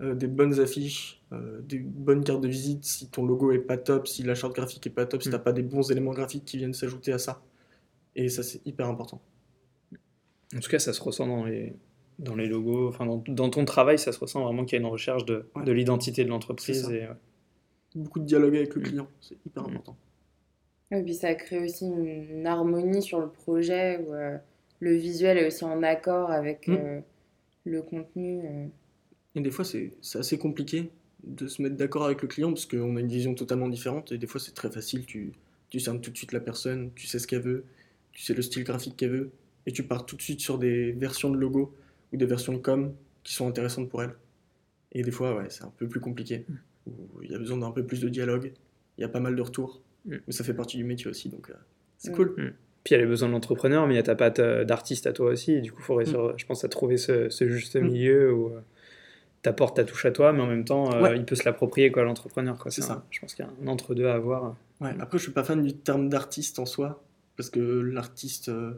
euh, 0.00 0.14
des 0.14 0.28
bonnes 0.28 0.58
affiches, 0.60 1.20
euh, 1.32 1.60
des 1.60 1.78
bonnes 1.78 2.24
cartes 2.24 2.40
de 2.40 2.48
visite 2.48 2.84
si 2.84 3.08
ton 3.08 3.26
logo 3.26 3.52
est 3.52 3.58
pas 3.58 3.76
top, 3.76 4.08
si 4.08 4.22
la 4.22 4.34
charte 4.34 4.54
graphique 4.54 4.86
est 4.86 4.90
pas 4.90 5.04
top, 5.04 5.22
si 5.22 5.28
tu 5.28 5.34
mm. 5.34 5.38
t'as 5.38 5.44
pas 5.44 5.52
des 5.52 5.62
bons 5.62 5.90
éléments 5.90 6.12
graphiques 6.12 6.46
qui 6.46 6.56
viennent 6.56 6.72
s'ajouter 6.72 7.12
à 7.12 7.18
ça. 7.18 7.42
Et 8.16 8.30
ça, 8.30 8.42
c'est 8.42 8.66
hyper 8.66 8.88
important. 8.88 9.20
En 10.56 10.60
tout 10.60 10.70
cas, 10.70 10.78
ça 10.78 10.94
se 10.94 11.02
ressent 11.02 11.26
dans 11.26 11.44
les, 11.44 11.74
dans 12.18 12.34
les 12.34 12.46
logos, 12.46 12.88
enfin 12.88 13.04
dans, 13.04 13.22
dans 13.28 13.50
ton 13.50 13.66
travail, 13.66 13.98
ça 13.98 14.12
se 14.12 14.18
ressent 14.18 14.42
vraiment 14.42 14.64
qu'il 14.64 14.76
y 14.76 14.80
a 14.80 14.84
une 14.84 14.90
recherche 14.90 15.26
de, 15.26 15.44
de 15.62 15.72
l'identité 15.72 16.24
de 16.24 16.30
l'entreprise. 16.30 16.88
Et, 16.90 17.06
Beaucoup 17.94 18.20
de 18.20 18.24
dialogue 18.24 18.56
avec 18.56 18.74
le 18.74 18.80
client, 18.80 19.06
c'est 19.20 19.36
hyper 19.44 19.64
mm. 19.64 19.66
important. 19.66 19.96
Et 20.92 21.02
puis 21.02 21.14
ça 21.14 21.34
crée 21.34 21.58
aussi 21.58 21.86
une, 21.86 22.46
harmonie 22.46 23.02
sur 23.02 23.18
le 23.18 23.28
projet 23.28 23.98
où 24.06 24.12
euh, 24.12 24.36
le 24.80 24.94
visuel 24.94 25.38
est 25.38 25.46
aussi 25.46 25.64
en 25.64 25.82
accord 25.82 26.30
avec 26.30 26.68
mm. 26.68 26.72
euh, 26.78 27.00
le 27.64 27.82
contenu. 27.82 28.40
Euh. 28.44 28.66
Et 29.34 29.40
des 29.40 29.50
fois, 29.50 29.64
c'est 29.64 29.90
assez 30.14 30.36
compliqué 30.36 30.90
de 31.24 31.46
se 31.46 31.62
mettre 31.62 31.76
d'accord 31.76 32.04
avec 32.04 32.20
le 32.20 32.28
client 32.28 32.50
parce 32.50 32.66
qu'on 32.66 32.96
a 32.96 33.00
une 33.00 33.08
vision 33.08 33.34
totalement 33.34 33.68
différente 33.68 34.12
et 34.12 34.18
des 34.18 34.26
fois, 34.26 34.38
c'est 34.38 34.52
très 34.52 34.70
facile. 34.70 35.06
Tu, 35.06 35.32
tu 35.70 35.80
cernes 35.80 36.02
tout 36.02 36.10
de 36.10 36.16
suite 36.16 36.32
la 36.32 36.40
personne, 36.40 36.90
tu 36.94 37.06
sais 37.06 37.18
ce 37.18 37.26
qu'elle 37.26 37.40
veut, 37.40 37.64
tu 38.12 38.20
sais 38.20 38.34
le 38.34 38.42
style 38.42 38.64
graphique 38.64 38.96
qu'elle 38.96 39.12
veut 39.12 39.30
et 39.64 39.72
tu 39.72 39.84
pars 39.84 40.04
tout 40.04 40.16
de 40.16 40.22
suite 40.22 40.40
sur 40.40 40.58
des 40.58 40.92
versions 40.92 41.30
de 41.30 41.38
logo 41.38 41.74
ou 42.12 42.18
des 42.18 42.26
versions 42.26 42.52
de 42.52 42.58
com 42.58 42.92
qui 43.22 43.32
sont 43.32 43.48
intéressantes 43.48 43.88
pour 43.88 44.02
elle. 44.02 44.14
Et 44.90 45.02
des 45.02 45.10
fois, 45.10 45.34
ouais, 45.36 45.46
c'est 45.48 45.64
un 45.64 45.72
peu 45.74 45.88
plus 45.88 46.00
compliqué. 46.00 46.44
Où 46.86 47.22
Il 47.22 47.30
y 47.30 47.34
a 47.34 47.38
besoin 47.38 47.56
d'un 47.56 47.70
peu 47.70 47.86
plus 47.86 48.00
de 48.00 48.10
dialogue. 48.10 48.52
Il 48.98 49.00
y 49.00 49.04
a 49.04 49.08
pas 49.08 49.20
mal 49.20 49.34
de 49.34 49.40
retours. 49.40 49.80
Mm. 50.06 50.16
Mais 50.26 50.32
ça 50.32 50.44
fait 50.44 50.54
partie 50.54 50.76
du 50.76 50.84
métier 50.84 51.08
aussi, 51.08 51.28
donc 51.28 51.50
euh, 51.50 51.54
c'est 51.98 52.10
Mm. 52.10 52.14
cool. 52.14 52.34
Puis 52.84 52.94
il 52.94 52.98
y 52.98 53.00
a 53.00 53.00
les 53.04 53.06
besoins 53.08 53.28
de 53.28 53.32
l'entrepreneur, 53.34 53.86
mais 53.86 53.94
il 53.94 53.96
y 53.96 54.00
a 54.00 54.02
ta 54.02 54.16
patte 54.16 54.40
euh, 54.40 54.64
d'artiste 54.64 55.06
à 55.06 55.12
toi 55.12 55.30
aussi. 55.30 55.52
Et 55.52 55.60
du 55.60 55.70
coup, 55.72 55.80
il 55.80 55.84
faut 55.84 55.94
réussir, 55.94 56.20
Mm. 56.20 56.34
je 56.36 56.46
pense, 56.46 56.64
à 56.64 56.68
trouver 56.68 56.96
ce, 56.96 57.28
ce 57.28 57.48
juste 57.48 57.76
milieu 57.76 58.32
où 58.32 58.52
tu 59.42 59.48
apportes 59.48 59.76
ta 59.76 59.84
touche 59.84 60.04
à 60.06 60.10
toi, 60.12 60.32
mais 60.32 60.40
en 60.40 60.46
même 60.46 60.64
temps, 60.64 60.92
euh, 60.92 61.00
Ouais. 61.02 61.16
il 61.16 61.24
peut 61.24 61.34
se 61.36 61.44
l'approprier, 61.44 61.90
quoi, 61.92 62.02
l'entrepreneur. 62.04 62.58
quoi. 62.58 62.70
C'est 62.70 62.82
un- 62.82 62.86
ça. 62.86 63.06
Je 63.10 63.20
pense 63.20 63.34
qu'il 63.34 63.44
y 63.44 63.48
a 63.48 63.50
un 63.62 63.66
entre-deux 63.68 64.06
à 64.06 64.14
avoir. 64.14 64.56
Ouais, 64.80 64.90
après, 64.98 65.18
je 65.18 65.22
suis 65.24 65.32
pas 65.32 65.44
fan 65.44 65.62
du 65.62 65.72
terme 65.74 66.08
d'artiste 66.08 66.58
en 66.58 66.66
soi, 66.66 67.04
parce 67.36 67.50
que 67.50 67.60
l'artiste, 67.60 68.48
euh, 68.48 68.72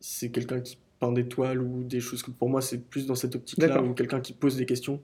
c'est 0.00 0.30
quelqu'un 0.30 0.60
qui 0.60 0.78
peint 0.98 1.12
des 1.12 1.28
toiles 1.28 1.60
ou 1.60 1.82
des 1.84 2.00
choses 2.00 2.22
que 2.22 2.30
pour 2.30 2.48
moi, 2.48 2.62
c'est 2.62 2.78
plus 2.78 3.06
dans 3.06 3.14
cette 3.14 3.36
optique-là, 3.36 3.68
D'accord. 3.68 3.84
ou 3.86 3.92
quelqu'un 3.92 4.20
qui 4.20 4.32
pose 4.32 4.56
des 4.56 4.64
questions. 4.66 5.00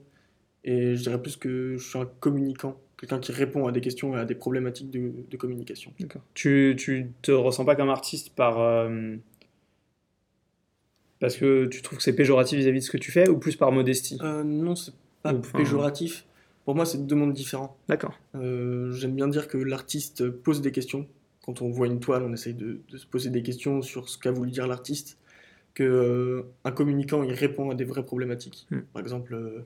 Et 0.63 0.95
je 0.95 1.01
dirais 1.03 1.21
plus 1.21 1.37
que 1.37 1.77
je 1.77 1.87
suis 1.87 1.99
un 1.99 2.09
communicant, 2.19 2.79
quelqu'un 3.03 3.19
qui 3.19 3.33
répond 3.33 3.67
à 3.67 3.73
des 3.73 3.81
questions 3.81 4.15
et 4.15 4.19
à 4.19 4.23
des 4.23 4.33
problématiques 4.35 4.89
de, 4.89 5.11
de 5.29 5.37
communication. 5.37 5.91
Tu, 6.33 6.75
tu 6.77 7.11
te 7.21 7.31
ressens 7.31 7.65
pas 7.65 7.75
comme 7.75 7.89
artiste 7.89 8.29
par. 8.33 8.61
euh, 8.61 9.17
parce 11.19 11.35
que 11.35 11.65
tu 11.65 11.81
trouves 11.81 11.97
que 11.97 12.03
c'est 12.03 12.15
péjoratif 12.15 12.59
vis-à-vis 12.59 12.79
de 12.79 12.85
ce 12.85 12.91
que 12.91 12.97
tu 12.97 13.11
fais 13.11 13.27
ou 13.27 13.37
plus 13.37 13.57
par 13.57 13.73
modestie? 13.73 14.17
Euh, 14.21 14.43
non, 14.43 14.75
c'est 14.75 14.93
pas 15.21 15.33
péjoratif. 15.33 16.25
Pour 16.63 16.75
moi, 16.75 16.85
c'est 16.85 17.05
deux 17.05 17.15
mondes 17.15 17.33
différents. 17.33 17.77
D'accord. 17.89 18.17
Euh, 18.35 18.93
J'aime 18.93 19.15
bien 19.15 19.27
dire 19.27 19.49
que 19.49 19.57
l'artiste 19.57 20.29
pose 20.29 20.61
des 20.61 20.71
questions. 20.71 21.05
Quand 21.45 21.61
on 21.61 21.69
voit 21.69 21.87
une 21.87 21.99
toile, 21.99 22.23
on 22.23 22.31
essaye 22.31 22.53
de, 22.53 22.79
de 22.89 22.97
se 22.97 23.05
poser 23.05 23.29
des 23.29 23.43
questions 23.43 23.81
sur 23.81 24.07
ce 24.07 24.17
qu'a 24.17 24.31
voulu 24.31 24.49
dire 24.49 24.65
l'artiste. 24.65 25.17
Que 25.73 25.83
euh, 25.83 26.43
un 26.63 26.71
communicant, 26.71 27.21
il 27.23 27.33
répond 27.33 27.69
à 27.69 27.75
des 27.75 27.83
vraies 27.83 28.05
problématiques. 28.05 28.65
Hmm. 28.71 28.81
Par 28.93 29.01
exemple, 29.01 29.33
euh, 29.33 29.65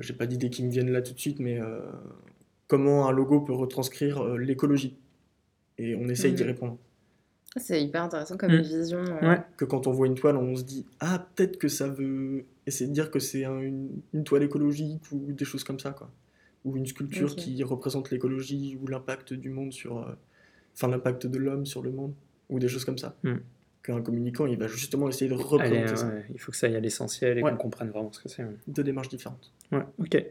j'ai 0.00 0.14
pas 0.14 0.26
d'idées 0.26 0.48
qui 0.48 0.64
me 0.64 0.70
viennent 0.70 0.90
là 0.90 1.02
tout 1.02 1.12
de 1.12 1.18
suite, 1.20 1.40
mais 1.40 1.60
euh, 1.60 1.80
comment 2.68 3.08
un 3.08 3.12
logo 3.12 3.40
peut 3.40 3.52
retranscrire 3.54 4.20
euh, 4.22 4.36
l'écologie 4.38 4.96
Et 5.78 5.94
on 5.96 6.08
essaye 6.08 6.32
d'y 6.32 6.42
Mhm. 6.42 6.48
répondre. 6.48 6.78
C'est 7.56 7.82
hyper 7.82 8.02
intéressant 8.02 8.36
comme 8.36 8.52
Mm. 8.52 8.60
vision. 8.60 8.98
euh. 8.98 9.28
Ouais. 9.30 9.40
Que 9.56 9.64
quand 9.64 9.86
on 9.86 9.90
voit 9.92 10.06
une 10.06 10.14
toile, 10.14 10.36
on 10.36 10.54
se 10.54 10.62
dit 10.64 10.84
ah 11.00 11.26
peut-être 11.34 11.58
que 11.58 11.68
ça 11.68 11.88
veut 11.88 12.44
essayer 12.66 12.86
de 12.88 12.92
dire 12.94 13.10
que 13.10 13.18
c'est 13.18 13.44
un- 13.44 13.60
une, 13.60 13.88
une 14.12 14.22
toile 14.24 14.42
écologique 14.42 15.02
ou 15.12 15.32
des 15.32 15.44
choses 15.44 15.64
comme 15.64 15.78
ça 15.80 15.90
quoi. 15.92 16.10
Ou 16.64 16.76
une 16.76 16.86
sculpture 16.86 17.34
qui 17.36 17.62
représente 17.62 18.10
l'écologie 18.10 18.76
ou 18.82 18.86
l'impact 18.88 19.32
du 19.32 19.48
monde 19.50 19.72
sur, 19.72 19.98
euh, 19.98 20.12
enfin 20.74 20.88
l'impact 20.88 21.26
de 21.26 21.38
l'homme 21.38 21.64
sur 21.64 21.82
le 21.82 21.90
monde 21.90 22.12
ou 22.50 22.58
des 22.58 22.68
choses 22.68 22.84
comme 22.84 22.98
ça. 22.98 23.16
Mm. 23.22 23.34
Qu'un 23.84 24.02
communicant, 24.02 24.44
il 24.46 24.58
va 24.58 24.66
justement 24.66 25.08
essayer 25.08 25.30
de 25.30 25.34
Allez, 25.34 25.42
représenter 25.44 25.96
ça. 25.96 26.08
ouais, 26.08 26.26
il 26.34 26.38
faut 26.40 26.50
que 26.50 26.58
ça 26.58 26.66
aille 26.66 26.76
à 26.76 26.80
l'essentiel 26.80 27.38
et 27.38 27.42
Ouais. 27.42 27.52
qu'on 27.52 27.56
comprenne 27.56 27.88
vraiment 27.90 28.12
ce 28.12 28.20
que 28.20 28.28
c'est. 28.28 28.44
ouais. 28.44 28.56
Deux 28.66 28.82
démarches 28.84 29.08
différentes. 29.08 29.52
Ouais, 29.72 29.84
ok. 29.98 30.22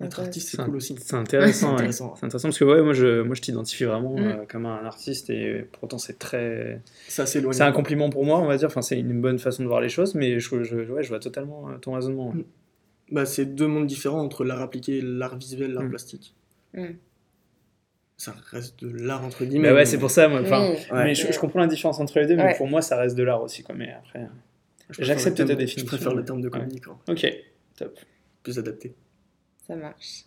Être 0.00 0.20
artiste, 0.20 0.50
c'est 0.50 0.58
cool 0.62 0.76
aussi. 0.76 0.94
C'est 1.00 1.14
intéressant, 1.16 1.68
ouais. 1.68 1.74
intéressant. 1.76 2.14
C'est 2.16 2.26
intéressant 2.26 2.48
parce 2.48 2.58
que 2.58 2.64
ouais, 2.64 2.82
moi 2.82 2.92
je, 2.92 3.22
moi, 3.22 3.34
je 3.34 3.40
t'identifie 3.40 3.84
vraiment 3.84 4.14
Mm. 4.14 4.18
euh, 4.26 4.34
comme 4.46 4.66
un 4.66 4.84
artiste 4.84 5.30
et 5.30 5.66
pourtant 5.80 5.96
c'est 5.96 6.18
très. 6.18 6.82
C'est 7.08 7.62
un 7.62 7.72
compliment 7.72 8.10
pour 8.10 8.24
moi, 8.26 8.38
on 8.38 8.46
va 8.46 8.56
dire. 8.58 8.66
Enfin, 8.68 8.82
c'est 8.82 8.98
une 9.00 9.20
bonne 9.22 9.38
façon 9.38 9.62
de 9.62 9.68
voir 9.68 9.80
les 9.80 9.88
choses, 9.88 10.14
mais 10.14 10.38
je, 10.38 10.62
je, 10.64 10.76
ouais, 10.92 11.02
je 11.02 11.08
vois 11.08 11.18
totalement 11.18 11.70
euh, 11.70 11.78
ton 11.78 11.92
raisonnement. 11.94 12.28
ouais. 12.28 12.34
Mm. 12.40 12.44
Bah, 13.12 13.24
c'est 13.24 13.46
deux 13.46 13.68
mondes 13.68 13.86
différents 13.86 14.20
entre 14.20 14.44
l'art 14.44 14.60
appliqué, 14.60 15.00
l'art 15.00 15.36
visuel, 15.38 15.72
l'art 15.72 15.84
Mm. 15.84 15.88
plastique. 15.90 16.34
Mm. 16.74 16.86
Ça 18.18 18.34
reste 18.50 18.82
de 18.82 18.90
l'art 18.90 19.24
entre 19.24 19.44
guillemets. 19.44 19.68
Bah 19.68 19.74
ouais, 19.74 19.80
mais- 19.80 19.86
c'est 19.86 19.98
pour 19.98 20.10
ça, 20.10 20.28
moi. 20.28 20.40
Mais 20.92 21.14
je, 21.14 21.30
je 21.32 21.38
comprends 21.38 21.60
la 21.60 21.66
différence 21.66 22.00
entre 22.00 22.18
les 22.18 22.26
deux, 22.26 22.36
mais 22.36 22.44
Ouais. 22.44 22.54
pour 22.56 22.66
moi, 22.66 22.82
ça 22.82 22.96
reste 22.98 23.16
de 23.16 23.22
l'art 23.22 23.42
aussi, 23.42 23.62
quoi. 23.62 23.74
Mais 23.74 23.92
après, 23.92 24.26
J'accepte 24.98 25.36
ta 25.38 25.44
définition. 25.44 25.80
Je 25.80 25.86
préfère 25.86 26.14
le 26.14 26.24
terme 26.24 26.40
de 26.40 26.46
Ouais. 26.48 26.58
communicant, 26.58 26.98
ok, 27.08 27.26
top. 27.76 27.98
plus 28.42 28.58
adapté. 28.58 28.94
Ça 29.66 29.76
marche. 29.76 30.24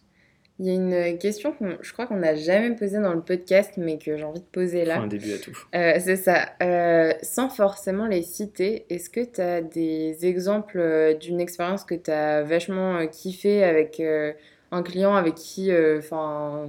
Il 0.62 0.66
y 0.66 0.72
a 0.72 0.74
une 0.74 1.18
question 1.18 1.54
que 1.54 1.78
je 1.82 1.94
crois 1.94 2.06
qu'on 2.06 2.18
n'a 2.18 2.36
jamais 2.36 2.76
posée 2.76 3.00
dans 3.00 3.14
le 3.14 3.22
podcast, 3.22 3.76
mais 3.78 3.98
que 3.98 4.18
j'ai 4.18 4.26
envie 4.26 4.42
de 4.42 4.46
poser 4.46 4.82
Faut 4.82 4.88
là. 4.90 5.00
un 5.00 5.08
début 5.08 5.32
à 5.32 5.38
tout. 5.38 5.58
Euh, 5.74 5.94
c'est 6.00 6.18
ça. 6.18 6.50
Euh, 6.62 7.14
sans 7.22 7.50
forcément 7.50 8.08
les 8.08 8.22
citer, 8.24 8.86
est-ce 8.90 9.10
que 9.10 9.22
tu 9.24 9.40
as 9.40 9.62
des 9.62 10.26
exemples 10.26 10.80
euh, 10.80 11.14
d'une 11.14 11.40
expérience 11.40 11.86
que 11.86 11.96
tu 11.96 12.12
as 12.12 12.44
vachement 12.44 12.98
euh, 12.98 13.06
kiffé 13.06 13.64
avec 13.64 14.02
euh, 14.02 14.34
un 14.72 14.84
client 14.84 15.16
avec 15.16 15.36
qui 15.36 15.72
euh, 15.72 16.02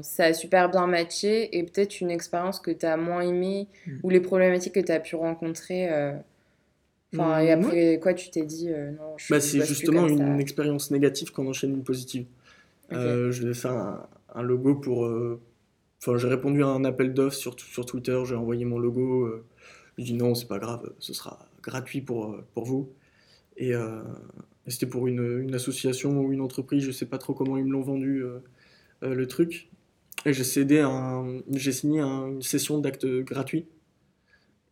ça 0.03 0.25
a 0.25 0.33
super 0.35 0.71
bien 0.71 0.87
matché 0.87 1.59
et 1.59 1.65
peut-être 1.65 2.01
une 2.01 2.13
expérience 2.13 2.61
que 2.61 2.71
tu 2.71 2.87
as 2.87 2.97
moins 2.97 3.23
aimée 3.23 3.67
Mm. 3.89 3.97
ou 4.05 4.11
les 4.11 4.21
problématiques 4.21 4.75
que 4.75 4.81
tu 4.81 4.93
as 4.93 5.01
pu 5.01 5.17
rencontrer 5.17 5.89
euh, 5.91 6.13
Enfin, 7.13 7.41
et 7.41 7.51
après 7.51 7.99
quoi, 8.01 8.15
tu 8.15 8.31
t'es 8.31 8.43
dit 8.43 8.69
euh, 8.71 8.93
non, 8.93 9.15
je 9.17 9.35
Bah, 9.35 9.41
c'est 9.41 9.61
justement 9.67 10.07
une 10.07 10.39
expérience 10.39 10.93
négative 10.93 11.33
qu'on 11.33 11.49
enchaîne 11.49 11.73
une 11.73 11.83
positive. 11.83 12.25
Euh, 12.93 13.31
je 13.31 13.43
devais 13.43 13.55
faire 13.55 13.73
un, 13.73 14.09
un 14.35 14.43
logo 14.43 14.75
pour. 14.77 15.05
euh, 15.07 15.41
Enfin, 16.03 16.17
j'ai 16.17 16.29
répondu 16.29 16.63
à 16.63 16.69
un 16.69 16.85
appel 16.85 17.13
d'offres 17.13 17.37
sur, 17.37 17.61
sur 17.61 17.85
Twitter, 17.85 18.19
j'ai 18.25 18.35
envoyé 18.35 18.65
mon 18.65 18.79
logo. 18.79 19.25
euh, 19.27 19.45
je 19.99 20.05
dis 20.05 20.15
non, 20.15 20.35
c'est 20.35 20.49
pas 20.49 20.59
grave, 20.59 20.91
ce 20.99 21.13
sera 21.13 21.47
gratuit 21.63 22.01
pour, 22.01 22.37
pour 22.55 22.65
vous. 22.65 22.91
Et, 23.59 23.75
euh, 23.75 24.01
et 24.67 24.71
c'était 24.71 24.87
pour 24.87 25.07
une, 25.09 25.41
une 25.43 25.55
association 25.55 26.19
ou 26.23 26.33
une 26.33 26.41
entreprise, 26.41 26.83
je 26.85 26.91
sais 26.91 27.05
pas 27.05 27.19
trop 27.19 27.35
comment 27.35 27.59
ils 27.59 27.65
me 27.67 27.73
l'ont 27.73 27.83
vendu 27.83 28.23
euh, 28.25 28.39
euh, 29.03 29.15
le 29.15 29.27
truc. 29.27 29.69
Et 30.25 30.33
j'ai 30.33 30.45
cédé 30.45 30.79
un, 30.81 31.43
j'ai 31.53 31.73
signé 31.73 32.01
un- 32.01 32.29
une 32.29 32.43
session 32.43 32.79
d'acte 32.79 33.07
gratuit. 33.07 33.67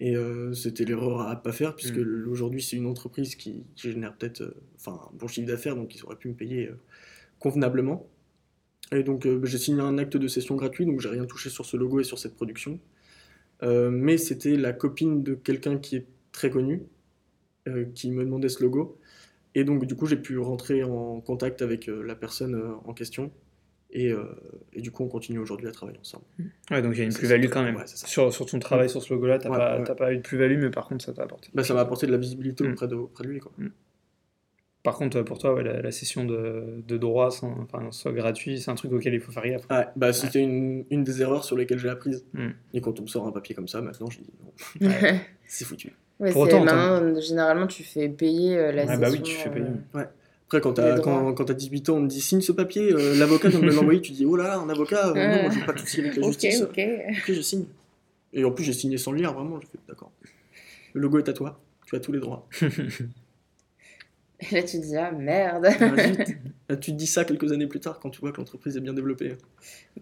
Et 0.01 0.15
c'était 0.55 0.85
l'erreur 0.85 1.23
à 1.23 1.35
pas 1.43 1.51
faire, 1.53 1.75
puisque 1.75 1.99
Mm. 1.99 2.29
aujourd'hui 2.31 2.63
c'est 2.63 2.77
une 2.77 2.87
entreprise 2.87 3.35
qui, 3.35 3.65
qui 3.75 3.91
génère 3.91 4.17
peut-être 4.17 4.55
enfin, 4.77 5.01
un 5.13 5.17
bon 5.17 5.27
chiffre 5.27 5.49
d'affaires, 5.49 5.75
donc 5.75 5.95
ils 5.97 6.05
auraient 6.05 6.17
pu 6.17 6.29
me 6.29 6.35
payer 6.35 6.71
convenablement. 7.39 8.09
Et 8.93 9.03
donc 9.03 9.27
euh, 9.27 9.41
j'ai 9.45 9.59
signé 9.59 9.83
un 9.83 9.99
acte 9.99 10.17
de 10.17 10.29
session 10.29 10.55
gratuit, 10.57 10.87
donc 10.87 11.01
j'ai 11.01 11.09
rien 11.11 11.27
touché 11.27 11.51
sur 11.51 11.65
ce 11.67 11.77
logo 11.77 12.01
et 12.01 12.05
sur 12.05 12.19
cette 12.19 12.35
production. 12.35 12.79
Euh, 13.63 13.91
mais 13.91 14.17
c'était 14.19 14.57
la 14.57 14.73
copine 14.73 15.23
de 15.23 15.35
quelqu'un 15.35 15.79
qui 15.79 15.97
est 15.97 16.07
très 16.33 16.49
connu, 16.51 16.83
euh, 17.69 17.85
qui 17.95 18.11
me 18.11 18.25
demandait 18.25 18.49
ce 18.49 18.63
logo. 18.63 18.99
Et 19.55 19.65
donc 19.65 19.85
du 19.87 19.95
coup 19.97 20.07
j'ai 20.07 20.17
pu 20.17 20.39
rentrer 20.39 20.85
en 20.85 21.21
contact 21.21 21.61
avec 21.63 21.87
la 21.89 22.15
personne 22.15 22.61
en 22.85 22.95
question. 22.95 23.31
Et, 23.91 24.13
et 24.75 24.83
du 24.83 24.91
coup 24.91 25.03
on 25.03 25.09
continue 25.09 25.39
aujourd'hui 25.39 25.67
à 25.67 25.73
travailler 25.73 25.99
ensemble. 25.99 26.25
Ouais, 26.71 26.83
donc 26.83 26.93
il 26.95 26.99
y 26.99 27.01
a 27.01 27.05
une 27.05 27.15
plus-value 27.15 27.49
quand 27.49 27.63
même. 27.63 27.77
ouais, 27.77 27.87
sur, 27.87 28.31
sur 28.33 28.45
ton 28.45 28.59
travail 28.59 28.91
sur 28.91 29.03
ce 29.03 29.13
logo-là, 29.15 29.39
t'as 29.39 29.49
Ouais, 29.49 29.85
pas, 29.85 29.95
pas 29.95 30.13
eu 30.13 30.19
de 30.19 30.23
plus-value, 30.23 30.59
mais 30.61 30.71
par 30.71 30.87
contre, 30.89 31.03
ça 31.05 31.15
t'a 31.15 31.23
apporté. 31.23 31.49
Bah, 31.55 31.65
ça 31.65 31.73
m'a 31.73 31.81
apporté 31.81 32.07
de 32.07 32.13
la 32.13 32.19
visibilité 32.19 32.65
Mm. 32.65 32.73
auprès, 32.73 32.87
de, 32.87 32.95
auprès 32.97 33.25
de 33.25 33.31
lui. 33.31 33.41
Quoi. 33.41 33.51
Par 34.85 34.97
contre, 34.97 35.23
pour 35.23 35.39
toi, 35.39 35.55
ouais, 35.55 35.65
la, 35.65 35.83
la 35.83 35.91
session 35.91 36.25
de, 36.25 36.83
de 36.87 36.97
droit, 36.97 37.31
sans, 37.31 37.51
enfin, 37.63 37.89
soit 37.91 38.13
gratuit, 38.13 38.61
c'est 38.61 38.71
un 38.71 38.75
truc 38.77 38.93
auquel 38.93 39.13
il 39.13 39.21
faut 39.21 39.33
faire 39.33 39.47
gaffe. 39.47 39.67
Ouais, 39.71 39.87
bah, 39.97 40.13
c'était 40.13 40.41
une, 40.41 40.85
une 40.91 41.03
des 41.05 41.21
erreurs 41.21 41.45
sur 41.45 41.57
lesquelles 41.57 41.79
j'ai 41.81 41.89
apprise. 41.89 42.25
Mm. 42.33 42.49
Et 42.75 42.81
quand 42.81 42.99
on 43.01 43.03
me 43.03 43.09
sort 43.09 43.27
un 43.27 43.33
papier 43.33 43.55
comme 43.55 43.69
ça, 43.69 43.81
maintenant 43.83 44.09
je 44.09 44.19
dis 44.21 44.31
non, 44.81 44.89
Ouais. 44.89 45.21
c'est 45.47 45.65
foutu. 45.65 45.93
Ouais, 46.21 46.33
Pour 46.33 46.47
c'est- 46.47 46.55
autant, 46.55 46.65
maintenant, 46.65 47.21
généralement, 47.21 47.67
tu 47.67 47.83
fais 47.83 48.09
payer 48.09 48.57
euh, 48.57 48.73
la 48.73 48.87
Ouais, 48.87 48.97
bah 48.99 49.09
oui, 49.11 49.19
session, 49.19 49.25
tu 49.25 49.33
fais 49.33 49.49
euh, 49.49 49.53
payer. 49.53 49.67
Après, 50.47 50.61
quand 50.61 50.73
t'as 50.73 50.95
droits. 50.95 51.05
quand, 51.05 51.35
quand 51.35 51.45
t'as 51.47 51.55
18 51.55 51.89
ans, 51.91 51.97
on 51.97 52.01
me 52.01 52.09
dit 52.09 52.21
signe 52.21 52.41
ce 52.41 52.53
papier, 52.53 52.93
euh, 52.93 53.15
l'avocat 53.17 53.49
vient 53.49 53.61
me 53.61 53.71
l'envoyer, 53.75 54.01
tu 54.01 54.13
dis 54.13 54.25
oh 54.25 54.37
là 54.37 54.45
là, 54.45 54.59
un 54.59 54.69
avocat, 54.71 55.09
euh, 55.11 55.15
non, 55.15 55.43
moi 55.43 55.51
je 55.51 55.59
veux 55.59 55.67
pas 55.67 55.73
de 55.75 55.79
soucis 55.81 56.01
avec 56.01 56.17
la 56.17 56.23
Ok, 56.23 56.29
justice. 56.29 56.63
ok. 56.63 56.81
Ok, 57.11 57.33
je 57.33 57.41
signe. 57.43 57.67
Et 58.33 58.45
en 58.45 58.53
plus, 58.53 58.65
j'ai 58.65 58.73
signé 58.73 58.97
sans 58.97 59.11
le 59.13 59.19
lire, 59.19 59.35
vraiment, 59.35 59.61
j'ai 59.61 59.67
fait 59.67 59.79
d'accord. 59.89 60.13
Le 60.95 61.01
logo 61.01 61.19
est 61.19 61.29
à 61.29 61.33
toi, 61.33 61.61
tu 61.87 61.95
as 61.97 62.01
tous 62.01 62.13
les 62.13 62.21
droits. 62.21 62.49
Et 64.41 64.55
là, 64.55 64.63
tu 64.63 64.79
te 64.81 64.87
dis, 64.87 64.97
ah 64.97 65.11
merde. 65.13 65.63
Bah. 65.81 65.97
Là, 66.71 66.77
tu 66.77 66.93
te 66.93 66.97
dis 66.97 67.07
ça 67.07 67.25
quelques 67.25 67.51
années 67.51 67.67
plus 67.67 67.81
tard 67.81 67.99
quand 67.99 68.11
tu 68.11 68.21
vois 68.21 68.31
que 68.31 68.37
l'entreprise 68.37 68.77
est 68.77 68.81
bien 68.81 68.93
développée. 68.93 69.37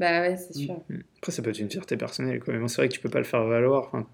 bah 0.01 0.21
ouais, 0.23 0.37
c'est 0.37 0.53
sûr. 0.55 0.83
Après, 1.19 1.31
ça 1.33 1.41
peut 1.41 1.51
être 1.51 1.61
une 1.61 1.71
fierté 1.71 1.97
personnelle. 1.97 2.41
Quoi. 2.41 2.53
Mais 2.55 2.59
bon, 2.61 2.67
c'est 2.69 2.79
vrai 2.83 2.89
que 2.89 2.93
tu 2.95 2.99
peux 3.01 3.09
pas 3.09 3.19
le 3.21 3.25
faire 3.25 3.45
valoir. 3.47 3.85
Enfin, 3.87 4.07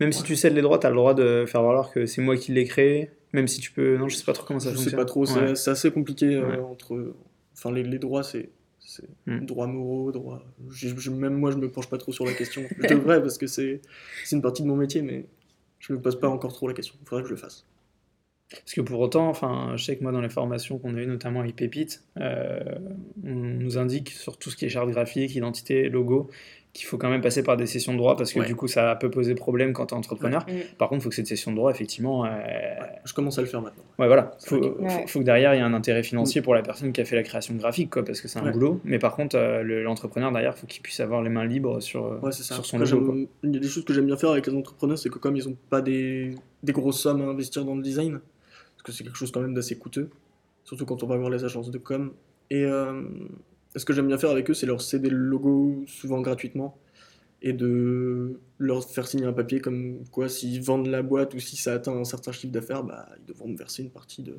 même 0.00 0.10
si 0.12 0.22
tu 0.24 0.34
cèdes 0.36 0.54
les 0.54 0.60
droits, 0.62 0.78
tu 0.80 0.86
as 0.86 0.90
le 0.90 0.96
droit 0.96 1.14
de 1.14 1.44
faire 1.46 1.62
valoir 1.62 1.92
que 1.92 2.04
c'est 2.06 2.20
moi 2.20 2.36
qui 2.36 2.52
l'ai 2.52 2.64
créé. 2.64 3.10
Même 3.32 3.46
si 3.48 3.60
tu 3.60 3.70
peux. 3.70 3.96
Non, 3.96 4.08
je 4.08 4.16
sais 4.16 4.24
pas 4.24 4.32
trop 4.32 4.44
comment 4.44 4.58
ça 4.60 4.70
Je 4.70 4.76
sais 4.76 4.82
fonctionne. 4.82 4.98
pas 5.00 5.04
trop, 5.04 5.24
c'est 5.24 5.38
Ouais. 5.40 5.54
c'est 5.54 5.70
assez 5.70 5.90
compliqué 5.92 6.34
euh, 6.34 6.48
Ouais. 6.48 6.58
entre. 6.58 7.14
Enfin, 7.56 7.70
les, 7.72 7.82
les 7.84 7.98
droits, 7.98 8.22
c'est. 8.24 8.50
c'est 8.80 9.04
Mm. 9.26 9.46
Droits 9.46 9.66
moraux, 9.68 10.10
droits. 10.12 10.44
je- 10.70 10.88
je- 10.96 11.10
même 11.10 11.34
moi, 11.34 11.50
je 11.52 11.56
me 11.56 11.70
penche 11.70 11.88
pas 11.88 11.96
trop 11.98 12.12
sur 12.12 12.26
la 12.26 12.32
question. 12.32 12.62
Je 12.80 12.88
devrais 12.88 13.20
parce 13.22 13.38
que 13.38 13.46
c'est 13.46 13.80
c'est 14.24 14.34
une 14.36 14.42
partie 14.42 14.62
de 14.62 14.68
mon 14.68 14.76
métier, 14.76 15.00
mais 15.02 15.26
je 15.78 15.92
me 15.92 16.00
pose 16.00 16.18
pas 16.20 16.28
encore 16.28 16.52
trop 16.52 16.66
la 16.68 16.74
question. 16.74 16.94
Il 17.02 17.08
faudrait 17.08 17.22
que 17.22 17.28
je 17.28 17.34
le 17.34 17.40
fasse. 17.40 17.64
Parce 18.50 18.74
que 18.74 18.80
pour 18.82 19.00
autant, 19.00 19.28
enfin, 19.28 19.72
je 19.76 19.84
sais 19.84 19.96
que 19.96 20.02
moi, 20.02 20.12
dans 20.12 20.20
les 20.20 20.28
formations 20.28 20.78
qu'on 20.78 20.94
a 20.96 21.00
eues, 21.00 21.06
notamment 21.06 21.40
avec 21.40 21.56
Pépite, 21.56 22.04
euh, 22.20 22.60
on 23.24 23.34
nous 23.34 23.78
indique 23.78 24.10
sur 24.10 24.36
tout 24.38 24.50
ce 24.50 24.56
qui 24.56 24.66
est 24.66 24.68
charte 24.68 24.90
graphique, 24.90 25.34
identité, 25.34 25.88
logo, 25.88 26.30
qu'il 26.72 26.86
faut 26.86 26.98
quand 26.98 27.08
même 27.08 27.20
passer 27.20 27.42
par 27.44 27.56
des 27.56 27.66
sessions 27.66 27.92
de 27.92 27.98
droit 27.98 28.16
parce 28.16 28.32
que 28.32 28.40
Ouais. 28.40 28.46
du 28.46 28.56
coup, 28.56 28.66
ça 28.66 28.96
peut 28.96 29.08
poser 29.10 29.34
problème 29.36 29.72
quand 29.72 29.86
tu 29.86 29.94
es 29.94 29.96
entrepreneur. 29.96 30.44
Ouais. 30.48 30.66
Par 30.76 30.88
contre, 30.88 31.00
il 31.00 31.04
faut 31.04 31.08
que 31.08 31.14
cette 31.14 31.26
session 31.28 31.52
de 31.52 31.56
droit, 31.56 31.70
effectivement, 31.70 32.24
euh, 32.26 32.28
Je 33.04 33.14
commence 33.14 33.38
à 33.38 33.42
le 33.42 33.46
faire 33.46 33.62
maintenant. 33.62 33.82
Ouais, 33.98 34.08
voilà. 34.08 34.32
C'est 34.38 34.48
Faut, 34.50 34.60
que- 34.60 34.66
faut, 34.76 34.82
Ouais. 34.82 35.04
faut 35.06 35.18
que 35.20 35.24
derrière, 35.24 35.54
il 35.54 35.58
y 35.58 35.60
ait 35.60 35.64
un 35.64 35.72
intérêt 35.74 36.02
financier 36.02 36.42
pour 36.42 36.52
la 36.54 36.62
personne 36.62 36.92
qui 36.92 37.00
a 37.00 37.04
fait 37.04 37.14
la 37.16 37.22
création 37.22 37.54
graphique, 37.54 37.90
quoi, 37.90 38.04
parce 38.04 38.20
que 38.20 38.26
c'est 38.28 38.40
un 38.40 38.50
boulot. 38.50 38.80
Mais 38.84 38.98
par 38.98 39.14
contre, 39.14 39.36
euh, 39.36 39.62
le- 39.62 39.82
l'entrepreneur, 39.84 40.32
derrière, 40.32 40.56
faut 40.58 40.66
qu'il 40.66 40.82
puisse 40.82 40.98
avoir 41.00 41.22
les 41.22 41.30
mains 41.30 41.44
libres 41.46 41.80
sur, 41.80 42.20
sur 42.32 42.66
son 42.66 42.78
logo. 42.78 43.16
Il 43.44 43.54
y 43.54 43.56
a 43.56 43.60
des 43.60 43.68
choses 43.68 43.84
que 43.84 43.94
j'aime 43.94 44.06
bien 44.06 44.16
faire 44.16 44.30
avec 44.30 44.46
les 44.48 44.54
entrepreneurs, 44.54 44.98
c'est 44.98 45.10
que 45.10 45.18
comme 45.18 45.36
ils 45.36 45.48
ont 45.48 45.56
pas 45.70 45.80
des, 45.80 46.34
des 46.64 46.72
grosses 46.72 47.00
sommes 47.00 47.22
à 47.22 47.24
investir 47.26 47.64
dans 47.64 47.76
le 47.76 47.82
design, 47.82 48.18
que 48.84 48.92
c'est 48.92 49.02
quelque 49.02 49.16
chose 49.16 49.32
quand 49.32 49.40
même 49.40 49.54
d'assez 49.54 49.76
coûteux, 49.76 50.10
surtout 50.62 50.86
quand 50.86 51.02
on 51.02 51.06
va 51.08 51.16
voir 51.16 51.30
les 51.30 51.44
agences 51.44 51.70
de 51.72 51.78
com. 51.78 52.12
Et 52.50 52.64
euh, 52.64 53.02
ce 53.74 53.84
que 53.84 53.92
j'aime 53.92 54.06
bien 54.06 54.18
faire 54.18 54.30
avec 54.30 54.48
eux, 54.50 54.54
c'est 54.54 54.66
leur 54.66 54.80
céder 54.80 55.10
le 55.10 55.16
logo 55.16 55.82
souvent 55.88 56.20
gratuitement 56.20 56.78
et 57.42 57.52
de 57.52 58.38
leur 58.58 58.84
faire 58.88 59.06
signer 59.08 59.24
un 59.26 59.32
papier 59.32 59.60
comme 59.60 60.04
quoi 60.10 60.28
s'ils 60.28 60.62
vendent 60.62 60.86
la 60.86 61.02
boîte 61.02 61.34
ou 61.34 61.40
si 61.40 61.56
ça 61.56 61.74
atteint 61.74 61.92
un 61.96 62.04
certain 62.04 62.32
chiffre 62.32 62.52
d'affaires, 62.52 62.84
bah, 62.84 63.08
ils 63.18 63.24
devront 63.26 63.48
me 63.48 63.56
verser 63.56 63.82
une 63.82 63.90
partie 63.90 64.22
de. 64.22 64.36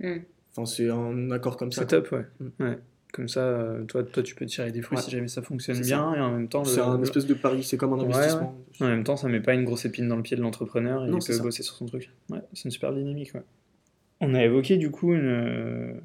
Mm. 0.00 0.20
Enfin, 0.56 0.66
c'est 0.66 0.88
un 0.90 1.30
accord 1.30 1.56
comme 1.56 1.72
ça. 1.72 1.82
C'est 1.82 1.86
top, 1.88 2.12
ouais. 2.12 2.26
Mm. 2.40 2.62
ouais. 2.64 2.78
Comme 3.12 3.28
ça, 3.28 3.40
euh, 3.46 3.84
toi, 3.84 4.02
toi, 4.02 4.22
tu 4.24 4.34
peux 4.34 4.44
tirer 4.44 4.72
des 4.72 4.82
fruits 4.82 4.96
Ouais. 4.98 5.04
si 5.04 5.10
jamais 5.12 5.28
ça 5.28 5.40
fonctionne 5.40 5.80
bien, 5.80 6.14
et 6.14 6.20
en 6.20 6.32
même 6.32 6.48
temps, 6.48 6.64
C'est 6.64 6.78
le- 6.78 6.82
un 6.86 7.00
espèce 7.02 7.26
de 7.26 7.34
pari, 7.34 7.62
c'est 7.62 7.76
comme 7.76 7.92
un 7.92 7.98
Ouais, 7.98 8.06
investissement. 8.12 8.60
en 8.80 8.86
même 8.88 9.04
temps, 9.04 9.16
ça 9.16 9.28
met 9.28 9.40
pas 9.40 9.54
une 9.54 9.64
grosse 9.64 9.84
épine 9.84 10.08
dans 10.08 10.16
le 10.16 10.22
pied 10.22 10.36
de 10.36 10.42
l'entrepreneur 10.42 11.04
et 11.04 11.08
Non, 11.10 11.18
il 11.18 11.22
c'est 11.22 11.32
peut 11.34 11.36
ça. 11.38 11.42
bosser 11.44 11.62
sur 11.62 11.76
son 11.76 11.86
truc. 11.86 12.10
Ouais, 12.30 12.40
c'est 12.54 12.64
une 12.64 12.70
super 12.72 12.92
dynamique. 12.92 13.32
On 14.24 14.34
a 14.34 14.42
évoqué 14.42 14.78
du 14.78 14.90
coup 14.90 15.12
une, 15.12 16.00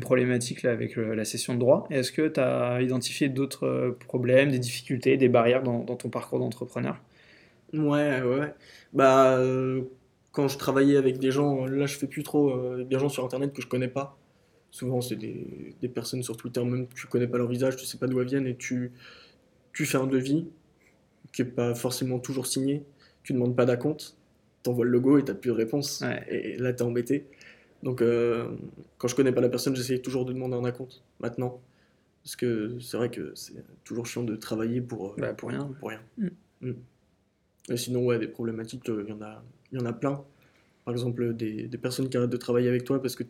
problématique 0.00 0.62
là 0.62 0.72
avec 0.72 0.98
euh, 0.98 1.14
la 1.14 1.24
session 1.24 1.54
de 1.54 1.58
droit. 1.58 1.86
Est-ce 1.90 2.12
que 2.12 2.28
tu 2.28 2.38
as 2.38 2.82
identifié 2.82 3.28
d'autres 3.28 3.66
euh, 3.66 3.98
problèmes, 4.06 4.50
des 4.50 4.58
difficultés, 4.58 5.16
des 5.16 5.28
barrières 5.28 5.62
dans, 5.62 5.84
ton 5.84 6.10
parcours 6.10 6.38
d'entrepreneur? 6.38 7.00
Ouais, 7.72 8.20
ouais. 8.20 8.52
Bah, 8.92 9.38
euh, 9.38 9.82
quand 10.32 10.48
je 10.48 10.58
travaillais 10.58 10.96
avec 10.96 11.18
des 11.18 11.30
gens, 11.30 11.64
là 11.64 11.86
je 11.86 11.96
fais 11.96 12.06
plus 12.06 12.22
trop, 12.22 12.50
euh, 12.50 12.84
des 12.84 12.98
gens 12.98 13.08
sur 13.08 13.24
internet 13.24 13.52
que 13.54 13.62
je 13.62 13.68
connais 13.68 13.88
pas. 13.88 14.18
Souvent, 14.70 15.00
c'est 15.00 15.16
des, 15.16 15.74
des 15.80 15.88
personnes 15.88 16.22
sur 16.22 16.36
Twitter, 16.36 16.62
même 16.62 16.86
tu 16.94 17.06
connais 17.06 17.26
pas 17.26 17.38
leur 17.38 17.48
visage, 17.48 17.76
tu 17.76 17.86
sais 17.86 17.98
pas 17.98 18.06
d'où 18.06 18.20
elles 18.20 18.28
viennent, 18.28 18.46
et 18.46 18.56
tu, 18.56 18.92
tu 19.72 19.86
fais 19.86 19.98
un 19.98 20.06
devis 20.06 20.46
qui 21.32 21.42
est 21.42 21.46
pas 21.46 21.74
forcément 21.74 22.18
toujours 22.18 22.46
signé, 22.46 22.84
tu 23.24 23.32
demandes 23.32 23.56
pas 23.56 23.64
d'acompte, 23.64 24.16
t'envoies 24.62 24.84
le 24.84 24.90
logo 24.90 25.18
et 25.18 25.24
t'as 25.24 25.34
plus 25.34 25.50
de 25.50 25.54
réponse. 25.56 26.00
Ouais. 26.02 26.24
Et 26.28 26.56
là, 26.58 26.72
t'es 26.72 26.82
embêté. 26.82 27.26
Donc, 27.82 28.02
euh, 28.02 28.48
quand 28.98 29.08
je 29.08 29.14
connais 29.16 29.32
pas 29.32 29.40
la 29.40 29.48
personne, 29.48 29.74
j'essaye 29.74 30.02
toujours 30.02 30.24
de 30.24 30.32
demander 30.32 30.56
un 30.56 30.64
acompte 30.64 31.02
maintenant. 31.20 31.60
Parce 32.22 32.36
que 32.36 32.78
c'est 32.80 32.96
vrai 32.98 33.10
que 33.10 33.32
c'est 33.34 33.54
toujours 33.84 34.06
chiant 34.06 34.22
de 34.22 34.36
travailler 34.36 34.80
pour, 34.82 35.12
euh, 35.12 35.14
Bah, 35.18 35.32
pour 35.32 35.48
rien. 35.48 35.70
pour 35.80 35.88
rien. 35.88 36.00
Mm. 36.18 36.28
Mm. 36.60 36.74
Et 37.70 37.76
sinon, 37.78 38.04
ouais, 38.04 38.18
des 38.18 38.28
problématiques, 38.28 38.88
euh, 38.90 39.04
il 39.06 39.10
y, 39.10 39.12
en 39.14 39.22
a, 39.22 39.42
y 39.72 39.78
en 39.78 39.86
a 39.86 39.92
plein. 39.94 40.22
Par 40.84 40.92
exemple, 40.92 41.32
des, 41.34 41.68
des 41.68 41.78
personnes 41.78 42.08
qui 42.10 42.16
arrêtent 42.18 42.28
de 42.30 42.36
travailler 42.36 42.68
avec 42.68 42.84
toi 42.84 43.00
parce 43.00 43.16
que 43.16 43.24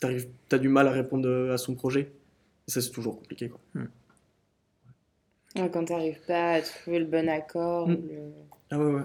tu 0.00 0.06
as 0.52 0.58
du 0.58 0.68
mal 0.68 0.86
à 0.86 0.90
répondre 0.92 1.28
euh, 1.28 1.54
à 1.54 1.58
son 1.58 1.74
projet. 1.74 2.12
Et 2.66 2.70
ça, 2.70 2.80
c'est 2.82 2.90
toujours 2.90 3.16
compliqué. 3.16 3.48
Quoi. 3.48 3.60
Ouais, 5.56 5.70
Quand 5.70 5.84
t'arrives 5.86 6.20
pas 6.26 6.52
à 6.54 6.60
trouver 6.62 6.98
le 6.98 7.06
bon 7.06 7.28
accord. 7.28 7.88
Mm. 7.88 7.92
le- 7.94 8.32
Ah 8.70 8.78
ouais, 8.78 8.92
ouais. 8.92 9.02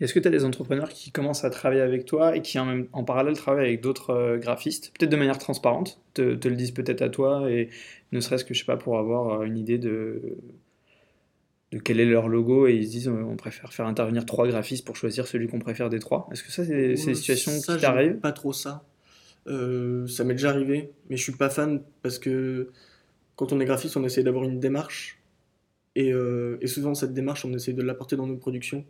Est-ce 0.00 0.14
que 0.14 0.20
tu 0.20 0.28
as 0.28 0.30
des 0.30 0.44
entrepreneurs 0.44 0.88
qui 0.90 1.10
commencent 1.12 1.44
à 1.44 1.50
travailler 1.50 1.80
avec 1.82 2.04
toi 2.04 2.36
et 2.36 2.42
qui 2.42 2.58
en, 2.58 2.64
même, 2.66 2.88
en 2.92 3.04
parallèle 3.04 3.36
travaillent 3.36 3.66
avec 3.68 3.80
d'autres 3.80 4.10
euh, 4.10 4.36
graphistes, 4.38 4.92
peut-être 4.98 5.10
de 5.10 5.16
manière 5.16 5.38
transparente, 5.38 6.00
te, 6.14 6.34
te 6.34 6.48
le 6.48 6.56
disent 6.56 6.72
peut-être 6.72 7.02
à 7.02 7.08
toi 7.08 7.50
et 7.50 7.70
ne 8.12 8.20
serait-ce 8.20 8.44
que, 8.44 8.54
je 8.54 8.60
sais 8.60 8.66
pas, 8.66 8.76
pour 8.76 8.98
avoir 8.98 9.40
euh, 9.40 9.44
une 9.44 9.56
idée 9.58 9.78
de, 9.78 10.36
de 11.72 11.78
quel 11.78 12.00
est 12.00 12.06
leur 12.06 12.28
logo 12.28 12.66
et 12.66 12.74
ils 12.74 12.86
se 12.86 12.90
disent 12.90 13.08
euh, 13.08 13.22
on 13.24 13.36
préfère 13.36 13.72
faire 13.72 13.86
intervenir 13.86 14.24
trois 14.26 14.48
graphistes 14.48 14.84
pour 14.86 14.96
choisir 14.96 15.26
celui 15.26 15.48
qu'on 15.48 15.58
préfère 15.58 15.90
des 15.90 15.98
trois. 15.98 16.28
Est-ce 16.32 16.42
que 16.42 16.50
ça, 16.52 16.64
c'est 16.64 16.76
des 16.76 17.06
Ouais, 17.06 17.14
situations 17.14 17.52
ça, 17.52 17.74
qui 17.76 17.80
t'arrivent? 17.82 18.16
Pas 18.20 18.32
trop 18.32 18.52
ça. 18.52 18.84
Euh, 19.46 20.06
ça 20.06 20.24
m'est 20.24 20.34
déjà 20.34 20.50
arrivé, 20.50 20.90
mais 21.08 21.16
je 21.16 21.22
suis 21.22 21.32
pas 21.32 21.50
fan 21.50 21.82
parce 22.02 22.18
que 22.18 22.70
quand 23.36 23.52
on 23.52 23.60
est 23.60 23.64
graphiste, 23.66 23.96
on 23.96 24.04
essaie 24.04 24.22
d'avoir 24.22 24.44
une 24.44 24.60
démarche. 24.60 25.18
Et, 25.94 26.12
euh, 26.12 26.58
et 26.60 26.66
souvent, 26.66 26.94
cette 26.94 27.12
démarche, 27.14 27.44
on 27.44 27.52
essaie 27.54 27.72
de 27.72 27.82
l'apporter 27.82 28.16
dans 28.16 28.26
nos 28.26 28.36
productions. 28.36 28.84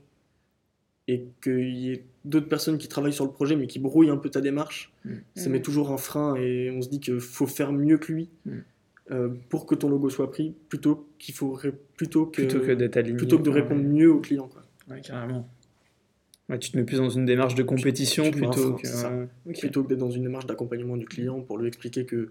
Et 1.11 1.25
qu'il 1.43 1.75
y 1.77 1.91
ait 1.93 2.05
d'autres 2.27 2.49
personnes 2.49 2.77
qui 2.79 2.87
travaillent 2.87 3.13
sur 3.15 3.25
le 3.25 3.31
projet, 3.33 3.57
mais 3.57 3.67
qui 3.67 3.79
brouillent 3.79 4.11
un 4.11 4.19
peu 4.19 4.29
ta 4.31 4.41
démarche, 4.43 4.93
Mm. 5.07 5.11
ça 5.35 5.49
Mm. 5.49 5.53
met 5.53 5.63
toujours 5.63 5.91
un 5.91 5.97
frein 5.97 6.35
et 6.37 6.71
on 6.71 6.83
se 6.83 6.89
dit 6.91 7.01
qu'il 7.01 7.19
faut 7.19 7.47
faire 7.47 7.73
mieux 7.73 7.97
que 7.99 8.13
lui 8.13 8.29
Mm. 8.45 8.51
euh, 9.11 9.29
pour 9.49 9.65
que 9.65 9.75
ton 9.75 9.89
logo 9.89 10.11
soit 10.11 10.31
pris, 10.31 10.55
plutôt 10.69 11.09
qu'il 11.19 11.35
faut 11.35 11.53
ré- 11.53 11.73
plutôt 11.97 12.27
que, 12.27 12.43
Plutôt 12.43 12.61
que 12.61 12.73
d'être 12.73 12.99
aligné. 12.99 13.17
plutôt 13.17 13.39
que 13.39 13.43
de 13.43 13.49
ouais. 13.51 13.63
répondre 13.63 13.83
mieux 13.83 14.13
au 14.13 14.21
client. 14.21 14.49
Quoi. 14.49 14.63
Ouais, 14.91 15.01
carrément. 15.01 15.49
Ouais, 16.51 16.59
tu 16.59 16.71
te 16.71 16.77
mets 16.77 16.85
plus 16.85 16.97
dans 16.99 17.09
une 17.11 17.25
démarche 17.25 17.55
de 17.55 17.63
compétition 17.63 18.25
tu 18.25 18.31
plutôt 18.33 18.77
frein, 18.79 19.29
que. 19.47 19.59
plutôt 19.59 19.83
d'être 19.83 19.99
dans 19.99 20.11
une 20.11 20.23
démarche 20.25 20.45
d'accompagnement 20.47 20.97
du 20.99 21.07
client 21.07 21.41
pour 21.41 21.57
lui 21.59 21.69
expliquer 21.69 22.05
que, 22.05 22.29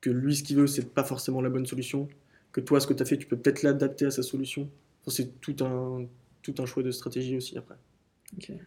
que 0.00 0.08
lui, 0.10 0.34
ce 0.36 0.42
qu'il 0.42 0.56
veut, 0.56 0.66
c'est 0.66 0.88
pas 0.94 1.04
forcément 1.04 1.42
la 1.42 1.50
bonne 1.50 1.66
solution, 1.66 2.08
que 2.52 2.60
toi, 2.62 2.80
ce 2.80 2.86
que 2.86 2.94
tu 2.94 3.02
as 3.02 3.06
fait, 3.06 3.18
tu 3.18 3.26
peux 3.26 3.36
peut-être 3.36 3.62
l'adapter 3.62 4.06
à 4.06 4.10
sa 4.10 4.22
solution. 4.22 4.68
Enfin, 5.02 5.10
c'est 5.14 5.40
tout 5.42 5.56
un, 5.64 6.06
tout 6.42 6.54
un 6.58 6.64
choix 6.66 6.82
de 6.82 6.90
stratégie 6.90 7.36
aussi 7.36 7.56
après. 7.58 7.74
Ok. 8.36 8.48
Ouais, 8.50 8.58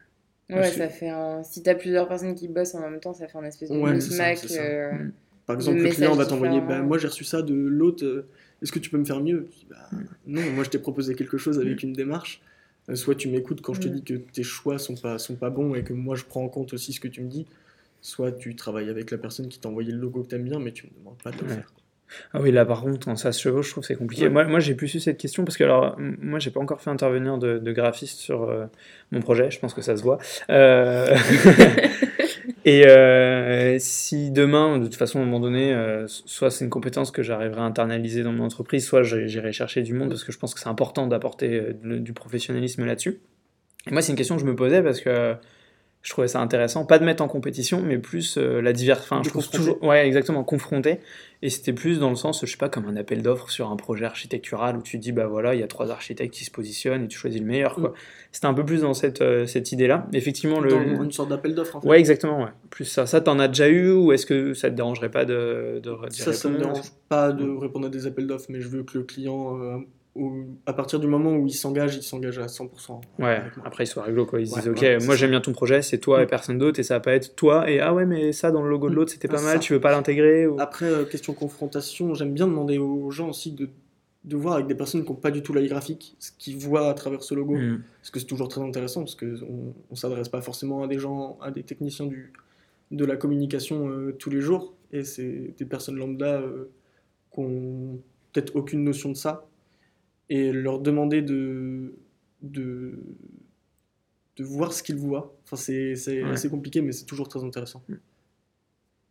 Parce 0.49 0.71
que- 0.71 0.77
ça 0.77 0.89
fait 0.89 1.09
un... 1.09 1.43
Si 1.43 1.63
t'as 1.63 1.75
plusieurs 1.75 2.07
personnes 2.07 2.35
qui 2.35 2.47
bossent 2.47 2.75
en 2.75 2.81
même 2.81 2.99
temps, 2.99 3.13
ça 3.13 3.27
fait 3.27 3.37
un 3.37 3.43
espèce 3.45 3.69
de 3.69 3.77
Ouais, 3.77 3.93
micmac. 3.93 4.45
euh, 4.51 4.91
Mm. 4.93 5.11
Par 5.45 5.55
exemple, 5.57 5.79
le 5.79 5.89
client 5.89 6.15
va 6.15 6.25
t'envoyer 6.25 6.61
bah, 6.61 6.81
Moi, 6.81 6.97
j'ai 6.97 7.07
reçu 7.07 7.23
ça 7.25 7.41
de 7.41 7.53
l'autre, 7.53 8.05
euh, 8.05 8.25
est-ce 8.61 8.71
que 8.71 8.79
tu 8.79 8.89
peux 8.89 8.97
me 8.97 9.03
faire 9.05 9.19
mieux? 9.21 9.47
Bah, 9.69 9.89
Non, 10.25 10.41
moi, 10.51 10.63
je 10.63 10.69
t'ai 10.69 10.79
proposé 10.79 11.15
quelque 11.15 11.37
chose 11.37 11.59
avec 11.59 11.83
une 11.83 11.93
démarche. 11.93 12.41
Euh, 12.89 12.95
Soit 12.95 13.15
tu 13.15 13.29
m'écoutes 13.29 13.61
quand 13.61 13.73
je 13.73 13.81
te 13.81 13.87
Mm. 13.87 13.91
dis 13.91 14.03
que 14.03 14.13
tes 14.15 14.43
choix 14.43 14.77
sont 14.77 14.95
pas, 14.95 15.17
sont 15.17 15.35
pas 15.35 15.49
bons 15.49 15.73
et 15.75 15.83
que 15.83 15.93
moi, 15.93 16.15
je 16.15 16.23
prends 16.25 16.43
en 16.43 16.49
compte 16.49 16.73
aussi 16.73 16.93
ce 16.93 16.99
que 16.99 17.07
tu 17.07 17.21
me 17.21 17.29
dis. 17.29 17.45
Soit 18.01 18.33
tu 18.33 18.55
travailles 18.55 18.89
avec 18.89 19.11
la 19.11 19.17
personne 19.17 19.47
qui 19.47 19.59
t'a 19.59 19.69
envoyé 19.69 19.91
le 19.93 19.97
logo 19.99 20.23
que 20.23 20.27
t'aimes 20.27 20.43
bien, 20.43 20.59
mais 20.59 20.71
tu 20.73 20.87
me 20.87 20.91
demandes 20.99 21.21
pas 21.23 21.31
de 21.31 21.39
le 21.41 21.47
faire. 21.47 21.71
Ah 22.33 22.39
oui, 22.41 22.51
là 22.51 22.65
par 22.65 22.81
contre, 22.81 23.05
quand 23.05 23.15
ça 23.15 23.31
se 23.31 23.41
chevauche, 23.41 23.67
je 23.67 23.71
trouve 23.71 23.83
que 23.83 23.87
c'est 23.87 23.95
compliqué. 23.95 24.23
Ouais. 24.23 24.29
Moi, 24.29 24.45
moi 24.45 24.59
j'ai 24.59 24.75
plus 24.75 24.93
eu 24.95 24.99
cette 24.99 25.17
question 25.17 25.43
parce 25.45 25.57
que, 25.57 25.63
alors, 25.63 25.95
moi, 25.99 26.39
j'ai 26.39 26.51
pas 26.51 26.59
encore 26.59 26.81
fait 26.81 26.89
intervenir 26.89 27.37
de, 27.37 27.57
de 27.57 27.71
graphiste 27.71 28.19
sur 28.19 28.43
euh, 28.43 28.65
mon 29.11 29.21
projet, 29.21 29.51
je 29.51 29.59
pense 29.59 29.73
que 29.73 29.81
ça 29.81 29.95
se 29.95 30.03
voit. 30.03 30.17
Euh, 30.49 31.15
Et 32.65 32.87
euh, 32.87 33.77
si 33.79 34.31
demain, 34.31 34.79
de 34.79 34.85
toute 34.85 34.95
façon, 34.95 35.19
à 35.19 35.21
un 35.21 35.25
moment 35.25 35.41
donné, 35.41 35.73
euh, 35.73 36.05
soit 36.07 36.49
c'est 36.49 36.63
une 36.63 36.69
compétence 36.69 37.11
que 37.11 37.21
j'arriverai 37.21 37.59
à 37.59 37.63
internaliser 37.63 38.23
dans 38.23 38.31
mon 38.31 38.45
entreprise, 38.45 38.85
soit 38.85 39.03
j'irai 39.03 39.51
chercher 39.51 39.81
du 39.81 39.93
monde 39.93 40.09
parce 40.09 40.23
que 40.23 40.31
je 40.31 40.39
pense 40.39 40.53
que 40.53 40.61
c'est 40.61 40.69
important 40.69 41.07
d'apporter 41.07 41.73
du 41.83 42.13
professionnalisme 42.13 42.85
là-dessus. 42.85 43.19
Et 43.87 43.91
moi, 43.91 44.01
c'est 44.01 44.13
une 44.13 44.17
question 44.17 44.35
que 44.35 44.41
je 44.41 44.47
me 44.47 44.55
posais 44.55 44.81
parce 44.81 45.01
que 45.01 45.35
je 46.03 46.11
trouvais 46.11 46.27
ça 46.27 46.41
intéressant, 46.41 46.85
pas 46.85 46.99
de 46.99 47.05
mettre 47.05 47.23
en 47.23 47.27
compétition, 47.29 47.81
mais 47.81 47.97
plus 47.97 48.37
euh, 48.37 48.61
la 48.61 48.73
diversité. 48.73 49.07
Enfin, 49.09 49.21
De 49.21 49.25
je 49.25 49.29
trouve 49.29 49.49
toujours, 49.49 49.81
ouais, 49.83 50.05
exactement, 50.05 50.43
confronter. 50.43 50.99
Et 51.41 51.49
c'était 51.49 51.71
plus 51.73 51.97
dans 51.97 52.09
le 52.09 52.15
sens, 52.17 52.41
je 52.45 52.51
sais 52.51 52.57
pas, 52.57 52.67
comme 52.69 52.85
un 52.87 52.95
appel 52.97 53.21
d'offres 53.21 53.49
sur 53.49 53.69
un 53.71 53.75
projet 53.77 54.03
architectural 54.05 54.75
où 54.77 54.81
tu 54.81 54.97
dis, 54.97 55.11
bah 55.13 55.27
voilà, 55.27 55.55
il 55.55 55.61
y 55.61 55.63
a 55.63 55.67
trois 55.67 55.91
architectes 55.91 56.33
qui 56.33 56.43
se 56.43 56.51
positionnent 56.51 57.05
et 57.05 57.07
tu 57.07 57.17
choisis 57.17 57.39
le 57.39 57.47
meilleur, 57.47 57.75
quoi. 57.75 57.93
C'était 58.33 58.47
un 58.47 58.53
peu 58.53 58.65
plus 58.65 58.81
dans 58.81 58.93
cette, 58.93 59.21
euh, 59.21 59.45
cette 59.45 59.71
idée-là. 59.71 60.07
Effectivement, 60.13 60.59
le. 60.59 60.69
Dans 60.71 61.03
une 61.03 61.11
sorte 61.11 61.29
d'appel 61.29 61.55
d'offres 61.55 61.77
en 61.77 61.81
fait. 61.81 61.87
Ouais, 61.87 61.99
exactement, 61.99 62.43
ouais. 62.43 62.51
Plus 62.69 62.85
ça. 62.85 63.05
Ça, 63.05 63.21
t'en 63.21 63.39
as 63.39 63.47
déjà 63.47 63.69
eu 63.69 63.91
ou 63.91 64.11
est-ce 64.11 64.25
que 64.25 64.53
ça 64.53 64.69
te 64.69 64.75
dérangerait 64.75 65.11
pas 65.11 65.23
de, 65.25 65.79
de, 65.81 66.09
d'y 66.09 66.17
Ça, 66.17 66.33
ça 66.33 66.49
me 66.49 66.55
répondre? 66.57 66.73
dérange 66.73 66.91
pas 67.07 67.31
de 67.31 67.49
répondre 67.49 67.87
à 67.87 67.89
des 67.89 68.07
appels 68.07 68.27
d'offres, 68.27 68.47
mais 68.49 68.59
je 68.59 68.67
veux 68.67 68.83
que 68.83 68.97
le 68.97 69.03
client, 69.05 69.57
euh, 69.57 69.77
au- 70.15 70.45
à 70.65 70.73
partir 70.73 70.99
du 70.99 71.07
moment 71.07 71.35
où 71.35 71.47
il 71.47 71.53
s'engage, 71.53 71.95
il 71.95 72.03
s'engage 72.03 72.37
à 72.39 72.47
100%. 72.47 73.01
Ouais, 73.19 73.41
après 73.65 73.83
ils 73.85 73.87
soient 73.87 74.03
réglo 74.03 74.25
quoi. 74.25 74.39
Ils 74.39 74.47
se 74.47 74.55
Ouais, 74.55 74.61
disent 74.61 74.99
ok, 74.99 75.05
moi 75.05 75.15
j'aime 75.15 75.31
bien 75.31 75.41
ton 75.41 75.53
projet, 75.53 75.81
c'est 75.81 75.97
toi 75.97 76.21
et 76.21 76.25
Mm. 76.25 76.29
personne 76.29 76.57
d'autre, 76.59 76.79
et 76.79 76.83
ça 76.83 76.95
va 76.95 76.99
pas 76.99 77.13
être 77.13 77.35
toi 77.35 77.69
et 77.69 77.79
ah 77.79 77.93
ouais, 77.93 78.05
mais 78.05 78.31
ça 78.31 78.51
dans 78.51 78.61
le 78.61 78.69
logo 78.69 78.89
de 78.89 78.93
Mm. 78.93 78.95
l'autre 78.95 79.11
c'était 79.11 79.27
Ah, 79.31 79.35
pas 79.35 79.41
mal, 79.41 79.53
ça. 79.53 79.59
tu 79.59 79.73
veux 79.73 79.79
pas 79.81 79.91
l'intégrer 79.91 80.45
ou... 80.47 80.59
Après, 80.59 80.85
euh, 80.85 81.05
question 81.05 81.33
confrontation, 81.33 82.13
j'aime 82.13 82.33
bien 82.33 82.47
demander 82.47 82.77
aux 82.77 83.09
gens 83.11 83.29
aussi 83.29 83.51
de, 83.53 83.69
de 84.25 84.35
voir 84.37 84.53
avec 84.55 84.67
des 84.67 84.75
personnes 84.75 85.03
qui 85.03 85.09
n'ont 85.09 85.15
pas 85.17 85.31
du 85.31 85.41
tout 85.41 85.51
l'œil 85.51 85.67
graphique, 85.67 86.15
ce 86.19 86.31
qu'ils 86.37 86.57
voient 86.57 86.89
à 86.89 86.93
travers 86.93 87.23
ce 87.23 87.33
logo. 87.33 87.55
Mm. 87.57 87.81
Parce 88.01 88.11
que 88.11 88.19
c'est 88.19 88.25
toujours 88.27 88.47
très 88.49 88.61
intéressant, 88.61 89.01
parce 89.01 89.15
qu'on 89.15 89.73
ne 89.91 89.95
s'adresse 89.95 90.29
pas 90.29 90.41
forcément 90.41 90.83
à 90.83 90.87
des 90.87 90.99
gens, 90.99 91.37
à 91.41 91.49
des 91.51 91.63
techniciens 91.63 92.05
du, 92.05 92.31
de 92.91 93.03
la 93.05 93.15
communication 93.17 93.89
euh, 93.89 94.11
tous 94.17 94.29
les 94.29 94.41
jours. 94.41 94.73
Et 94.91 95.03
c'est 95.03 95.53
des 95.57 95.65
personnes 95.65 95.95
lambda 95.97 96.35
euh, 96.39 96.69
qui 97.33 97.39
ont 97.39 97.99
peut-être 98.31 98.55
aucune 98.55 98.83
notion 98.83 99.09
de 99.09 99.15
ça. 99.17 99.45
Et 100.35 100.51
leur 100.51 100.79
demander 100.79 101.21
de, 101.21 101.93
de, 102.41 102.97
de 104.37 104.43
voir 104.43 104.73
ce 104.73 104.81
qu'ils 104.81 104.95
voient. 104.95 105.35
Enfin, 105.43 105.57
c'est 105.57 105.95
c'est 105.95 106.23
Ouais. 106.23 106.31
assez 106.31 106.49
compliqué, 106.49 106.81
mais 106.81 106.91
c'est 106.91 107.05
toujours 107.05 107.27
très 107.27 107.43
intéressant. 107.43 107.83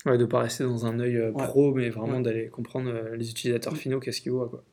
Ouais, 0.04 0.18
de 0.18 0.24
pas 0.24 0.40
rester 0.40 0.64
dans 0.64 0.84
un 0.84 0.98
œil 0.98 1.16
euh, 1.16 1.30
Ouais. 1.30 1.44
pro, 1.46 1.72
mais 1.74 1.90
vraiment 1.90 2.16
Ouais. 2.16 2.22
d'aller 2.22 2.48
comprendre 2.48 2.90
euh, 2.90 3.14
les 3.16 3.30
utilisateurs 3.30 3.74
Mm. 3.74 3.76
finaux, 3.76 4.00
qu'est-ce 4.00 4.20
qu'ils 4.20 4.32
voient 4.32 4.48
quoi. 4.48 4.64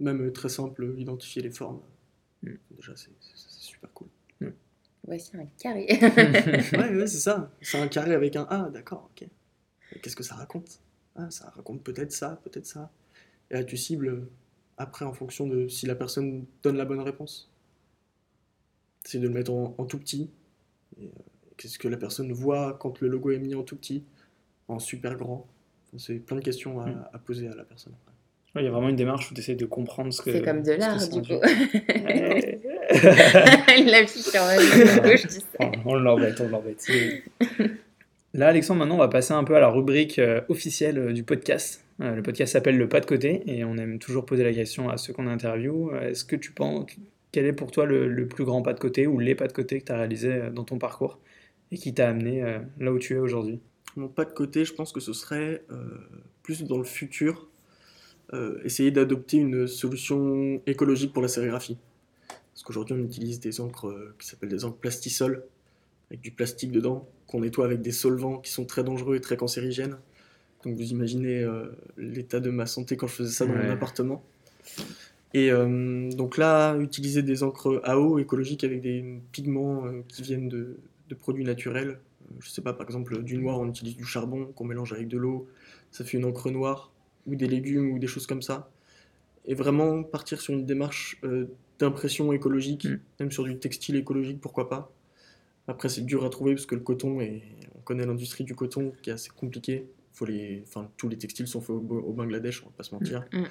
Même 0.00 0.20
euh, 0.26 0.30
très 0.32 0.50
simple, 0.50 0.94
identifier 0.98 1.40
les 1.40 1.50
formes. 1.50 1.80
Mm. 2.42 2.50
Déjà, 2.76 2.92
c'est 2.96 3.10
super 3.34 3.90
cool. 3.94 4.08
Voici 5.06 5.34
un 5.36 5.46
carré. 5.58 5.86
ouais, 6.78 6.94
ouais, 6.96 7.06
c'est 7.06 7.18
ça. 7.18 7.50
C'est 7.62 7.78
un 7.78 7.88
carré 7.88 8.14
avec 8.14 8.36
un 8.36 8.44
A, 8.50 8.68
d'accord, 8.70 9.10
ok. 9.16 9.26
Qu'est-ce 10.02 10.14
que 10.14 10.22
ça 10.22 10.34
raconte? 10.36 10.78
Ah, 11.16 11.28
ça 11.30 11.48
raconte 11.56 11.82
peut-être 11.82 12.12
ça, 12.12 12.40
peut-être 12.44 12.66
ça. 12.66 12.90
Et 13.50 13.54
là, 13.54 13.64
tu 13.64 13.76
cibles 13.76 14.08
euh, 14.08 14.30
après 14.82 15.04
en 15.04 15.12
fonction 15.12 15.46
de 15.46 15.68
si 15.68 15.86
la 15.86 15.94
personne 15.94 16.44
donne 16.62 16.76
la 16.76 16.84
bonne 16.84 17.00
réponse. 17.00 17.50
C'est 19.04 19.18
de 19.18 19.26
le 19.28 19.32
mettre 19.34 19.52
en, 19.52 19.74
en 19.78 19.84
tout 19.84 19.98
petit. 19.98 20.30
Et, 21.00 21.04
euh, 21.06 21.08
Qu'est-ce 21.56 21.78
que 21.78 21.86
la 21.88 21.96
personne 21.96 22.32
voit 22.32 22.76
quand 22.80 23.00
le 23.00 23.08
logo 23.08 23.30
est 23.30 23.38
mis 23.38 23.54
en 23.54 23.62
tout 23.62 23.76
petit, 23.76 24.04
en 24.68 24.78
super 24.80 25.14
grand 25.16 25.46
Enfin, 25.88 25.98
C'est 25.98 26.14
plein 26.14 26.36
de 26.36 26.42
questions 26.42 26.80
à, 26.80 26.86
Mm. 26.86 27.04
à 27.12 27.18
poser 27.18 27.46
à 27.48 27.54
la 27.54 27.62
personne. 27.64 27.92
après. 28.02 28.12
Ouais, 28.56 28.62
Il 28.62 28.64
y 28.64 28.68
a 28.68 28.70
vraiment 28.72 28.88
une 28.88 28.96
démarche 28.96 29.30
où 29.30 29.34
tu 29.34 29.40
essaies 29.40 29.54
de 29.54 29.64
comprendre 29.66 30.12
ce 30.12 30.22
que. 30.22 30.32
C'est 30.32 30.42
comme 30.42 30.62
de 30.62 30.72
l'art, 30.72 31.00
ça 31.00 31.08
du 31.12 31.22
coup. 31.22 31.34
Ouais. 31.34 32.60
Il 33.78 33.86
l'affiche 33.90 34.22
sur 34.24 34.42
la 34.42 34.56
ligne 34.56 35.02
gauche, 35.02 35.22
tu 35.22 35.28
sais. 35.28 35.42
on 35.84 35.94
l'embête, 35.94 36.40
on 36.40 36.48
l'embête. 36.48 36.84
Là, 38.34 38.48
Alexandre, 38.48 38.80
maintenant, 38.80 38.96
on 38.96 38.98
va 38.98 39.08
passer 39.08 39.32
un 39.34 39.44
peu 39.44 39.54
à 39.56 39.60
la 39.60 39.68
rubrique 39.68 40.18
euh, 40.18 40.40
officielle 40.48 40.98
euh, 40.98 41.12
du 41.12 41.22
podcast. 41.22 41.84
Euh, 42.02 42.16
le 42.16 42.22
podcast 42.22 42.52
s'appelle 42.52 42.76
Le 42.78 42.88
Pas 42.88 43.00
de 43.00 43.06
Côté 43.06 43.42
et 43.46 43.64
on 43.64 43.76
aime 43.76 43.98
toujours 43.98 44.26
poser 44.26 44.42
la 44.42 44.52
question 44.52 44.88
à 44.88 44.96
ceux 44.96 45.12
qu'on 45.12 45.28
interviewe. 45.28 45.92
Euh, 45.92 46.10
Est-ce 46.10 46.24
que 46.24 46.34
tu 46.34 46.50
penses, 46.50 46.90
quel 47.30 47.46
est 47.46 47.52
pour 47.52 47.70
toi 47.70 47.86
le, 47.86 48.26
plus 48.26 48.44
grand 48.44 48.62
pas 48.62 48.72
de 48.72 48.80
côté 48.80 49.06
ou 49.06 49.20
les 49.20 49.36
pas 49.36 49.46
de 49.46 49.52
côté 49.52 49.80
que 49.80 49.84
tu 49.84 49.92
as 49.92 49.96
réalisé 49.96 50.32
euh, 50.32 50.50
dans 50.50 50.64
ton 50.64 50.78
parcours 50.78 51.20
et 51.70 51.78
qui 51.78 51.94
t'a 51.94 52.08
amené 52.08 52.44
là 52.78 52.92
où 52.92 52.98
tu 52.98 53.14
es 53.14 53.18
aujourd'hui? 53.18 53.60
Mon 53.96 54.08
pas 54.08 54.26
de 54.26 54.32
côté, 54.32 54.66
je 54.66 54.74
pense 54.74 54.92
que 54.92 55.00
ce 55.00 55.14
serait 55.14 55.64
plus 56.42 56.64
dans 56.64 56.76
le 56.76 56.84
futur, 56.84 57.48
essayer 58.62 58.90
d'adopter 58.90 59.38
une 59.38 59.66
solution 59.66 60.60
écologique 60.66 61.14
pour 61.14 61.22
la 61.22 61.28
sérigraphie. 61.28 61.78
Parce 62.52 62.62
qu'aujourd'hui, 62.62 62.94
on 62.94 63.02
utilise 63.02 63.40
des 63.40 63.62
encres 63.62 63.90
qui 64.18 64.26
s'appellent 64.28 64.50
des 64.50 64.66
encres 64.66 64.76
plastisols, 64.76 65.44
avec 66.10 66.20
du 66.20 66.30
plastique 66.30 66.72
dedans, 66.72 67.08
qu'on 67.26 67.40
nettoie 67.40 67.64
avec 67.64 67.80
des 67.80 67.92
solvants 67.92 68.36
qui 68.36 68.52
sont 68.52 68.66
très 68.66 68.84
dangereux 68.84 69.16
et 69.16 69.22
très 69.22 69.38
cancérigènes. 69.38 69.96
Donc 70.64 70.76
vous 70.76 70.90
imaginez 70.90 71.42
euh, 71.42 71.66
l'état 71.96 72.40
de 72.40 72.50
ma 72.50 72.66
santé 72.66 72.96
quand 72.96 73.06
je 73.08 73.14
faisais 73.14 73.32
ça 73.32 73.46
dans 73.46 73.52
Ouais. 73.54 73.66
mon 73.66 73.70
appartement. 73.72 74.22
Et 75.34 75.50
euh, 75.50 76.10
donc 76.12 76.36
là, 76.36 76.76
utiliser 76.78 77.22
des 77.22 77.42
encres 77.42 77.80
à 77.84 77.98
eau 77.98 78.18
écologiques 78.18 78.64
avec 78.64 78.80
des 78.82 79.04
pigments 79.32 79.86
euh, 79.86 80.02
qui 80.08 80.22
viennent 80.22 80.48
de, 80.48 80.76
de 81.08 81.14
produits 81.14 81.44
naturels. 81.44 81.98
Je 82.40 82.50
sais 82.50 82.62
pas, 82.62 82.72
par 82.72 82.86
exemple, 82.86 83.22
du 83.22 83.38
noir, 83.38 83.58
on 83.58 83.68
utilise 83.68 83.96
du 83.96 84.04
charbon 84.04 84.46
qu'on 84.54 84.64
mélange 84.64 84.92
avec 84.92 85.08
de 85.08 85.16
l'eau, 85.18 85.48
ça 85.90 86.04
fait 86.04 86.16
une 86.18 86.24
encre 86.24 86.50
noire, 86.50 86.92
ou 87.26 87.34
des 87.34 87.46
légumes, 87.48 87.92
ou 87.92 87.98
des 87.98 88.06
choses 88.06 88.26
comme 88.26 88.42
ça. 88.42 88.70
Et 89.46 89.54
vraiment 89.54 90.02
partir 90.02 90.40
sur 90.40 90.54
une 90.54 90.64
démarche 90.66 91.18
euh, 91.24 91.46
d'impression 91.78 92.32
écologique, 92.32 92.86
Mm. 92.86 92.98
même 93.20 93.32
sur 93.32 93.44
du 93.44 93.58
textile 93.58 93.96
écologique, 93.96 94.40
pourquoi 94.40 94.68
pas. 94.68 94.92
Après, 95.66 95.88
c'est 95.88 96.02
dur 96.02 96.24
à 96.24 96.30
trouver 96.30 96.54
parce 96.54 96.66
que 96.66 96.74
le 96.74 96.80
coton, 96.82 97.20
est... 97.20 97.42
on 97.76 97.80
connaît 97.80 98.04
l'industrie 98.06 98.44
du 98.44 98.54
coton 98.54 98.92
qui 99.02 99.10
est 99.10 99.14
assez 99.14 99.30
compliquée. 99.30 99.86
Faut 100.12 100.26
les... 100.26 100.62
enfin, 100.66 100.90
tous 100.96 101.08
les 101.08 101.16
textiles 101.16 101.46
sont 101.46 101.60
faits 101.60 101.70
au, 101.70 101.78
au 101.78 102.12
Bangladesh, 102.12 102.62
on 102.62 102.66
va 102.66 102.72
pas 102.76 102.82
se 102.82 102.94
mentir. 102.94 103.24
Mm. 103.32 103.44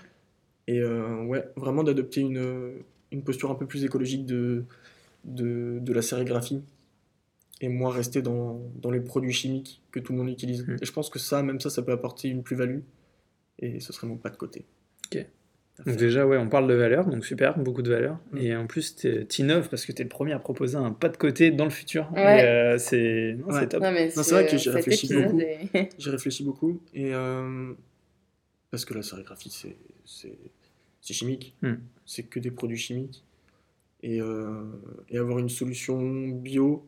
Et 0.68 0.80
euh, 0.80 1.24
ouais, 1.26 1.43
vraiment 1.55 1.84
d'adopter 1.84 2.22
une, 2.22 2.84
une 3.12 3.24
posture 3.24 3.49
un 3.51 3.55
peu 3.55 3.66
plus 3.66 3.84
écologique 3.84 4.26
de, 4.26 4.64
de, 5.24 5.80
de 5.82 5.93
la 5.93 6.01
sérigraphie 6.01 6.62
et 7.62 7.68
moins 7.68 7.91
rester 7.91 8.22
dans, 8.22 8.62
dans 8.76 8.91
les 8.91 9.01
produits 9.01 9.34
chimiques 9.34 9.82
que 9.91 9.99
tout 9.99 10.14
le 10.14 10.20
monde 10.20 10.30
utilise. 10.30 10.66
Mm. 10.68 10.78
Et 10.82 10.86
je 10.86 10.91
pense 10.91 11.09
que 11.09 11.20
ça, 11.20 11.41
même 11.43 11.59
ça, 11.59 11.70
ça 11.70 11.82
peut 11.82 11.91
apporter 11.91 12.28
une 12.28 12.43
plus-value 12.43 12.82
et 13.59 13.80
ce 13.80 13.91
serait 13.91 14.07
mon 14.07 14.18
pas 14.18 14.30
de 14.30 14.38
côté. 14.38 14.66
Ok. 15.07 15.26
Donc 15.86 15.96
déjà, 15.98 16.26
ouais, 16.28 16.38
on 16.38 16.48
parle 16.50 16.68
de 16.68 16.74
valeur, 16.74 17.06
donc 17.08 17.26
super, 17.26 17.58
beaucoup 17.58 17.82
de 17.82 17.90
valeur. 17.90 18.18
Mm. 18.32 18.38
Et 18.38 18.56
en 18.56 18.68
plus, 18.68 18.96
t'es- 18.96 19.26
t'innoves 19.26 19.70
parce 19.70 19.86
que 19.86 19.92
tu 19.92 20.02
es 20.02 20.04
le 20.04 20.10
premier 20.10 20.34
à 20.34 20.40
proposer 20.40 20.78
un 20.78 20.92
pas 20.92 21.10
de 21.10 21.18
côté 21.18 21.52
dans 21.52 21.64
le 21.66 21.70
futur. 21.72 22.10
Ouais. 22.14 22.44
Euh, 22.46 22.78
c'est 22.78 23.36
Ouais. 23.48 23.68
top. 23.68 23.82
Non, 23.82 23.92
mais 23.92 24.12
Non, 24.16 24.24
c'est 24.24 24.32
vrai 24.34 24.46
que 24.48 24.58
cet 24.58 24.74
réfléchis 24.74 25.06
épisode 25.08 25.32
beaucoup. 25.32 26.10
réfléchis 26.12 26.44
beaucoup 26.44 26.82
et 26.94 27.14
euh, 27.14 27.74
parce 28.70 28.86
que 28.86 28.94
la 28.94 29.02
sérigraphie 29.04 29.50
c'est 29.50 29.76
c'est 30.06 30.38
c'est 31.02 31.14
chimique, 31.14 31.56
Hmm. 31.64 31.76
c'est 32.06 32.24
que 32.24 32.40
des 32.40 32.52
produits 32.52 32.78
chimiques 32.78 33.24
et, 34.04 34.22
euh, 34.22 34.64
et 35.10 35.18
avoir 35.18 35.40
une 35.40 35.50
solution 35.50 36.00
bio 36.30 36.86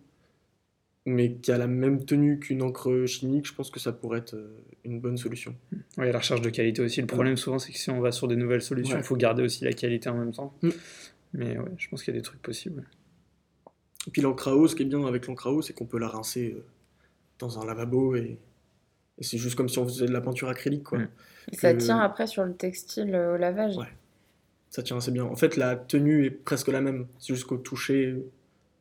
mais 1.05 1.33
qui 1.33 1.51
a 1.51 1.57
la 1.57 1.67
même 1.67 2.05
tenue 2.05 2.39
qu'une 2.39 2.61
encre 2.61 3.05
chimique, 3.05 3.45
je 3.47 3.53
pense 3.53 3.69
que 3.69 3.79
ça 3.79 3.91
pourrait 3.91 4.19
être 4.19 4.35
euh, 4.35 4.55
une 4.85 4.99
bonne 5.01 5.17
solution. 5.17 5.55
Ouais, 5.97 6.11
la 6.11 6.19
recherche 6.19 6.41
de 6.41 6.49
qualité 6.49 6.81
aussi. 6.81 7.01
Le 7.01 7.07
problème 7.07 7.35
souvent, 7.37 7.59
c'est 7.59 7.71
que 7.73 7.77
si 7.77 7.89
on 7.89 7.99
va 7.99 8.11
sur 8.11 8.27
des 8.27 8.35
nouvelles 8.37 8.61
solutions, 8.61 8.95
il 8.95 8.99
Ouais. 8.99 9.03
faut 9.03 9.17
garder 9.17 9.43
aussi 9.43 9.63
la 9.65 9.73
qualité 9.73 10.09
en 10.09 10.17
même 10.17 10.31
temps. 10.31 10.53
Mm. 10.61 10.69
Mais 11.33 11.57
ouais, 11.57 11.71
je 11.77 11.89
pense 11.89 12.03
qu'il 12.03 12.13
y 12.13 12.17
a 12.17 12.19
des 12.19 12.23
trucs 12.23 12.41
possibles. 12.41 12.85
Et 14.07 14.11
puis 14.11 14.21
l'encre 14.21 14.47
à 14.49 14.55
eau, 14.55 14.67
ce 14.67 14.75
qui 14.75 14.83
est 14.83 14.85
bien 14.85 15.05
avec 15.05 15.27
l'encre 15.27 15.47
à 15.47 15.51
eau, 15.51 15.61
c'est 15.61 15.73
qu'on 15.73 15.85
peut 15.85 15.99
la 15.99 16.07
rincer 16.07 16.53
euh, 16.57 16.63
dans 17.39 17.59
un 17.59 17.65
lavabo 17.65 18.15
et, 18.15 18.37
et 19.17 19.23
c'est 19.23 19.37
juste 19.37 19.55
comme 19.55 19.67
si 19.69 19.79
on 19.79 19.85
faisait 19.87 20.05
de 20.05 20.11
la 20.13 20.21
peinture 20.21 20.47
acrylique 20.49 20.83
quoi. 20.83 20.99
Hmm. 20.99 21.07
Ça 21.53 21.73
que- 21.73 21.79
tient 21.79 21.99
après 21.99 22.27
sur 22.27 22.45
le 22.45 22.53
textile 22.53 23.13
euh, 23.15 23.35
au 23.35 23.37
lavage. 23.37 23.77
Ouais. 23.77 23.87
Ça 24.69 24.81
tient 24.83 24.97
assez 24.97 25.11
bien. 25.11 25.25
En 25.25 25.35
fait, 25.35 25.55
la 25.57 25.75
tenue 25.75 26.25
est 26.25 26.31
presque 26.31 26.67
la 26.69 26.81
même. 26.81 27.07
C'est 27.19 27.33
juste 27.35 27.45
qu'au 27.45 27.57
toucher, 27.57 28.09
il 28.09 28.23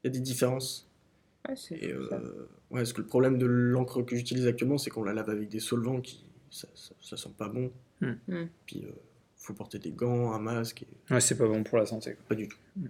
y 0.04 0.06
a 0.06 0.10
des 0.10 0.20
différences. 0.20 0.88
Ouais, 1.48 1.56
c'est 1.56 1.74
Et 1.76 1.92
euh, 1.92 2.08
ouais, 2.70 2.80
parce 2.80 2.92
que 2.92 3.00
le 3.00 3.06
problème 3.06 3.38
de 3.38 3.46
l'encre 3.46 4.02
que 4.02 4.14
j'utilise 4.16 4.46
actuellement, 4.46 4.78
c'est 4.78 4.90
qu'on 4.90 5.02
la 5.02 5.12
lave 5.12 5.30
avec 5.30 5.48
des 5.48 5.60
solvants 5.60 6.00
qui 6.00 6.24
ça, 6.50 6.68
ça, 6.74 6.94
ça 7.00 7.16
sent 7.16 7.30
pas 7.36 7.48
bon. 7.48 7.72
Hmm. 8.00 8.12
Hmm. 8.28 8.46
Puis 8.66 8.84
euh, 8.84 8.92
faut 9.36 9.54
porter 9.54 9.78
des 9.78 9.90
gants, 9.90 10.32
un 10.32 10.38
masque, 10.38 10.82
et 10.82 11.14
Ouais, 11.14 11.20
c'est 11.20 11.36
pas 11.36 11.46
bon 11.46 11.64
pour 11.64 11.78
la 11.78 11.86
santé. 11.86 12.14
quoi. 12.14 12.24
pas 12.28 12.34
du 12.34 12.46
tout. 12.48 12.58
Hmm. 12.76 12.88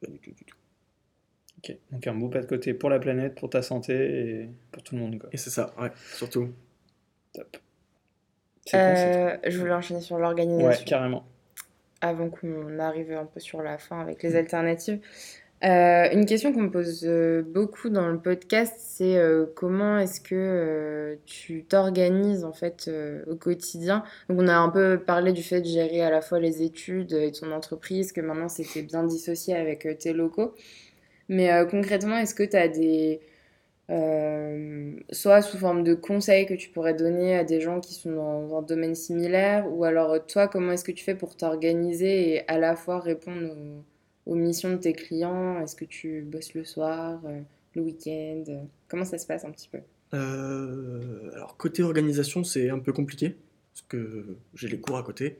Pas 0.00 0.10
du 0.10 0.18
tout, 0.18 0.30
du 0.30 0.44
tout. 0.44 0.56
Ok. 1.58 1.76
Donc 1.90 2.06
un 2.06 2.14
beau 2.14 2.28
pas 2.28 2.40
de 2.40 2.46
côté 2.46 2.74
pour 2.74 2.90
la 2.90 2.98
planète, 3.00 3.34
pour 3.34 3.48
ta 3.50 3.62
santé 3.62 3.94
et 3.94 4.50
pour 4.70 4.82
tout 4.82 4.94
le 4.94 5.00
monde. 5.00 5.18
Quoi. 5.18 5.30
Et 5.32 5.36
c'est 5.36 5.50
ça, 5.50 5.74
ouais, 5.80 5.90
surtout. 6.14 6.50
Top. 7.32 7.56
Euh, 8.74 9.36
je 9.46 9.58
voulais 9.58 9.72
enchaîner 9.72 10.00
sur 10.00 10.18
l'organisation. 10.18 10.66
Ouais, 10.66 10.84
carrément. 10.84 11.24
avant 12.00 12.28
qu'on 12.30 12.78
arrive 12.78 13.12
un 13.12 13.24
peu 13.24 13.40
sur 13.40 13.62
la 13.62 13.78
fin 13.78 14.00
avec 14.00 14.22
les 14.22 14.36
alternatives. 14.36 15.00
Euh, 15.64 16.10
une 16.12 16.26
question 16.26 16.52
qu'on 16.52 16.62
me 16.62 16.70
pose 16.70 17.02
euh, 17.04 17.42
beaucoup 17.42 17.88
dans 17.88 18.08
le 18.08 18.18
podcast, 18.18 18.74
c'est 18.78 19.16
euh, 19.16 19.46
comment 19.54 19.98
est-ce 19.98 20.20
que 20.20 21.18
tu 21.24 21.64
t'organises 21.64 22.44
en 22.44 22.52
fait 22.52 22.90
au 23.26 23.36
quotidien? 23.36 24.04
Donc 24.28 24.40
on 24.40 24.48
a 24.48 24.56
un 24.56 24.68
peu 24.68 25.00
parlé 25.04 25.32
du 25.32 25.42
fait 25.42 25.60
de 25.62 25.66
gérer 25.66 26.02
à 26.02 26.10
la 26.10 26.20
fois 26.20 26.40
les 26.40 26.62
études 26.62 27.12
et 27.14 27.32
ton 27.32 27.52
entreprise, 27.52 28.12
que 28.12 28.20
maintenant 28.20 28.48
c'était 28.48 28.82
bien 28.82 29.04
dissocié 29.04 29.54
avec 29.56 29.88
tes 29.98 30.12
locaux. 30.12 30.54
Mais 31.28 31.50
concrètement, 31.70 32.18
est-ce 32.18 32.34
que 32.34 32.44
tu 32.44 32.56
as 32.56 32.68
des... 32.68 33.20
soit 35.10 35.42
sous 35.42 35.58
forme 35.58 35.82
de 35.84 35.94
conseils 35.94 36.46
que 36.46 36.54
tu 36.54 36.70
pourrais 36.70 36.94
donner 36.94 37.36
à 37.36 37.44
des 37.44 37.60
gens 37.60 37.80
qui 37.80 37.94
sont 37.94 38.12
dans 38.12 38.58
un 38.58 38.62
domaine 38.62 38.94
similaire, 38.94 39.66
ou 39.72 39.84
alors 39.84 40.24
toi, 40.26 40.48
comment 40.48 40.72
est-ce 40.72 40.84
que 40.84 40.92
tu 40.92 41.04
fais 41.04 41.14
pour 41.14 41.36
t'organiser 41.36 42.34
et 42.34 42.48
à 42.48 42.58
la 42.58 42.76
fois 42.76 43.00
répondre 43.00 43.50
aux, 43.52 43.82
aux 44.26 44.34
missions 44.34 44.72
de 44.72 44.76
tes 44.78 44.92
clients? 44.92 45.60
Est-ce 45.60 45.74
que 45.76 45.84
tu 45.84 46.22
bosses 46.22 46.54
le 46.54 46.64
soir, 46.64 47.20
euh, 47.24 47.40
le 47.74 47.82
week-end? 47.82 48.44
Comment 48.88 49.04
ça 49.04 49.18
se 49.18 49.26
passe 49.26 49.44
un 49.44 49.50
petit 49.50 49.68
peu? 49.68 49.78
Euh, 50.14 51.30
alors, 51.34 51.56
côté 51.56 51.82
organisation, 51.82 52.44
c'est 52.44 52.70
un 52.70 52.78
peu 52.78 52.92
compliqué, 52.92 53.36
parce 53.72 53.84
que 53.88 54.36
j'ai 54.54 54.68
les 54.68 54.78
cours 54.78 54.96
à 54.98 55.02
côté. 55.02 55.38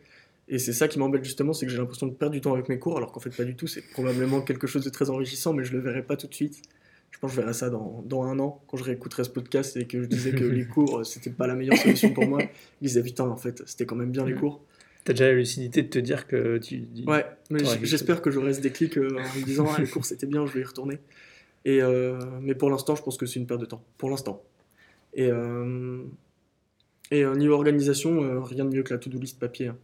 Et 0.49 0.59
c'est 0.59 0.73
ça 0.73 0.87
qui 0.87 0.99
m'embête 0.99 1.25
justement, 1.25 1.53
c'est 1.53 1.67
que 1.67 1.73
j'ai 1.73 1.79
l'impression 1.79 2.07
de 2.07 2.13
perdre 2.15 2.33
du 2.35 2.41
temps 2.41 2.53
avec 2.55 2.69
mes 2.69 2.79
cours, 2.79 2.97
alors 2.97 3.11
qu'en 3.13 3.21
fait 3.21 3.35
pas 3.37 3.45
du 3.45 3.57
tout, 3.57 3.67
c'est 3.67 3.83
probablement 3.83 4.41
quelque 4.43 4.67
chose 4.69 4.85
de 4.85 4.91
très 4.91 5.11
enrichissant, 5.11 5.53
mais 5.53 5.65
je 5.65 5.73
le 5.73 5.81
verrai 5.81 6.03
pas 6.05 6.17
tout 6.17 6.29
de 6.29 6.35
suite. 6.35 6.63
Je 7.11 7.19
pense 7.19 7.31
que 7.31 7.37
je 7.37 7.41
verrai 7.41 7.55
ça 7.55 7.71
dans, 7.71 8.03
dans 8.07 8.23
un 8.25 8.39
an, 8.39 8.61
quand 8.69 8.77
je 8.77 8.85
réécouterai 8.85 9.25
ce 9.25 9.31
podcast 9.31 9.77
et 9.77 9.87
que 9.87 10.03
je 10.03 10.07
disais 10.07 10.33
que 10.33 10.45
les 10.45 10.65
cours, 10.75 10.99
euh, 10.99 11.05
c'était 11.05 11.31
pas 11.31 11.47
la 11.47 11.55
meilleure 11.55 11.77
solution 11.79 12.13
pour 12.13 12.27
moi. 12.29 12.41
Je 12.81 12.87
disais, 12.87 13.03
putain, 13.03 13.25
en 13.25 13.37
fait, 13.37 13.63
c'était 13.67 13.87
quand 13.87 13.97
même 13.97 14.11
bien 14.11 14.25
les 14.25 14.35
Mm. 14.35 14.39
cours. 14.41 14.61
T'as 15.07 15.13
déjà 15.13 15.29
la 15.29 15.35
lucidité 15.35 15.83
de 15.85 15.89
te 15.89 16.01
dire 16.01 16.27
que 16.27 16.59
tu. 16.59 16.83
Ouais, 17.07 17.25
mais 17.49 17.61
j'espère 17.85 18.21
que 18.21 18.33
j'aurai 18.33 18.53
ce 18.55 18.61
déclic 18.61 18.99
euh, 18.99 19.17
en 19.17 19.39
me 19.39 19.45
disant, 19.45 19.67
ah, 19.73 19.81
les 19.81 19.87
cours 19.87 20.05
c'était 20.05 20.27
bien, 20.27 20.45
je 20.47 20.53
vais 20.53 20.61
y 20.61 20.65
retourner. 20.65 20.99
Et, 21.65 21.81
euh, 21.81 22.19
mais 22.43 22.57
pour 22.57 22.71
l'instant, 22.71 22.97
je 22.97 23.03
pense 23.03 23.17
que 23.17 23.25
c'est 23.25 23.39
une 23.39 23.47
perte 23.47 23.61
de 23.61 23.67
temps. 23.67 23.85
Pour 23.99 24.11
l'instant. 24.11 24.43
Et, 25.15 25.31
euh, 25.31 26.03
et 27.13 27.25
euh, 27.25 27.37
niveau 27.37 27.55
organisation, 27.55 28.23
euh, 28.23 28.41
rien 28.41 28.65
de 28.65 28.71
mieux 28.75 28.83
que 28.83 28.93
la 28.93 28.99
to-do 28.99 29.19
list 29.19 29.39
papier. 29.39 29.69
hein. 29.69 29.79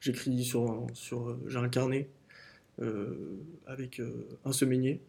J'écris 0.00 0.44
sur, 0.44 0.86
sur 0.94 1.36
j'ai 1.48 1.58
un 1.58 1.68
carnet 1.68 2.08
euh, 2.80 3.36
avec 3.66 3.98
euh, 3.98 4.28
un 4.44 4.52
semainier. 4.52 5.00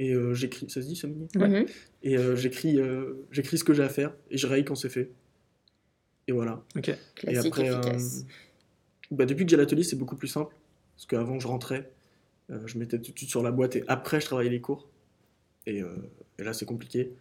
Et 0.00 0.12
euh, 0.12 0.34
j'écris, 0.34 0.68
ça 0.70 0.82
se 0.82 0.86
dit 0.88 0.96
semainier? 0.96 1.28
Ouais. 1.36 1.48
Mhm. 1.48 1.66
Et 2.02 2.18
euh, 2.18 2.34
j'écris 2.36 2.80
euh, 2.80 3.14
j'écris 3.30 3.58
ce 3.58 3.64
que 3.64 3.74
j'ai 3.74 3.82
à 3.84 3.88
faire 3.88 4.12
et 4.30 4.38
je 4.38 4.46
raye 4.48 4.64
quand 4.64 4.74
c'est 4.74 4.88
fait. 4.90 5.10
Et 6.26 6.32
voilà. 6.32 6.62
Ok. 6.76 6.88
Et 6.88 6.96
Classique, 7.14 7.46
après, 7.46 7.70
euh, 7.70 7.80
efficace. 7.80 8.26
Bah, 9.10 9.26
depuis 9.26 9.44
que 9.44 9.50
j'ai 9.50 9.56
l'atelier, 9.56 9.82
c'est 9.82 9.96
beaucoup 9.96 10.16
plus 10.16 10.28
simple. 10.28 10.54
Parce 10.96 11.06
qu'avant, 11.06 11.38
je 11.38 11.46
rentrais, 11.46 11.90
euh, 12.50 12.58
je 12.66 12.78
mettais 12.78 12.98
tout 12.98 13.12
de 13.12 13.18
suite 13.18 13.30
sur 13.30 13.42
la 13.42 13.50
boîte 13.52 13.76
et 13.76 13.84
après, 13.88 14.20
je 14.20 14.26
travaillais 14.26 14.50
les 14.50 14.60
cours. 14.60 14.88
Et, 15.66 15.82
euh, 15.82 15.88
et 16.38 16.44
là, 16.44 16.52
c'est 16.52 16.66
compliqué. 16.66 17.12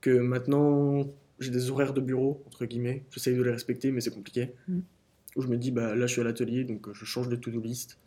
Que 0.00 0.10
maintenant, 0.18 1.06
j'ai 1.38 1.50
des 1.50 1.70
horaires 1.70 1.92
de 1.92 2.00
bureau, 2.00 2.42
entre 2.46 2.64
guillemets. 2.66 3.02
J'essaye 3.10 3.36
de 3.36 3.42
les 3.42 3.50
respecter, 3.50 3.90
mais 3.92 4.00
c'est 4.00 4.14
compliqué. 4.14 4.52
Mm. 4.68 4.78
Où 5.36 5.42
je 5.42 5.48
me 5.48 5.56
dis, 5.56 5.70
bah, 5.70 5.94
là, 5.94 6.06
je 6.06 6.12
suis 6.12 6.20
à 6.20 6.24
l'atelier, 6.24 6.64
donc 6.64 6.88
euh, 6.88 6.92
je 6.94 7.04
change 7.04 7.28
de 7.28 7.36
to-do 7.36 7.60
list. 7.60 7.98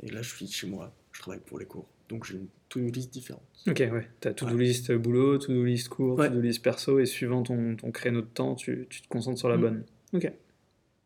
Et 0.00 0.10
là, 0.10 0.22
je 0.22 0.34
suis 0.34 0.46
chez 0.48 0.66
moi, 0.66 0.92
je 1.12 1.20
travaille 1.20 1.40
pour 1.40 1.58
les 1.58 1.66
cours. 1.66 1.86
Donc, 2.08 2.24
j'ai 2.26 2.34
une 2.34 2.46
to-do 2.68 2.90
list 2.90 3.12
différente. 3.12 3.42
Ok, 3.68 3.78
ouais. 3.92 4.08
T'as 4.20 4.32
to-do 4.32 4.56
list 4.56 4.90
boulot, 4.92 5.38
to-do 5.38 5.64
list 5.64 5.88
cours, 5.88 6.18
Ouais. 6.18 6.28
to-do 6.28 6.40
list 6.40 6.62
perso, 6.62 6.98
et 6.98 7.06
suivant 7.06 7.42
ton, 7.44 7.76
ton 7.76 7.90
créneau 7.92 8.20
de 8.22 8.26
temps, 8.26 8.54
tu, 8.56 8.86
tu 8.90 9.00
te 9.02 9.08
concentres 9.08 9.38
sur 9.38 9.48
la 9.48 9.56
Mm. 9.56 9.60
bonne. 9.60 9.84
Ok. 10.14 10.32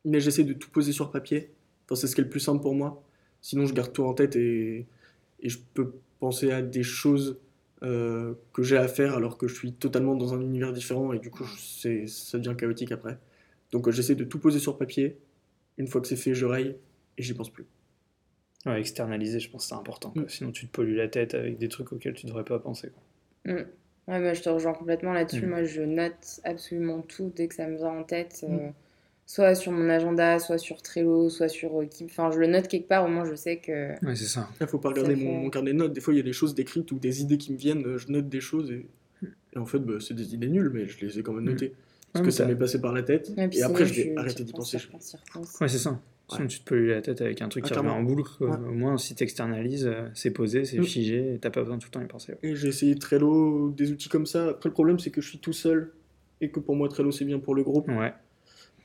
Mais 0.04 0.20
j'essaie 0.20 0.44
de 0.44 0.52
tout 0.52 0.70
poser 0.70 0.92
sur 0.92 1.10
papier. 1.10 1.50
Enfin, 1.86 1.96
c'est 1.96 2.06
ce 2.06 2.14
qui 2.14 2.20
est 2.20 2.24
le 2.24 2.30
plus 2.30 2.40
simple 2.40 2.62
pour 2.62 2.74
moi. 2.74 3.02
Sinon, 3.42 3.66
je 3.66 3.74
garde 3.74 3.92
tout 3.92 4.04
en 4.04 4.14
tête 4.14 4.36
et, 4.36 4.86
et 5.40 5.48
je 5.48 5.58
peux 5.74 5.92
penser 6.20 6.50
à 6.52 6.62
des 6.62 6.82
choses 6.82 7.38
euh, 7.82 8.34
que 8.54 8.62
j'ai 8.62 8.76
à 8.78 8.88
faire 8.88 9.14
alors 9.14 9.36
que 9.36 9.46
je 9.48 9.54
suis 9.54 9.72
totalement 9.72 10.14
dans 10.16 10.32
un 10.34 10.40
univers 10.40 10.72
différent 10.72 11.12
et 11.12 11.18
du 11.18 11.30
coup, 11.30 11.44
je- 11.44 11.58
c'est, 11.60 12.06
ça 12.06 12.38
devient 12.38 12.56
chaotique 12.56 12.92
après. 12.92 13.18
Donc, 13.72 13.88
euh, 13.88 13.90
j'essaie 13.92 14.14
de 14.14 14.24
tout 14.24 14.38
poser 14.38 14.58
sur 14.58 14.78
papier. 14.78 15.18
Une 15.76 15.88
fois 15.88 16.00
que 16.00 16.06
c'est 16.06 16.16
fait, 16.16 16.34
je 16.34 16.46
raye 16.46 16.76
et 17.18 17.22
j'y 17.22 17.34
pense 17.34 17.50
plus. 17.50 17.66
Ouais, 18.66 18.80
externaliser, 18.80 19.40
je 19.40 19.50
pense 19.50 19.64
que 19.64 19.68
c'est 19.68 19.74
important. 19.74 20.10
quoi. 20.10 20.22
Mm. 20.22 20.28
Sinon, 20.28 20.52
tu 20.52 20.66
te 20.66 20.72
pollues 20.72 20.94
la 20.96 21.08
tête 21.08 21.34
avec 21.34 21.58
des 21.58 21.68
trucs 21.68 21.92
auxquels 21.92 22.14
tu 22.14 22.24
devrais 22.26 22.44
pas 22.44 22.58
penser. 22.58 22.90
quoi. 23.44 23.52
Mm. 23.52 23.56
Ouais, 24.06 24.20
bah, 24.20 24.32
je 24.34 24.40
te 24.42 24.48
rejoins 24.48 24.72
complètement 24.72 25.12
là-dessus. 25.12 25.44
Mm. 25.46 25.50
Moi, 25.50 25.64
je 25.64 25.82
note 25.82 26.40
absolument 26.44 27.02
tout 27.02 27.30
dès 27.36 27.48
que 27.48 27.54
ça 27.54 27.66
me 27.66 27.76
vient 27.76 27.88
en 27.98 28.04
tête. 28.04 28.44
euh. 28.48 28.70
Soit 29.26 29.54
sur 29.54 29.72
mon 29.72 29.88
agenda, 29.88 30.38
soit 30.38 30.58
sur 30.58 30.82
Trello, 30.82 31.28
soit 31.30 31.48
sur 31.48 31.80
euh, 31.80 31.86
Keep. 31.86 32.08
Enfin, 32.10 32.30
je 32.30 32.38
le 32.38 32.46
note 32.46 32.68
quelque 32.68 32.88
part, 32.88 33.04
au 33.04 33.08
moins 33.08 33.24
je 33.24 33.34
sais 33.34 33.56
que. 33.58 33.92
Ouais, 34.04 34.14
c'est 34.16 34.24
ça. 34.26 34.48
Il 34.60 34.66
faut 34.66 34.78
pas 34.78 34.90
regarder 34.90 35.16
mon, 35.16 35.22
fait- 35.22 35.42
mon 35.44 35.50
carnet 35.50 35.72
de 35.72 35.78
notes. 35.78 35.92
Des 35.92 36.00
fois, 36.00 36.14
il 36.14 36.18
y 36.18 36.20
a 36.20 36.24
des 36.24 36.32
choses 36.32 36.54
décrites 36.54 36.90
ou 36.92 36.98
des 36.98 37.22
idées 37.22 37.38
qui 37.38 37.52
me 37.52 37.56
viennent. 37.58 37.86
euh, 37.86 37.98
Je 37.98 38.10
note 38.12 38.28
des 38.28 38.40
choses 38.40 38.70
et, 38.70 38.86
et 39.54 39.58
en 39.58 39.66
fait, 39.66 39.78
bah, 39.78 39.94
c'est 40.00 40.14
des 40.14 40.34
idées 40.34 40.48
nulles, 40.48 40.70
mais 40.72 40.86
je 40.86 41.04
les 41.04 41.18
ai 41.18 41.22
quand 41.22 41.32
même 41.32 41.44
Mm. 41.44 41.48
notées. 41.50 41.72
Parce 42.12 42.24
que 42.24 42.30
ça 42.30 42.44
m'est 42.46 42.54
passé 42.54 42.80
par 42.80 42.92
la 42.92 43.02
tête. 43.02 43.32
Ouais, 43.36 43.50
et 43.52 43.62
après, 43.62 43.86
je 43.86 43.94
vais 43.94 44.14
arrêter 44.16 44.44
d'y 44.44 44.52
penser. 44.52 44.76
Ouais, 45.60 45.68
c'est 45.68 45.78
ça. 45.78 46.00
Sinon, 46.30 46.46
tu 46.46 46.60
te 46.60 46.64
pollues 46.64 46.88
la 46.90 47.02
tête 47.02 47.20
avec 47.20 47.42
un 47.42 47.48
truc 47.48 47.64
Ah, 47.66 47.68
qui 47.70 47.78
revient 47.78 47.88
en 47.90 48.02
boucle. 48.02 48.22
Ouais. 48.44 48.50
Au 48.68 48.72
moins, 48.72 48.96
si 48.98 49.14
tu 49.16 49.24
externalises, 49.24 49.90
c'est 50.14 50.30
posé, 50.30 50.64
c'est 50.64 50.78
Mm. 50.78 50.84
figé, 50.84 51.34
et 51.34 51.38
t'as 51.38 51.50
pas 51.50 51.60
besoin 51.62 51.76
de 51.76 51.82
tout 51.82 51.88
le 51.88 51.92
temps 51.92 52.00
y 52.02 52.06
penser. 52.06 52.32
ouais. 52.32 52.38
Et 52.50 52.54
j'ai 52.54 52.68
essayé 52.68 52.94
Trello, 52.94 53.70
des 53.76 53.90
outils 53.90 54.08
comme 54.08 54.26
ça. 54.26 54.50
Après, 54.50 54.68
le 54.68 54.72
problème, 54.72 54.98
c'est 55.00 55.10
que 55.10 55.20
je 55.20 55.28
suis 55.28 55.38
tout 55.38 55.52
seul. 55.52 55.92
Et 56.40 56.50
que 56.50 56.60
pour 56.60 56.76
moi, 56.76 56.88
Trello, 56.88 57.10
c'est 57.10 57.24
bien 57.24 57.38
pour 57.40 57.54
le 57.54 57.62
groupe, 57.64 57.88
Ouais. 57.88 58.12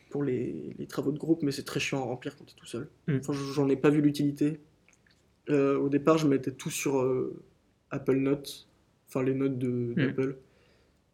Pour 0.09 0.23
les, 0.23 0.75
les 0.77 0.87
travaux 0.87 1.11
de 1.11 1.17
groupe, 1.19 1.43
mais 1.43 1.51
c'est 1.51 1.63
très 1.65 1.79
chiant 1.79 1.99
à 2.01 2.05
remplir 2.05 2.35
quand 2.37 2.45
tu 2.45 2.53
es 2.53 2.57
tout 2.57 2.65
seul. 2.65 2.87
Mm. 3.07 3.17
Enfin, 3.19 3.33
j'en 3.53 3.69
ai 3.69 3.75
pas 3.75 3.89
vu 3.89 4.01
l'utilité. 4.01 4.59
Euh, 5.49 5.77
au 5.79 5.89
départ, 5.89 6.17
je 6.17 6.27
mettais 6.27 6.51
tout 6.51 6.69
sur 6.69 6.99
euh, 7.01 7.39
Apple 7.91 8.17
Notes, 8.17 8.67
enfin 9.07 9.23
les 9.23 9.33
notes 9.33 9.57
de- 9.57 9.93
d'Apple. 9.95 10.37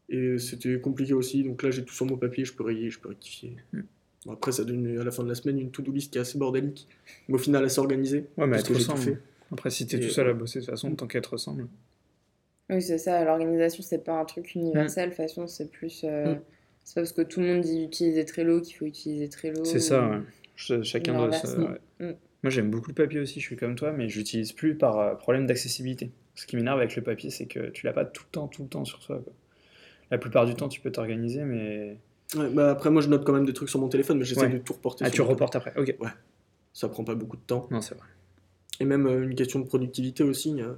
Et 0.10 0.38
c'était 0.38 0.80
compliqué 0.80 1.14
aussi. 1.14 1.44
Donc 1.44 1.64
là, 1.64 1.72
j'ai 1.72 1.84
tout 1.84 1.94
sur 1.94 2.06
mon 2.06 2.18
papier, 2.18 2.46
je 2.46 2.54
peux 2.54 2.64
rayer, 2.64 2.90
je 2.90 3.00
peux 3.00 3.10
rectifier. 3.10 3.56
Mm. 3.74 3.80
Bon, 4.26 4.34
après, 4.34 4.52
ça 4.52 4.64
donne 4.64 4.86
à 5.00 5.04
la 5.04 5.12
fin 5.12 5.24
de 5.24 5.30
la 5.30 5.36
semaine 5.36 5.60
une 5.60 5.72
to-do 5.72 5.92
list 5.92 6.12
qui 6.12 6.18
est 6.18 6.22
assez 6.22 6.38
bordélique, 6.38 6.88
mais 7.28 7.36
au 7.36 7.38
final 7.38 7.64
assez 7.64 7.80
organisée. 7.80 8.26
Ouais, 8.38 8.48
mais 8.48 8.58
elle 8.58 8.64
te 8.64 8.68
tout 8.68 8.74
ressemble. 8.74 9.00
fait. 9.00 9.18
Après, 9.52 9.70
si 9.70 9.86
t'es 9.88 9.98
Et- 9.98 10.00
tout 10.00 10.10
seul 10.10 10.28
à 10.30 10.34
bosser, 10.34 10.60
de 10.60 10.66
toute 10.66 10.72
façon, 10.72 10.94
tant 10.96 11.06
qu'elle 11.08 11.22
te 11.22 11.30
ressemble. 11.30 11.68
Oui, 12.70 12.82
c'est 12.82 12.98
ça. 12.98 13.24
L'organisation, 13.24 13.84
c'est 13.84 14.04
pas 14.04 14.20
un 14.20 14.26
truc 14.26 14.56
universel. 14.56 15.10
De 15.10 15.16
toute 15.16 15.24
façon, 15.24 15.46
c'est 15.48 15.70
plus. 15.70 16.02
euh, 16.04 16.36
Mm. 16.36 16.40
C'est 16.86 16.96
pas 16.96 17.02
parce 17.02 17.12
que 17.12 17.22
tout 17.24 17.42
le 17.42 17.48
monde 17.48 17.62
dit 17.62 17.84
utiliser 17.84 18.24
Trello 18.26 18.62
qu'il 18.62 18.76
faut 18.78 18.86
utiliser 18.86 19.28
Trello. 19.28 19.66
C'est 19.66 19.80
ça, 19.80 20.06
ou- 20.08 20.12
ouais. 20.12 20.20
Ch- 20.56 20.84
Chacun 20.84 21.14
doit 21.14 21.30
ouais. 21.30 21.80
Mm. 22.00 22.14
Moi, 22.44 22.50
j'aime 22.52 22.70
beaucoup 22.70 22.90
le 22.90 22.94
papier 22.96 23.20
aussi, 23.20 23.40
je 23.42 23.46
suis 23.46 23.56
comme 23.58 23.76
toi, 23.76 23.92
mais 23.92 24.08
j'utilise 24.08 24.54
plus 24.54 24.76
par 24.78 25.00
euh, 25.00 25.16
problème 25.16 25.48
d'accessibilité. 25.48 26.12
Ce 26.36 26.46
qui 26.46 26.56
m'énerve 26.56 26.78
avec 26.80 26.96
le 26.96 27.02
papier, 27.02 27.30
c'est 27.32 27.48
que 27.48 27.70
tu 27.72 27.86
l'as 27.86 27.92
pas 27.94 28.06
tout 28.06 28.24
le 28.28 28.32
temps, 28.32 28.48
tout 28.48 28.62
le 28.64 28.70
temps 28.70 28.86
sur 28.86 29.00
toi. 29.00 29.20
quoi. 29.22 29.34
La 30.12 30.18
plupart 30.20 30.46
du 30.46 30.54
temps, 30.54 30.70
tu 30.70 30.80
peux 30.80 30.92
t'organiser, 30.92 31.44
mais. 31.44 31.98
Ouais, 32.36 32.50
bah 32.50 32.70
après, 32.72 32.90
moi, 32.92 33.02
je 33.02 33.10
note 33.10 33.26
quand 33.26 33.34
même 33.34 33.46
des 33.46 33.54
trucs 33.54 33.70
sur 33.70 33.80
mon 33.80 33.90
téléphone, 33.90 34.20
mais 34.20 34.26
j'essaie 34.26 34.42
Ouais. 34.42 34.50
de 34.50 34.58
tout 34.60 34.74
reporter 34.74 35.06
Ah, 35.06 35.10
sur 35.10 35.16
tu 35.16 35.22
mon 35.24 35.28
reportes 35.30 35.56
après. 35.56 35.72
Ok. 35.78 35.94
papier. 35.98 36.14
Ça 36.74 36.88
prend 36.90 37.04
pas 37.04 37.16
beaucoup 37.16 37.38
de 37.38 37.42
temps. 37.42 37.68
Non, 37.72 37.82
c'est 37.82 37.96
vrai. 37.96 38.06
Et 38.80 38.86
même 38.86 39.08
euh, 39.08 39.24
une 39.24 39.34
question 39.36 39.60
de 39.60 39.66
productivité 39.66 40.24
aussi. 40.24 40.62
euh, 40.62 40.74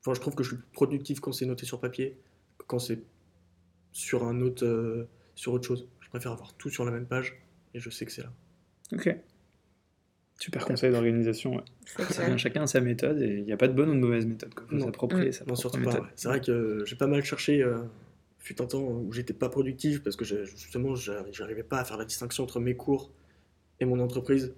Enfin, 0.00 0.12
je 0.14 0.20
trouve 0.20 0.34
que 0.34 0.42
je 0.42 0.48
suis 0.50 0.56
plus 0.58 0.66
productif 0.72 1.20
quand 1.20 1.32
c'est 1.32 1.46
noté 1.46 1.64
sur 1.64 1.80
papier 1.80 2.18
que 2.58 2.64
quand 2.66 2.78
c'est 2.78 2.98
sur 3.94 4.24
un 4.24 4.40
autre, 4.42 4.66
euh, 4.66 5.08
sur 5.36 5.52
autre 5.54 5.66
chose. 5.66 5.88
Je 6.00 6.08
préfère 6.10 6.32
avoir 6.32 6.52
tout 6.54 6.68
sur 6.68 6.84
la 6.84 6.90
même 6.90 7.06
page 7.06 7.40
et 7.72 7.80
je 7.80 7.88
sais 7.88 8.04
que 8.04 8.12
c'est 8.12 8.22
là. 8.22 8.32
Ok. 8.92 9.16
Super 10.38 10.66
conseil 10.66 10.90
d'organisation. 10.90 11.56
ouais. 11.56 12.36
Chacun 12.38 12.64
a 12.64 12.66
sa 12.66 12.80
méthode 12.80 13.22
et 13.22 13.36
il 13.38 13.44
n'y 13.44 13.52
a 13.52 13.56
pas 13.56 13.68
de 13.68 13.72
bonne 13.72 13.88
ou 13.90 13.94
de 13.94 13.98
mauvaise 14.00 14.26
méthode. 14.26 14.50
Il 14.56 14.68
faut 14.68 14.74
Non. 14.74 14.86
s'approprier 14.86 15.32
sa 15.32 15.44
Non, 15.44 15.54
surtout 15.54 15.78
pas. 15.80 15.86
méthode. 15.86 16.02
ouais. 16.02 16.08
C'est 16.16 16.28
vrai 16.28 16.40
que 16.40 16.50
euh, 16.50 16.84
j'ai 16.84 16.96
pas 16.96 17.06
mal 17.06 17.24
cherché. 17.24 17.62
Euh, 17.62 17.78
fut 18.40 18.60
un 18.60 18.66
temps 18.66 18.82
où 18.82 19.10
j'étais 19.12 19.32
pas 19.32 19.48
productif 19.48 20.02
parce 20.02 20.16
que 20.16 20.24
justement, 20.24 20.94
j'arri- 20.96 21.32
j'arrivais 21.32 21.62
pas 21.62 21.78
à 21.78 21.84
faire 21.84 21.96
la 21.96 22.04
distinction 22.04 22.42
entre 22.44 22.60
mes 22.60 22.74
cours 22.76 23.10
et 23.80 23.86
mon 23.86 24.00
entreprise. 24.00 24.52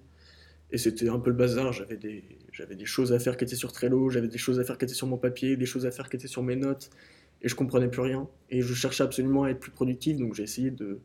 Et 0.71 0.77
c'était 0.77 1.07
un 1.07 1.19
peu 1.19 1.29
le 1.29 1.37
bazar. 1.37 1.71
J'avais 1.71 1.95
des, 1.95 2.23
j'avais 2.51 2.75
des 2.75 2.85
choses 2.85 3.13
à 3.13 3.19
faire 3.19 3.37
qui 3.37 3.45
étaient 3.45 3.55
sur 3.55 3.71
Trello, 3.71 4.09
j'avais 4.09 4.27
des 4.27 4.37
choses 4.37 4.59
à 4.59 4.65
faire 4.65 4.77
qui 4.77 4.83
étaient 4.83 4.93
sur 4.93 5.07
mon 5.07 5.17
papier, 5.17 5.55
des 5.55 5.65
choses 5.65 5.85
à 5.85 5.91
faire 5.91 6.09
qui 6.09 6.17
étaient 6.17 6.27
sur 6.27 6.43
mes 6.43 6.57
notes. 6.57 6.89
Et 7.41 7.47
je 7.49 7.55
comprenais 7.55 7.87
plus 7.87 8.01
rien. 8.01 8.27
Et 8.49 8.61
je 8.61 8.73
cherchais 8.73 9.03
absolument 9.03 9.43
à 9.43 9.49
être 9.49 9.59
plus 9.59 9.71
productif. 9.71 10.17
Donc 10.17 10.33
j'ai 10.33 10.43
essayé 10.43 10.71
de 10.71 10.99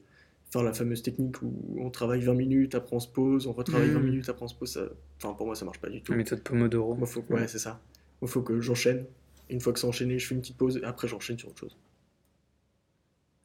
faire 0.50 0.62
la 0.62 0.72
fameuse 0.72 1.02
technique 1.02 1.40
où 1.42 1.52
on 1.78 1.90
travaille 1.90 2.20
20 2.20 2.34
minutes, 2.34 2.74
après 2.74 2.94
on 2.94 3.00
se 3.00 3.08
pose, 3.08 3.46
on 3.46 3.52
retravaille 3.52 3.88
Mhm. 3.88 3.94
20 3.94 4.00
minutes, 4.00 4.28
après 4.28 4.44
on 4.44 4.48
se 4.48 4.54
pose. 4.54 4.70
Ça... 4.72 4.82
Enfin, 5.16 5.34
pour 5.34 5.46
moi, 5.46 5.54
ça 5.54 5.64
marche 5.64 5.80
pas 5.80 5.88
du 5.88 6.02
tout. 6.02 6.12
La 6.12 6.18
méthode 6.18 6.42
Pomodoro. 6.42 6.94
Moi, 6.94 7.06
faut... 7.06 7.24
Ouais, 7.30 7.48
c'est 7.48 7.58
ça. 7.58 7.80
Il 8.20 8.28
faut 8.28 8.42
que 8.42 8.60
j'enchaîne. 8.60 9.06
Une 9.50 9.60
fois 9.60 9.72
que 9.72 9.78
c'est 9.78 9.86
enchaîné, 9.86 10.18
je 10.18 10.26
fais 10.26 10.34
une 10.34 10.40
petite 10.40 10.56
pause 10.56 10.76
et 10.78 10.84
après 10.84 11.08
j'enchaîne 11.08 11.38
sur 11.38 11.48
autre 11.48 11.58
chose. 11.60 11.76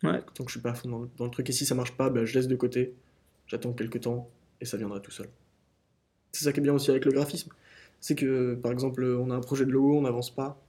Ouais. 0.03 0.21
Tant 0.35 0.43
que 0.43 0.49
je 0.51 0.53
suis 0.57 0.61
pas 0.61 0.71
à 0.71 0.73
fond 0.73 0.89
dans 0.89 0.99
le, 0.99 1.09
dans 1.17 1.25
le 1.25 1.31
truc. 1.31 1.49
Et 1.49 1.53
si 1.53 1.65
ça 1.65 1.75
marche 1.75 1.93
pas, 1.97 2.09
bah, 2.09 2.23
je 2.25 2.33
laisse 2.35 2.47
de 2.47 2.55
côté, 2.55 2.93
j'attends 3.47 3.73
quelques 3.73 4.01
temps 4.01 4.29
et 4.61 4.65
ça 4.65 4.77
viendra 4.77 4.99
tout 4.99 5.11
seul. 5.11 5.27
C'est 6.31 6.43
ça 6.43 6.53
qui 6.53 6.59
est 6.59 6.63
bien 6.63 6.73
aussi 6.73 6.91
avec 6.91 7.05
le 7.05 7.11
graphisme. 7.11 7.51
C'est 7.99 8.15
que 8.15 8.53
par 8.55 8.71
exemple, 8.71 9.03
on 9.03 9.31
a 9.31 9.35
un 9.35 9.41
projet 9.41 9.65
de 9.65 9.71
logo, 9.71 9.97
on 9.97 10.01
n'avance 10.01 10.33
pas. 10.33 10.61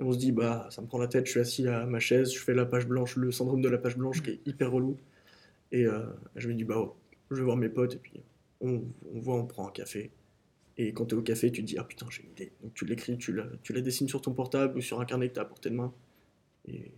Et 0.00 0.02
on 0.02 0.12
se 0.12 0.18
dit, 0.18 0.32
bah 0.32 0.66
ça 0.70 0.80
me 0.80 0.86
prend 0.86 0.96
la 0.98 1.06
tête, 1.08 1.26
je 1.26 1.30
suis 1.32 1.40
assis 1.40 1.68
à 1.68 1.84
ma 1.84 2.00
chaise, 2.00 2.32
je 2.32 2.38
fais 2.38 2.54
la 2.54 2.64
page 2.64 2.88
blanche, 2.88 3.16
le 3.16 3.30
syndrome 3.30 3.60
de 3.60 3.68
la 3.68 3.76
page 3.78 3.96
blanche 3.98 4.22
qui 4.22 4.30
est 4.30 4.40
hyper 4.46 4.72
relou. 4.72 4.96
Et 5.72 5.84
euh, 5.84 6.00
je 6.36 6.48
me 6.48 6.54
dis, 6.54 6.64
bah 6.64 6.76
oh, 6.78 6.96
je 7.30 7.36
vais 7.36 7.42
voir 7.42 7.56
mes 7.58 7.68
potes 7.68 7.94
et 7.94 7.98
puis 7.98 8.22
on, 8.62 8.82
on 9.14 9.20
voit, 9.20 9.36
on 9.36 9.44
prend 9.46 9.68
un 9.68 9.70
café. 9.70 10.10
Et 10.78 10.92
quand 10.94 11.04
tu 11.04 11.14
es 11.14 11.18
au 11.18 11.22
café, 11.22 11.52
tu 11.52 11.60
te 11.60 11.66
dis, 11.66 11.76
ah 11.78 11.84
putain, 11.84 12.06
j'ai 12.10 12.22
une 12.22 12.30
idée. 12.30 12.50
Donc 12.62 12.72
tu 12.72 12.86
l'écris, 12.86 13.18
tu 13.18 13.34
la, 13.34 13.44
tu 13.62 13.74
la 13.74 13.82
dessines 13.82 14.08
sur 14.08 14.22
ton 14.22 14.32
portable 14.32 14.78
ou 14.78 14.80
sur 14.80 14.98
un 15.00 15.04
carnet 15.04 15.28
que 15.28 15.34
tu 15.34 15.38
as 15.38 15.42
à 15.42 15.44
portée 15.44 15.68
de 15.68 15.74
main. 15.74 15.92
Et, 16.66 16.90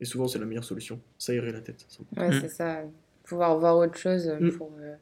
et 0.00 0.04
souvent, 0.04 0.28
c'est 0.28 0.38
la 0.38 0.44
meilleure 0.44 0.62
solution. 0.64 1.00
Ça 1.18 1.32
irait 1.32 1.52
la 1.52 1.62
tête. 1.62 1.86
ça. 1.88 2.02
Ouais, 2.20 2.28
Mm. 2.28 2.40
c'est 2.42 2.48
ça. 2.48 2.82
Pouvoir 3.24 3.58
voir 3.58 3.78
autre 3.78 3.96
chose 3.96 4.28
euh, 4.28 4.38
Mm. 4.38 4.52
pour, 4.58 4.70
euh, 4.78 4.94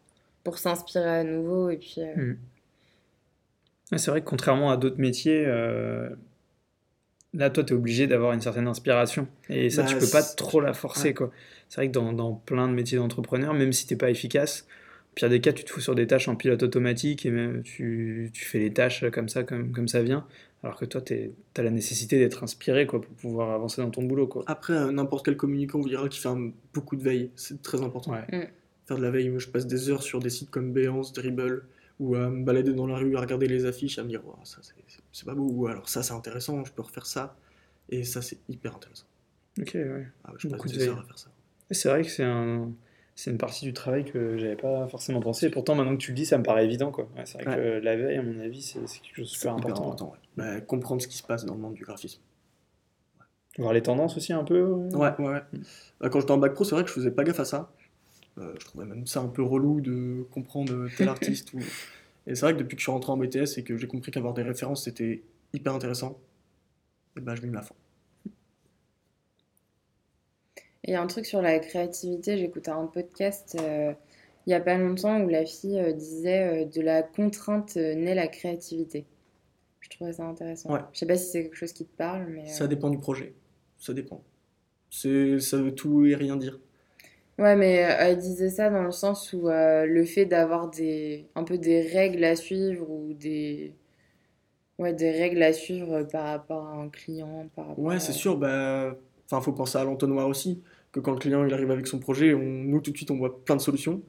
pour 0.45 0.59
s'inspirer 0.59 1.19
à 1.21 1.25
nouveau. 1.25 1.69
Et 1.71 1.79
puis, 1.79 1.97
euh, 1.99 2.15
Mm. 2.15 3.99
C'est 3.99 4.13
vrai 4.13 4.21
que 4.21 4.27
contrairement 4.27 4.71
à 4.71 4.77
d'autres 4.77 5.01
métiers, 5.01 5.45
euh, 5.47 6.11
là, 7.35 7.51
toi, 7.51 7.65
tu 7.65 7.73
es 7.73 7.77
obligé 7.77 8.07
d'avoir 8.07 8.33
une 8.33 8.41
certaine 8.41 8.67
inspiration. 8.67 9.29
Et 9.49 9.71
ça, 9.71 9.83
Bah, 9.83 9.89
tu 9.89 9.97
peux 9.99 10.11
pas 10.11 10.23
trop 10.23 10.61
la 10.61 10.73
forcer. 10.73 11.09
ouais. 11.09 11.15
quoi. 11.15 11.31
C'est 11.69 11.77
vrai 11.77 11.89
que 11.89 11.93
dans, 11.93 12.13
dans 12.13 12.33
plein 12.35 12.69
de 12.69 12.73
métiers 12.75 12.99
d'entrepreneur, 12.99 13.55
même 13.55 13.73
si 13.73 13.87
t'es 13.87 13.97
pas 13.97 14.11
efficace, 14.11 14.67
au 15.13 15.15
pire 15.15 15.29
des 15.29 15.41
cas, 15.41 15.53
tu 15.53 15.65
te 15.65 15.71
fous 15.71 15.81
sur 15.81 15.95
des 15.95 16.07
tâches 16.07 16.29
en 16.29 16.37
pilote 16.37 16.63
automatique 16.63 17.27
et 17.27 17.31
même 17.31 17.63
tu, 17.63 18.31
tu 18.33 18.45
fais 18.45 18.59
les 18.59 18.73
tâches 18.73 19.05
comme 19.11 19.29
ça, 19.29 19.43
comme, 19.45 19.73
comme 19.73 19.89
ça 19.89 20.03
vient. 20.03 20.27
Alors 20.63 20.77
que 20.77 20.85
toi, 20.85 21.01
tu 21.01 21.31
as 21.57 21.63
la 21.63 21.71
nécessité 21.71 22.19
d'être 22.19 22.43
inspiré 22.43 22.87
quoi, 22.87 23.01
pour 23.01 23.13
pouvoir 23.15 23.51
avancer 23.53 23.81
dans 23.81 23.91
ton 23.91 24.03
boulot. 24.03 24.27
Quoi. 24.27 24.45
Après, 24.47 24.75
euh, 24.75 24.91
n'importe 24.93 25.25
quel 25.25 25.37
communicant 25.37 25.81
vous 25.81 25.89
dira 25.89 26.09
qu'il 26.09 26.21
fait 26.21 26.29
un- 26.29 26.51
beaucoup 26.75 26.97
de 26.97 27.03
veille. 27.03 27.31
C'est 27.35 27.63
très 27.63 27.81
important. 27.81 28.13
Ouais. 28.13 28.27
Mm. 28.39 28.45
Faire 28.87 28.99
de 28.99 29.03
la 29.03 29.11
veille, 29.11 29.31
moi, 29.31 29.39
je 29.39 29.47
passe 29.49 29.67
des 29.67 29.89
heures 29.89 30.03
sur 30.03 30.19
des 30.21 30.29
sites 30.31 30.51
comme 30.51 30.73
Behance, 30.73 31.13
Dribble, 31.13 31.65
ou 32.01 32.17
à 32.17 32.29
me 32.31 32.43
balader 32.45 32.73
dans 32.73 32.87
la 32.87 32.97
rue, 32.97 33.17
à 33.17 33.21
regarder 33.21 33.47
les 33.47 33.67
affiches, 33.67 33.99
à 33.99 34.03
me 34.03 34.09
dire, 34.09 34.27
Ouah, 34.27 34.39
ça 34.43 34.59
c'est- 34.63 35.25
pas 35.25 35.35
beau, 35.35 35.49
ou 35.49 35.67
alors 35.69 35.89
ça 35.89 36.03
c'est 36.03 36.15
intéressant, 36.15 36.65
je 36.65 36.73
peux 36.73 36.83
refaire 36.83 37.07
ça. 37.07 37.37
Et 37.91 38.05
ça 38.05 38.23
c'est 38.23 38.39
hyper 38.49 38.75
intéressant. 38.75 39.05
Ok, 39.61 39.73
ouais. 39.75 40.07
Ah 40.25 40.31
ouais, 40.33 40.37
je 40.39 40.49
Beaucoup 40.49 40.63
passe 40.69 40.77
des 40.77 40.89
heures 40.89 40.99
à 41.01 41.05
faire 41.05 41.19
ça. 41.19 41.29
C'est 41.71 41.89
vrai 41.89 42.03
que 42.03 42.09
c'est 42.09 42.25
un, 42.25 42.73
c'est 43.15 43.31
une 43.31 43.39
partie 43.39 43.67
du 43.67 43.73
travail 43.75 44.05
que 44.05 44.39
j'avais 44.39 44.57
pas 44.57 44.89
forcément 44.89 45.21
pensé. 45.21 45.47
Et 45.47 45.51
pourtant, 45.51 45.75
maintenant 45.75 45.93
que 45.93 46.01
tu 46.01 46.13
le 46.13 46.17
dis, 46.17 46.25
ça 46.25 46.39
me 46.39 46.43
paraît 46.43 46.65
évident. 46.65 46.91
Quoi. 46.91 47.05
Ouais, 47.17 47.27
c'est 47.27 47.43
vrai 47.43 47.57
que 47.57 47.85
la 47.85 47.97
veille, 47.97 48.17
à 48.17 48.23
mon 48.23 48.41
avis, 48.41 48.63
c'est 48.63 48.81
quelque 48.81 49.17
chose 49.17 49.29
de 49.29 49.35
super 49.35 49.55
important. 49.55 49.89
important. 49.89 50.13
ouais. 50.13 50.19
Bah, 50.37 50.61
comprendre 50.63 51.03
ce 51.03 51.07
qui 51.09 51.17
se 51.19 51.23
passe 51.23 51.45
dans 51.45 51.55
le 51.55 51.61
monde 51.61 51.75
du 51.75 51.85
graphisme. 51.85 52.21
Voir 53.59 53.73
les 53.73 53.83
tendances 53.83 54.17
aussi 54.17 54.33
un 54.33 54.45
peu. 54.45 54.63
Ouais, 54.63 55.11
ouais, 55.19 55.27
ouais. 55.29 55.43
Bah, 56.01 56.09
quand 56.09 56.21
j'étais 56.21 56.33
en 56.33 56.39
bac 56.39 56.55
pro, 56.55 56.65
c'est 56.65 56.75
vrai 56.75 56.83
que 56.85 56.89
je 56.89 56.95
faisais 56.95 57.11
pas 57.11 57.25
gaffe 57.25 57.41
à 57.41 57.45
ça. 57.45 57.73
Euh, 58.39 58.55
je 58.59 58.65
trouvais 58.65 58.85
même 58.85 59.07
ça 59.07 59.21
un 59.21 59.29
peu 59.29 59.43
relou 59.43 59.81
de 59.81 60.27
comprendre 60.31 60.89
tel 60.97 61.09
artiste. 61.09 61.53
ou... 61.53 61.59
Et 62.27 62.35
c'est 62.35 62.43
vrai 62.43 62.53
que 62.55 62.59
depuis 62.59 62.77
que 62.77 62.81
je 62.81 62.85
suis 62.85 62.93
rentré 62.93 63.13
en 63.13 63.17
BTS 63.17 63.59
et 63.59 63.65
que 63.65 63.77
j'ai 63.77 63.87
compris 63.87 64.11
qu'avoir 64.13 64.35
des 64.35 64.43
références 64.43 64.85
c'était 64.85 65.23
hyper 65.53 65.75
intéressant, 65.75 66.19
et 67.17 67.21
bah, 67.21 67.35
je 67.35 67.43
m'y 67.43 67.51
mets 67.51 67.63
fond. 67.63 67.75
Et 70.85 70.91
il 70.91 70.93
y 70.93 70.95
a 70.95 71.03
un 71.03 71.07
truc 71.07 71.27
sur 71.27 71.43
la 71.43 71.59
créativité, 71.59 72.39
j'écoutais 72.39 72.71
un 72.71 72.87
podcast 72.87 73.57
euh, 73.61 73.93
il 74.47 74.51
y 74.51 74.55
a 74.55 74.61
pas 74.61 74.77
longtemps 74.79 75.21
où 75.21 75.29
la 75.29 75.45
fille 75.45 75.79
euh, 75.79 75.93
disait 75.93 76.65
de 76.65 76.81
la 76.81 77.03
contrainte 77.03 77.77
naît 77.77 78.15
la 78.15 78.27
créativité. 78.27 79.07
Je 79.81 79.91
trouvais 79.91 80.13
ça 80.15 80.25
intéressant. 80.25 80.73
Ouais. 80.73 80.81
Je 80.93 80.99
sais 80.99 81.07
pas 81.07 81.17
si 81.17 81.31
c'est 81.31 81.43
quelque 81.43 81.57
chose 81.57 81.73
qui 81.73 81.85
te 81.85 81.97
parle, 81.97 82.27
mais... 82.29 82.47
Ça 82.47 82.67
dépend 82.67 82.91
du 82.91 82.99
projet. 82.99 83.35
Ça 83.79 83.93
dépend. 83.93 84.23
C'est, 84.91 85.39
ça 85.41 85.57
veut 85.57 85.75
tout 85.75 86.07
et 86.07 86.15
rien 86.15 86.37
dire. 86.37 86.59
Ouais, 87.41 87.57
mais 87.57 87.85
euh, 87.85 87.97
elle 87.99 88.19
disait 88.19 88.51
ça 88.51 88.69
dans 88.71 88.83
le 88.85 88.91
sens 88.93 89.33
où 89.33 89.49
euh, 89.49 89.87
le 89.87 90.05
fait 90.05 90.27
d'avoir 90.27 90.69
des, 90.71 91.27
un 91.35 91.43
peu 91.43 91.57
des 91.59 91.81
règles 91.81 92.23
à 92.23 92.37
suivre 92.37 92.89
ou 92.89 93.15
des, 93.15 93.73
ouais, 94.79 94.93
des 94.93 95.11
règles 95.11 95.43
à 95.43 95.53
suivre 95.53 96.03
par 96.05 96.25
rapport 96.27 96.67
à 96.67 96.75
un 96.75 96.89
client, 96.91 97.49
par 97.57 97.69
rapport 97.69 97.83
Ouais, 97.85 97.97
à- 97.97 98.01
c'est 98.01 98.13
sûr. 98.13 98.37
Bah, 98.37 98.95
enfin, 99.27 99.41
faut 99.41 99.53
penser 99.53 99.79
à 99.79 99.85
l'entonnoir 99.85 100.29
aussi. 100.29 100.63
Que 100.93 101.01
quand 101.01 101.13
le 101.13 101.19
client 101.19 101.45
il 101.47 101.55
arrive 101.55 101.71
avec 101.71 101.87
son 101.87 101.99
projet, 101.99 102.35
on, 102.35 102.41
nous 102.43 102.81
tout 102.81 102.91
de 102.91 102.97
suite 102.97 103.11
on 103.11 103.17
voit 103.17 103.43
plein 103.45 103.57
de 103.57 103.61
solutions. 103.61 104.03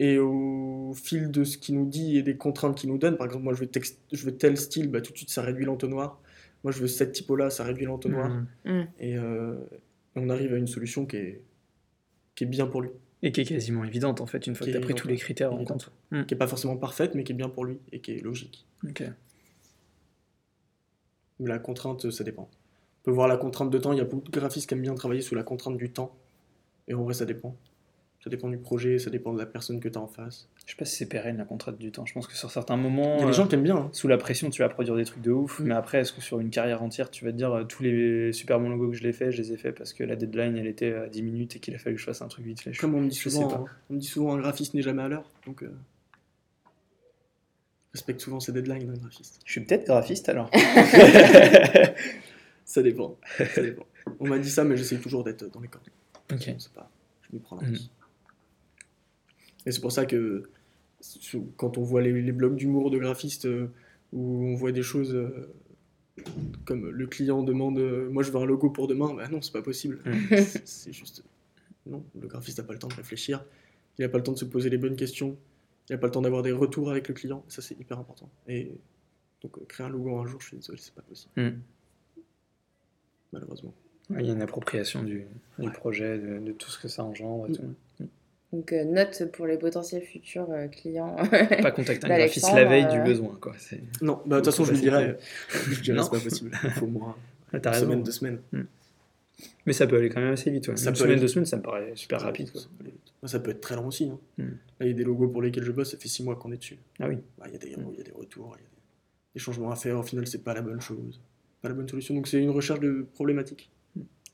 Et 0.00 0.18
au 0.18 0.92
fil 0.94 1.30
de 1.30 1.42
ce 1.44 1.58
qu'il 1.58 1.74
nous 1.74 1.86
dit 1.86 2.16
et 2.18 2.22
des 2.22 2.36
contraintes 2.36 2.76
qu'il 2.78 2.88
nous 2.88 2.98
donne, 2.98 3.16
par 3.16 3.26
exemple, 3.26 3.44
moi 3.44 3.52
je 3.52 3.60
veux, 3.60 3.66
text- 3.66 3.98
je 4.12 4.24
veux 4.24 4.36
tel 4.36 4.56
style, 4.56 4.88
bah, 4.90 5.00
tout 5.00 5.12
de 5.12 5.16
suite 5.18 5.30
ça 5.30 5.42
réduit 5.42 5.64
l'entonnoir. 5.64 6.20
Moi 6.64 6.72
je 6.72 6.78
veux 6.80 6.86
cette 6.86 7.12
typo-là, 7.12 7.50
ça 7.50 7.64
réduit 7.64 7.84
l'entonnoir. 7.84 8.30
Mhm. 8.30 8.46
Mm. 8.80 8.86
Et 9.00 9.16
euh, 9.18 9.56
on 10.16 10.30
arrive 10.30 10.54
à 10.54 10.56
une 10.56 10.66
solution 10.68 11.04
qui 11.04 11.16
est, 11.16 11.42
qui 12.38 12.44
est 12.44 12.46
bien 12.46 12.68
pour 12.68 12.82
lui. 12.82 12.90
Et 13.24 13.32
qui 13.32 13.40
est 13.40 13.44
quasiment 13.44 13.82
évidente 13.82 14.20
en 14.20 14.26
fait, 14.26 14.46
une 14.46 14.54
fois 14.54 14.64
que 14.64 14.70
tu 14.70 14.76
as 14.76 14.80
pris 14.80 14.94
tous 14.94 15.08
les 15.08 15.16
critères 15.16 15.52
en 15.52 15.64
compte. 15.64 15.90
Qui 16.28 16.34
est 16.34 16.36
pas 16.36 16.46
forcément 16.46 16.76
parfaite, 16.76 17.16
mais 17.16 17.24
qui 17.24 17.32
est 17.32 17.34
bien 17.34 17.48
pour 17.48 17.64
lui 17.64 17.80
et 17.90 17.98
qui 17.98 18.12
est 18.12 18.22
logique. 18.22 18.64
Ok. 18.88 19.02
Mais 21.40 21.48
la 21.48 21.58
contrainte, 21.58 22.12
ça 22.12 22.22
dépend. 22.22 22.48
On 23.00 23.02
peut 23.02 23.10
voir 23.10 23.26
la 23.26 23.36
contrainte 23.36 23.70
de 23.70 23.78
temps. 23.78 23.92
Il 23.92 23.98
y 23.98 24.00
a 24.00 24.04
beaucoup 24.04 24.30
de 24.30 24.38
graphistes 24.38 24.68
qui 24.68 24.74
aiment 24.74 24.82
bien 24.82 24.94
travailler 24.94 25.20
sous 25.20 25.34
la 25.34 25.42
contrainte 25.42 25.76
du 25.76 25.90
temps. 25.90 26.16
Et 26.86 26.94
en 26.94 27.02
vrai, 27.02 27.12
ça 27.12 27.24
dépend. 27.24 27.56
Ça 28.24 28.30
dépend 28.30 28.48
du 28.48 28.58
projet, 28.58 28.98
ça 28.98 29.10
dépend 29.10 29.32
de 29.32 29.38
la 29.38 29.46
personne 29.46 29.78
que 29.78 29.88
tu 29.88 29.96
as 29.96 30.00
en 30.00 30.08
face. 30.08 30.48
Je 30.66 30.72
sais 30.72 30.76
pas 30.76 30.84
si 30.84 30.96
c'est 30.96 31.06
pérenne 31.06 31.36
la 31.38 31.44
contrainte 31.44 31.78
du 31.78 31.92
temps. 31.92 32.04
Je 32.04 32.12
pense 32.12 32.26
que 32.26 32.34
sur 32.34 32.50
certains 32.50 32.76
moments, 32.76 33.14
Il 33.16 33.20
y 33.20 33.22
a 33.22 33.26
des 33.26 33.30
euh, 33.30 33.32
gens 33.32 33.46
qui 33.46 33.54
aiment 33.54 33.62
bien. 33.62 33.76
hein. 33.76 33.90
sous 33.92 34.08
la 34.08 34.18
pression, 34.18 34.50
tu 34.50 34.60
vas 34.60 34.68
produire 34.68 34.96
des 34.96 35.04
trucs 35.04 35.22
de 35.22 35.30
ouf. 35.30 35.60
Mm. 35.60 35.64
Mais 35.68 35.74
après, 35.74 36.00
est-ce 36.00 36.12
que 36.12 36.20
sur 36.20 36.40
une 36.40 36.50
carrière 36.50 36.82
entière, 36.82 37.10
tu 37.12 37.24
vas 37.24 37.30
te 37.30 37.36
dire 37.36 37.52
euh, 37.52 37.64
tous 37.64 37.84
les 37.84 38.32
super 38.32 38.58
bons 38.58 38.70
logos 38.70 38.90
que 38.90 38.96
je 38.96 39.04
l'ai 39.04 39.12
fait, 39.12 39.30
je 39.30 39.40
les 39.40 39.52
ai 39.52 39.56
fait 39.56 39.70
parce 39.72 39.92
que 39.92 40.02
la 40.02 40.16
deadline 40.16 40.56
elle 40.56 40.66
était 40.66 40.92
à 40.94 41.06
10 41.06 41.22
minutes 41.22 41.56
et 41.56 41.60
qu'il 41.60 41.74
a 41.76 41.78
fallu 41.78 41.94
que 41.94 42.00
je 42.00 42.06
fasse 42.06 42.20
un 42.20 42.26
truc 42.28 42.44
vite 42.44 42.60
fait? 42.60 42.72
Comme 42.76 42.94
on 42.96 43.00
me 43.00 43.08
dit 43.08 43.16
souvent, 43.16 43.52
hein, 43.54 43.64
on 43.88 43.94
me 43.94 44.00
dit 44.00 44.06
souvent 44.08 44.34
un 44.34 44.38
graphiste 44.38 44.74
n'est 44.74 44.82
jamais 44.82 45.02
à 45.02 45.08
l'heure. 45.08 45.30
Donc, 45.46 45.62
euh, 45.62 45.70
respecte 47.94 48.20
souvent 48.20 48.40
ses 48.40 48.52
deadlines, 48.52 48.90
un 48.90 48.98
graphiste. 48.98 49.40
Je 49.44 49.52
suis 49.52 49.60
peut-être 49.60 49.86
graphiste 49.86 50.28
alors. 50.28 50.50
Ça 52.64 52.82
dépend. 52.82 53.16
ça 53.54 53.62
dépend. 53.62 53.86
On 54.20 54.28
m'a 54.28 54.38
dit 54.38 54.50
ça, 54.50 54.64
mais 54.64 54.76
j'essaye 54.76 54.98
toujours 54.98 55.24
d'être 55.24 55.50
dans 55.50 55.60
les 55.60 55.68
cordes. 55.68 55.88
Ok. 56.30 56.54
Pas, 56.74 56.90
je 57.22 57.28
m'y 57.36 57.40
prends 57.40 57.56
Mm. 57.56 57.62
l'avance. 57.62 57.90
Et 59.68 59.72
c'est 59.72 59.80
pour 59.82 59.92
ça 59.92 60.06
que 60.06 60.44
quand 61.58 61.76
on 61.76 61.82
voit 61.82 62.00
les, 62.00 62.22
les 62.22 62.32
blogs 62.32 62.56
d'humour 62.56 62.90
de 62.90 62.96
graphistes 62.98 63.44
euh, 63.44 63.68
où 64.14 64.46
on 64.46 64.54
voit 64.54 64.72
des 64.72 64.82
choses 64.82 65.14
euh, 65.14 65.52
comme 66.64 66.88
le 66.88 67.06
client 67.06 67.42
demande 67.42 67.78
euh, 67.78 68.08
Moi 68.10 68.22
je 68.22 68.30
veux 68.30 68.38
un 68.38 68.46
logo 68.46 68.70
pour 68.70 68.86
demain, 68.88 69.12
bah 69.14 69.28
non, 69.28 69.42
c'est 69.42 69.52
pas 69.52 69.60
possible. 69.62 70.00
Mm. 70.06 70.36
C'est- 70.64 70.92
juste. 70.92 71.22
Non, 71.84 72.02
le 72.20 72.26
graphiste 72.28 72.58
n'a 72.58 72.64
pas 72.64 72.72
le 72.72 72.78
temps 72.78 72.88
de 72.88 72.94
réfléchir, 72.94 73.44
il 73.98 74.02
n'a 74.02 74.08
pas 74.08 74.16
le 74.18 74.24
temps 74.24 74.32
de 74.32 74.38
se 74.38 74.44
poser 74.46 74.70
les 74.70 74.78
bonnes 74.78 74.96
questions, 74.96 75.36
il 75.88 75.92
n'a 75.92 75.98
pas 75.98 76.06
le 76.06 76.12
temps 76.12 76.22
d'avoir 76.22 76.42
des 76.42 76.52
retours 76.52 76.90
avec 76.90 77.08
le 77.08 77.14
client, 77.14 77.44
ça 77.48 77.60
c'est 77.62 77.78
hyper 77.78 77.98
important. 77.98 78.28
Et 78.48 78.72
donc 79.42 79.66
créer 79.68 79.86
un 79.86 79.90
logo 79.90 80.16
un 80.18 80.26
jour, 80.26 80.40
je 80.40 80.46
suis 80.48 80.56
désolé, 80.56 80.78
c'est 80.80 80.94
pas 80.94 81.02
possible. 81.02 81.32
Mm. 81.36 81.60
Malheureusement. 83.34 83.74
Ouais, 84.10 84.18
Il 84.20 84.26
y 84.26 84.30
a 84.30 84.32
une 84.32 84.40
appropriation 84.42 85.02
du, 85.02 85.26
projet, 85.74 86.18
de, 86.18 86.38
de 86.38 86.52
tout 86.52 86.70
ce 86.70 86.78
que 86.78 86.88
ça 86.88 87.04
engendre 87.04 87.46
et 87.46 87.50
Mm. 87.50 87.54
tout. 87.98 88.08
Donc, 88.52 88.72
euh, 88.72 88.84
note 88.84 89.30
pour 89.32 89.46
les 89.46 89.58
potentiels 89.58 90.02
futurs 90.02 90.50
euh, 90.50 90.68
clients. 90.68 91.16
Pas 91.62 91.70
contacter 91.70 92.06
un 92.10 92.16
graphiste 92.16 92.50
la 92.54 92.64
veille 92.64 92.88
du 92.88 92.98
euh, 92.98 93.04
besoin, 93.04 93.36
quoi. 93.40 93.52
C'est- 93.58 93.80
Non, 94.00 94.22
bah 94.24 94.36
de 94.36 94.40
toute 94.40 94.46
façon, 94.52 94.64
je 94.64 94.72
lui 94.72 94.80
dirais, 94.80 95.18
je 95.70 95.80
dirais 95.82 96.00
c'est 96.02 96.10
pas 96.10 96.18
possible. 96.24 96.50
Il 96.64 96.70
faut 96.70 96.86
au 96.86 96.88
moins 96.88 97.14
Ah, 97.52 97.56
une 97.58 97.66
raison. 97.68 97.80
semaine, 97.84 98.02
deux 98.02 98.10
semaines. 98.12 98.38
Mais 99.66 99.72
ça 99.74 99.86
peut 99.86 99.96
aller 99.98 100.08
quand 100.08 100.20
même 100.20 100.32
assez 100.32 100.50
vite. 100.50 100.66
Ouais. 100.68 100.76
Ça 100.76 100.88
Une 100.88 100.92
peut 100.94 100.98
semaine, 101.00 101.12
aller- 101.12 101.20
deux 101.20 101.28
semaines, 101.28 101.44
ça 101.46 101.56
me 101.58 101.62
paraît 101.62 101.92
super 101.94 102.20
rapide. 102.22 102.50
Quoi. 102.50 102.60
Ça 102.62 102.68
peut, 102.68 102.84
aller 102.84 102.92
vite. 102.92 103.12
Bah, 103.22 103.28
ça 103.28 103.38
peut 103.38 103.50
être 103.50 103.60
très 103.60 103.76
long 103.76 103.86
aussi. 103.88 104.04
hein. 104.10 104.18
Mm. 104.38 104.42
Là, 104.44 104.50
il 104.80 104.88
y 104.88 104.90
a 104.90 104.94
des 104.94 105.04
logos 105.04 105.28
pour 105.28 105.42
lesquels 105.42 105.64
je 105.64 105.72
bosse, 105.72 105.90
ça 105.92 105.98
fait 105.98 106.08
six 106.08 106.24
mois 106.24 106.36
qu'on 106.36 106.50
est 106.52 106.56
dessus. 106.56 106.78
Ah 107.00 107.08
oui. 107.08 107.18
Bah, 107.38 107.44
Il 107.48 107.52
y, 107.52 107.56
a 107.56 107.58
des- 107.58 107.76
Mm. 107.76 107.86
il 107.92 107.98
y 107.98 108.00
a 108.00 108.04
des 108.04 108.12
retours, 108.12 108.54
il 108.58 108.62
y 108.62 108.64
a 108.64 108.68
des, 108.68 108.76
des 109.34 109.40
changements 109.40 109.70
à 109.70 109.76
faire. 109.76 109.98
Au 109.98 110.02
final, 110.02 110.26
c'est 110.26 110.42
pas 110.42 110.54
la 110.54 110.62
bonne 110.62 110.80
chose, 110.80 111.20
pas 111.60 111.68
la 111.68 111.74
bonne 111.74 111.88
solution. 111.88 112.14
Donc, 112.14 112.26
c'est 112.28 112.42
une 112.42 112.50
recherche 112.50 112.80
de 112.80 113.06
problématique. 113.14 113.70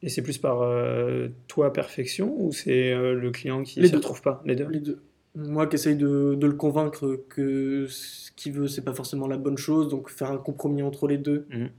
Et 0.02 0.08
c'est 0.08 0.22
plus 0.22 0.38
par 0.38 0.60
euh, 0.62 1.28
toi 1.48 1.72
perfection 1.72 2.34
ou 2.38 2.52
c'est 2.52 2.92
euh, 2.92 3.14
le 3.14 3.30
client 3.30 3.62
qui 3.62 3.80
Les 3.80 3.86
s'y 3.86 3.92
deux. 3.92 3.98
retrouve 3.98 4.20
pas 4.22 4.42
Les 4.44 4.54
deux? 4.56 4.66
Les 4.68 4.80
deux. 4.80 5.02
Moi 5.34 5.66
qui 5.66 5.76
essaye 5.76 5.96
de, 5.96 6.34
de 6.34 6.46
le 6.46 6.52
convaincre 6.52 7.24
que 7.28 7.86
ce 7.88 8.30
qu'il 8.32 8.52
veut, 8.52 8.68
c'est 8.68 8.82
pas 8.84 8.92
forcément 8.94 9.26
la 9.26 9.36
bonne 9.38 9.56
chose, 9.58 9.88
donc 9.88 10.10
faire 10.10 10.30
un 10.30 10.36
compromis 10.38 10.82
entre 10.82 11.08
les 11.08 11.18
deux. 11.18 11.46
Mhm. 11.50 11.70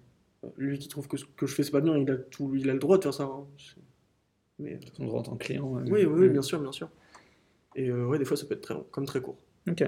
Lui 0.57 0.77
qui 0.79 0.87
trouve 0.89 1.07
que 1.07 1.17
ce 1.17 1.25
que 1.37 1.45
je 1.47 1.53
fais, 1.55 1.63
c'est 1.63 1.71
pas 1.71 1.81
bien, 1.81 1.97
il 1.97 2.09
a, 2.11 2.17
tout, 2.17 2.53
il 2.55 2.69
a 2.69 2.73
le 2.73 2.79
droit 2.79 2.97
de 2.97 3.03
faire 3.03 3.13
ça. 3.13 3.23
hein. 3.23 3.45
Mais, 4.59 4.79
Ton 4.95 5.05
droit 5.05 5.19
en 5.19 5.23
tant 5.23 5.35
que 5.37 5.43
client. 5.45 5.71
oui, 5.85 5.91
oui, 5.91 6.05
oui, 6.05 6.29
bien 6.29 6.41
sûr, 6.41 6.59
bien 6.59 6.71
sûr. 6.71 6.89
Et 7.75 7.89
euh, 7.89 8.05
ouais, 8.05 8.17
des 8.19 8.25
fois, 8.25 8.37
ça 8.37 8.45
peut 8.45 8.53
être 8.53 8.61
très 8.61 8.73
long, 8.73 8.85
comme 8.91 9.05
très 9.05 9.21
court. 9.21 9.37
Ok. 9.69 9.83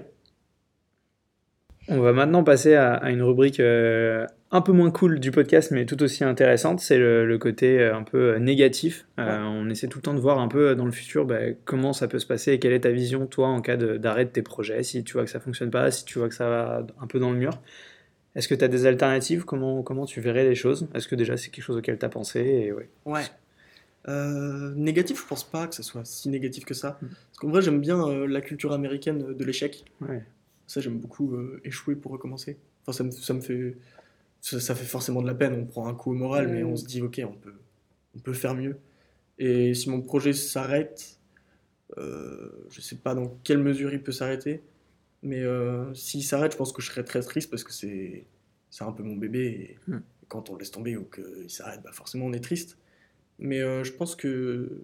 On 1.89 1.99
va 1.99 2.11
maintenant 2.11 2.43
passer 2.43 2.75
à, 2.75 2.93
à 2.95 3.09
une 3.11 3.21
rubrique 3.21 3.59
euh, 3.59 4.25
un 4.51 4.61
peu 4.61 4.71
moins 4.71 4.91
cool 4.91 5.19
du 5.19 5.31
podcast, 5.31 5.71
mais 5.71 5.85
tout 5.85 6.01
aussi 6.03 6.23
intéressante. 6.23 6.79
C'est 6.79 6.97
le, 6.97 7.25
le 7.25 7.37
côté 7.37 7.79
euh, 7.79 7.95
un 7.95 8.03
peu 8.03 8.33
euh, 8.33 8.39
négatif. 8.39 9.05
Euh, 9.19 9.25
Ouais. 9.25 9.47
On 9.49 9.69
essaie 9.69 9.87
tout 9.87 9.99
le 9.99 10.03
temps 10.03 10.13
de 10.13 10.19
voir 10.19 10.39
un 10.39 10.47
peu 10.47 10.75
dans 10.75 10.85
le 10.85 10.91
futur 10.91 11.25
bah, 11.25 11.39
comment 11.65 11.93
ça 11.93 12.07
peut 12.07 12.19
se 12.19 12.25
passer 12.25 12.53
et 12.53 12.59
quelle 12.59 12.73
est 12.73 12.81
ta 12.81 12.91
vision, 12.91 13.25
toi, 13.25 13.47
en 13.47 13.61
cas 13.61 13.77
d'arrêt 13.77 14.25
de, 14.25 14.29
tes 14.29 14.41
projets. 14.41 14.83
Si 14.83 15.03
tu 15.03 15.13
vois 15.13 15.23
que 15.23 15.29
ça 15.29 15.39
fonctionne 15.39 15.71
pas, 15.71 15.91
si 15.91 16.05
tu 16.05 16.19
vois 16.19 16.29
que 16.29 16.35
ça 16.35 16.49
va 16.49 16.87
un 17.01 17.07
peu 17.07 17.19
dans 17.19 17.31
le 17.31 17.37
mur. 17.37 17.59
Est-ce 18.35 18.47
que 18.47 18.55
tu 18.55 18.63
as 18.63 18.67
des 18.67 18.85
alternatives? 18.85 19.45
Comment, 19.45 19.81
comment 19.81 20.05
tu 20.05 20.21
verrais 20.21 20.43
les 20.43 20.55
choses? 20.55 20.87
Est-ce 20.93 21.07
que 21.07 21.15
déjà 21.15 21.37
c'est 21.37 21.49
quelque 21.49 21.63
chose 21.63 21.77
auquel 21.77 21.97
tu 21.97 22.05
as 22.05 22.09
pensé? 22.09 22.39
Et 22.41 22.71
ouais. 22.71 22.89
Ouais. 23.05 23.23
Euh, 24.07 24.73
négatif, 24.75 25.21
je 25.21 25.27
pense 25.27 25.43
pas 25.43 25.67
que 25.67 25.75
ça 25.75 25.83
soit 25.83 26.05
si 26.05 26.29
négatif 26.29 26.63
que 26.63 26.73
ça. 26.73 26.97
Mm. 27.01 27.07
Parce 27.07 27.39
qu'en 27.39 27.49
vrai, 27.49 27.61
j'aime 27.61 27.81
bien 27.81 28.07
euh, 28.07 28.27
la 28.27 28.41
culture 28.41 28.71
américaine 28.71 29.33
de 29.33 29.43
l'échec. 29.43 29.83
Ouais. 30.01 30.23
Ça, 30.67 30.81
j'aime 30.81 30.99
beaucoup 30.99 31.33
euh, 31.35 31.59
échouer 31.63 31.95
pour 31.95 32.11
recommencer. 32.11 32.57
Enfin, 32.83 32.91
ça 32.91 33.03
me, 33.03 33.11
ça 33.11 33.33
me 33.33 33.41
fait. 33.41 33.77
Ça, 34.41 34.59
ça 34.59 34.75
fait 34.75 34.85
forcément 34.85 35.21
de 35.21 35.27
la 35.27 35.33
peine. 35.33 35.53
On 35.53 35.65
prend 35.65 35.87
un 35.87 35.95
coup 35.95 36.11
au 36.11 36.15
moral, 36.15 36.47
mais 36.49 36.63
Mm. 36.63 36.67
on 36.67 36.75
se 36.75 36.85
dit, 36.85 37.01
ok, 37.01 37.21
on 37.27 37.33
peut, 37.35 37.53
on 38.15 38.19
peut 38.19 38.33
faire 38.33 38.53
mieux. 38.53 38.77
Et 39.39 39.73
si 39.73 39.89
mon 39.89 40.01
projet 40.01 40.33
s'arrête, 40.33 41.19
euh, 41.97 42.49
je 42.69 42.81
sais 42.81 42.97
pas 42.97 43.15
dans 43.15 43.29
quelle 43.43 43.59
mesure 43.59 43.93
il 43.93 44.03
peut 44.03 44.11
s'arrêter. 44.11 44.61
Mais 45.23 45.41
euh, 45.41 45.91
s'il 45.93 46.23
s'arrête, 46.23 46.51
je 46.51 46.57
pense 46.57 46.71
que 46.73 46.81
je 46.81 46.87
serais 46.91 47.03
très 47.03 47.21
triste 47.21 47.49
parce 47.49 47.63
que 47.63 47.71
c'est 47.73 48.25
un 48.81 48.91
peu 48.91 49.03
mon 49.03 49.15
bébé. 49.15 49.77
Et 49.87 49.91
Mm. 49.91 49.97
quand 50.27 50.49
on 50.49 50.53
le 50.53 50.59
laisse 50.59 50.71
tomber 50.71 50.97
ou 50.97 51.05
qu'il 51.05 51.49
s'arrête, 51.49 51.81
bah 51.83 51.91
forcément 51.93 52.25
on 52.25 52.33
est 52.33 52.39
triste. 52.43 52.77
Mais 53.39 53.61
euh, 53.61 53.83
je 53.83 53.91
pense 53.93 54.15
que 54.15 54.83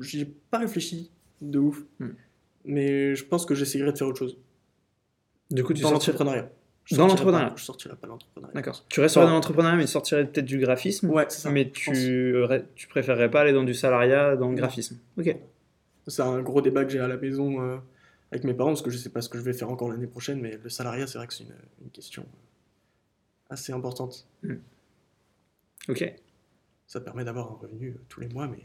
j'ai 0.00 0.26
pas 0.50 0.58
réfléchi 0.58 1.10
de 1.40 1.58
ouf. 1.58 1.84
Mm. 2.00 2.06
Mais 2.66 3.14
je 3.14 3.24
pense 3.24 3.46
que 3.46 3.54
j'essayerai 3.54 3.92
de 3.92 3.98
faire 3.98 4.08
autre 4.08 4.18
chose. 4.18 4.38
Du 5.50 5.62
coup, 5.64 5.72
tu 5.74 5.82
Dans 5.82 5.90
sortirais. 5.90 6.12
l'entrepreneuriat. 6.12 6.50
Je 6.84 6.96
Dans 6.96 7.06
l'entrepreneuriat. 7.08 7.52
Je 7.56 7.64
sortirai 7.64 7.96
pas 7.96 8.06
l'entrepreneuriat. 8.06 8.54
D'accord. 8.54 8.84
Tu 8.88 9.00
resterais 9.00 9.24
dans 9.26 9.32
l'entrepreneuriat, 9.32 9.76
mais 9.76 9.84
tu 9.86 9.90
sortirais 9.90 10.24
peut-être 10.26 10.44
du 10.44 10.58
graphisme. 10.58 11.10
Ouais, 11.10 11.26
c'est 11.28 11.40
ça. 11.40 11.50
mais 11.50 11.70
tu, 11.70 12.34
tu 12.76 12.86
préférerais 12.88 13.30
pas 13.30 13.40
aller 13.40 13.52
dans 13.52 13.64
du 13.64 13.74
salariat, 13.74 14.36
dans 14.36 14.48
le 14.50 14.54
graphisme. 14.56 14.98
Ok. 15.18 15.36
C'est 16.06 16.22
un 16.22 16.40
gros 16.42 16.60
débat 16.62 16.84
que 16.84 16.90
j'ai 16.92 17.00
à 17.00 17.08
la 17.08 17.16
maison 17.16 17.60
euh, 17.60 17.78
avec 18.30 18.44
mes 18.44 18.54
parents 18.54 18.70
parce 18.70 18.82
que 18.82 18.90
je 18.90 18.98
sais 18.98 19.08
pas 19.10 19.20
ce 19.20 19.28
que 19.28 19.38
je 19.38 19.42
vais 19.42 19.52
faire 19.52 19.68
encore 19.70 19.90
l'année 19.90 20.06
prochaine, 20.06 20.40
mais 20.40 20.56
le 20.62 20.68
salariat, 20.68 21.08
c'est 21.08 21.18
vrai 21.18 21.26
que 21.26 21.34
c'est 21.34 21.42
une, 21.42 21.54
une 21.82 21.90
question 21.90 22.24
assez 23.50 23.72
importante. 23.72 24.26
Ok. 25.88 26.14
Ça 26.86 27.00
permet 27.00 27.24
d'avoir 27.24 27.50
un 27.50 27.54
revenu 27.56 27.88
euh, 27.90 28.00
tous 28.08 28.20
les 28.20 28.28
mois, 28.28 28.46
mais 28.46 28.58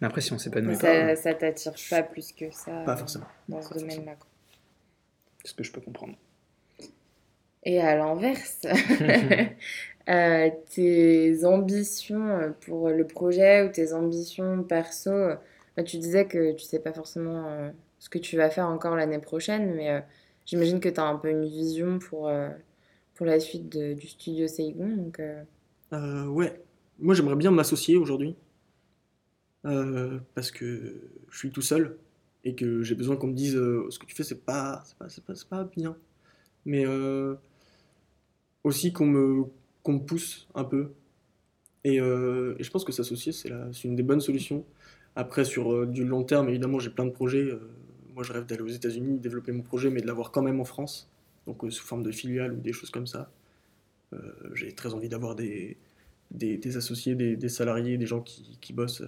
Mais 0.00 0.06
après, 0.06 0.20
si 0.20 0.32
on 0.32 0.38
sait 0.38 0.50
pas 0.50 0.60
de 0.60 0.66
Mais 0.66 0.72
mes 0.74 0.78
ça, 0.78 1.16
ça 1.16 1.34
t'attire 1.34 1.72
pas 1.90 2.02
plus 2.04 2.30
que 2.32 2.50
ça 2.52 2.70
pas 2.84 2.92
euh, 2.92 2.96
forcément. 2.96 3.26
dans 3.48 3.60
ce 3.62 3.74
domaine-là. 3.74 4.14
quoi. 4.14 4.28
C'est 5.42 5.50
ce 5.50 5.54
que 5.54 5.64
je 5.64 5.72
peux 5.72 5.80
comprendre. 5.80 6.16
Et 7.64 7.80
à 7.80 7.96
l'inverse, 7.96 8.62
euh, 10.08 10.50
tes 10.74 11.44
ambitions 11.44 12.28
euh, 12.28 12.50
pour 12.66 12.88
le 12.90 13.06
projet 13.06 13.62
ou 13.62 13.70
tes 13.72 13.92
ambitions 13.92 14.64
perso, 14.64 15.10
euh, 15.10 15.36
bah, 15.76 15.84
tu 15.84 15.98
disais 15.98 16.26
que 16.26 16.52
tu 16.54 16.64
sais 16.64 16.80
pas 16.80 16.92
forcément 16.92 17.46
euh, 17.48 17.70
ce 18.00 18.08
que 18.08 18.18
tu 18.18 18.36
vas 18.36 18.50
faire 18.50 18.66
encore 18.68 18.96
l'année 18.96 19.20
prochaine, 19.20 19.74
mais 19.74 19.90
euh, 19.90 20.00
j'imagine 20.44 20.80
que 20.80 20.88
tu 20.88 20.98
as 21.00 21.04
un 21.04 21.16
peu 21.16 21.30
une 21.30 21.44
vision 21.46 21.98
pour, 22.00 22.28
euh, 22.28 22.50
pour 23.14 23.26
la 23.26 23.40
suite 23.40 23.68
de- 23.70 23.94
du 23.94 24.08
studio 24.08 24.48
Seigon. 24.48 24.88
Donc, 24.96 25.20
euh, 25.20 25.42
Euh, 25.92 26.26
ouais, 26.26 26.60
moi 26.98 27.14
j'aimerais 27.14 27.36
bien 27.36 27.50
m'associer 27.50 27.96
aujourd'hui 27.96 28.36
euh, 29.64 30.18
parce 30.34 30.50
que 30.50 31.10
je 31.30 31.38
suis 31.38 31.50
tout 31.50 31.62
seul 31.62 31.98
et 32.44 32.54
que 32.54 32.82
j'ai 32.82 32.94
besoin 32.94 33.16
qu'on 33.16 33.28
me 33.28 33.34
dise 33.34 33.56
euh, 33.56 33.86
ce 33.90 33.98
que 33.98 34.06
tu 34.06 34.14
fais 34.14 34.24
c'est 34.24 34.44
pas 34.44 34.82
pas, 34.98 35.06
pas, 35.26 35.34
pas 35.48 35.64
bien. 35.64 35.96
Mais 36.64 36.84
euh, 36.86 37.34
aussi 38.64 38.92
qu'on 38.92 39.06
me 39.06 39.44
qu'on 39.82 39.94
me 39.94 40.00
pousse 40.00 40.48
un 40.54 40.64
peu. 40.64 40.92
Et, 41.84 42.00
euh, 42.00 42.54
je 42.60 42.70
pense 42.70 42.84
que 42.84 42.92
s'associer 42.92 43.32
c'est 43.32 43.50
une 43.84 43.96
des 43.96 44.02
bonnes 44.02 44.20
solutions. 44.20 44.64
Après 45.16 45.44
sur 45.44 45.86
du 45.86 46.04
long 46.04 46.24
terme 46.24 46.48
évidemment 46.48 46.78
j'ai 46.78 46.90
plein 46.90 47.04
de 47.04 47.10
projets. 47.10 47.48
Moi 48.14 48.24
je 48.24 48.32
rêve 48.32 48.46
d'aller 48.46 48.62
aux 48.62 48.68
États-Unis 48.68 49.18
développer 49.18 49.52
mon 49.52 49.62
projet 49.62 49.90
mais 49.90 50.00
de 50.00 50.06
l'avoir 50.06 50.30
quand 50.32 50.42
même 50.42 50.60
en 50.60 50.64
France. 50.64 51.10
Donc 51.46 51.64
sous 51.70 51.84
forme 51.84 52.02
de 52.02 52.12
filiale 52.12 52.52
ou 52.52 52.60
des 52.60 52.72
choses 52.72 52.90
comme 52.90 53.06
ça. 53.06 53.30
J'ai 54.52 54.72
très 54.72 54.92
envie 54.92 55.08
d'avoir 55.08 55.34
des, 55.34 55.78
des, 56.30 56.76
associés, 56.76 57.14
des, 57.14 57.48
salariés, 57.48 57.96
des 57.96 58.04
gens 58.04 58.20
qui, 58.20 58.58
qui 58.60 58.74
bossent, 58.74 59.02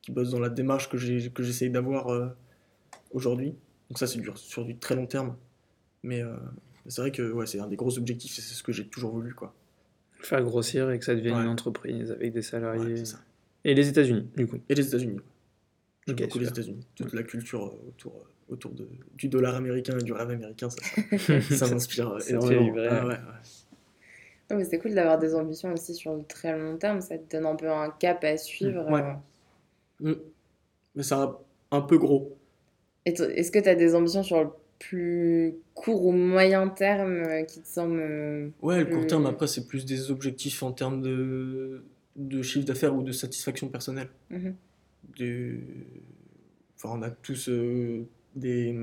qui 0.00 0.12
bossent 0.12 0.30
dans 0.30 0.40
la 0.40 0.48
démarche 0.48 0.88
que 0.88 0.96
j'essaye 0.96 1.68
d'avoir 1.68 2.34
aujourd'hui. 3.14 3.54
Donc 3.88 3.98
ça, 3.98 4.06
c'est 4.06 4.18
du- 4.18 4.30
sur 4.36 4.64
du 4.66 4.76
très 4.76 4.94
long 4.96 5.06
terme. 5.06 5.36
Mais 6.02 6.20
euh, 6.22 6.36
c'est 6.86 7.00
vrai 7.00 7.10
que 7.12 7.32
ouais, 7.32 7.46
c'est 7.46 7.60
un 7.60 7.66
des 7.68 7.76
gros 7.76 7.96
objectifs 7.96 8.32
c'est 8.34 8.42
ce 8.42 8.62
que 8.62 8.72
j'ai 8.72 8.86
toujours 8.86 9.12
voulu. 9.12 9.32
Quoi. 9.34 9.54
Faire 10.20 10.42
grossir 10.42 10.90
et 10.90 10.98
que 10.98 11.04
ça 11.06 11.14
devienne 11.14 11.36
Ouais. 11.36 11.42
une 11.42 11.48
entreprise 11.48 12.10
avec 12.10 12.32
des 12.32 12.42
salariés. 12.42 12.84
Ouais, 12.92 12.96
c'est 12.96 13.04
ça. 13.06 13.20
et 13.64 13.72
les 13.74 13.88
États-Unis, 13.88 14.28
du 14.36 14.46
coup. 14.46 14.58
Et 14.68 14.74
les 14.74 14.86
États-Unis. 14.86 15.20
J'aime 16.06 16.16
Ok, 16.16 16.22
beaucoup 16.22 16.38
les. 16.40 16.48
États-Unis. 16.48 16.86
Toute 16.94 17.14
la 17.14 17.22
culture 17.22 17.64
euh, 17.66 17.88
autour, 17.88 18.14
euh, 18.16 18.52
autour 18.52 18.72
de, 18.72 18.86
du 19.14 19.28
dollar 19.28 19.54
américain 19.54 19.98
et 19.98 20.02
du 20.02 20.12
rêve 20.12 20.28
américain, 20.30 20.68
ça, 20.68 20.78
ça, 21.18 21.40
ça 21.66 21.68
m'inspire 21.70 22.18
énormément. 22.28 22.74
Ah 22.90 23.06
ouais, 23.06 23.12
ouais. 23.14 23.18
non, 24.50 24.56
mais 24.58 24.64
c'est 24.64 24.78
cool 24.78 24.92
d'avoir 24.94 25.18
des 25.18 25.34
ambitions 25.34 25.72
aussi 25.72 25.94
sur 25.94 26.14
le 26.14 26.24
très 26.24 26.56
long 26.58 26.76
terme, 26.76 27.00
ça 27.00 27.16
te 27.16 27.34
donne 27.36 27.46
un 27.46 27.56
peu 27.56 27.70
un 27.70 27.88
cap 27.90 28.22
à 28.24 28.36
suivre. 28.36 28.86
Ouais. 28.90 29.02
euh. 30.02 30.12
Mm. 30.14 30.20
Mais 30.96 31.02
c'est 31.02 31.14
un, 31.14 31.34
un 31.70 31.80
peu 31.80 31.96
gros. 31.96 32.36
Est-ce 33.04 33.50
que 33.50 33.58
tu 33.58 33.68
as 33.68 33.74
des 33.74 33.94
ambitions 33.94 34.22
sur 34.22 34.42
le 34.44 34.50
plus 34.78 35.54
court 35.74 36.06
ou 36.06 36.12
moyen 36.12 36.68
terme 36.68 37.22
euh, 37.22 37.42
qui 37.44 37.60
te 37.60 37.66
semble. 37.68 37.98
euh, 38.00 38.48
Ouais, 38.62 38.80
le 38.80 38.86
court 38.86 39.06
terme, 39.06 39.26
après, 39.26 39.46
c'est 39.46 39.66
plus 39.66 39.84
des 39.84 40.10
objectifs 40.10 40.62
en 40.62 40.72
termes 40.72 41.00
de, 41.00 41.84
de 42.16 42.42
chiffre 42.42 42.66
d'affaires 42.66 42.94
ou 42.94 43.02
de 43.02 43.12
satisfaction 43.12 43.68
personnelle. 43.68 44.08
Mhm. 44.30 44.54
Enfin, 46.76 46.98
on 46.98 47.02
a 47.02 47.10
tous 47.10 47.48
euh, 47.48 48.06
des... 48.34 48.74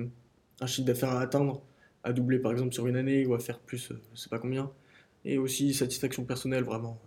un 0.60 0.66
chiffre 0.66 0.88
d'affaires 0.88 1.10
à 1.12 1.22
atteindre, 1.22 1.62
à 2.04 2.14
doubler 2.14 2.40
par 2.40 2.52
exemple 2.52 2.74
sur 2.74 2.88
une 2.88 2.96
année 2.96 3.26
ou 3.26 3.34
à 3.34 3.40
faire 3.40 3.60
plus, 3.60 3.92
euh, 3.92 4.00
je 4.14 4.20
sais 4.20 4.30
pas 4.30 4.40
combien. 4.40 4.72
Et 5.26 5.38
aussi 5.38 5.74
satisfaction 5.74 6.24
personnelle, 6.26 6.64
vraiment. 6.64 7.00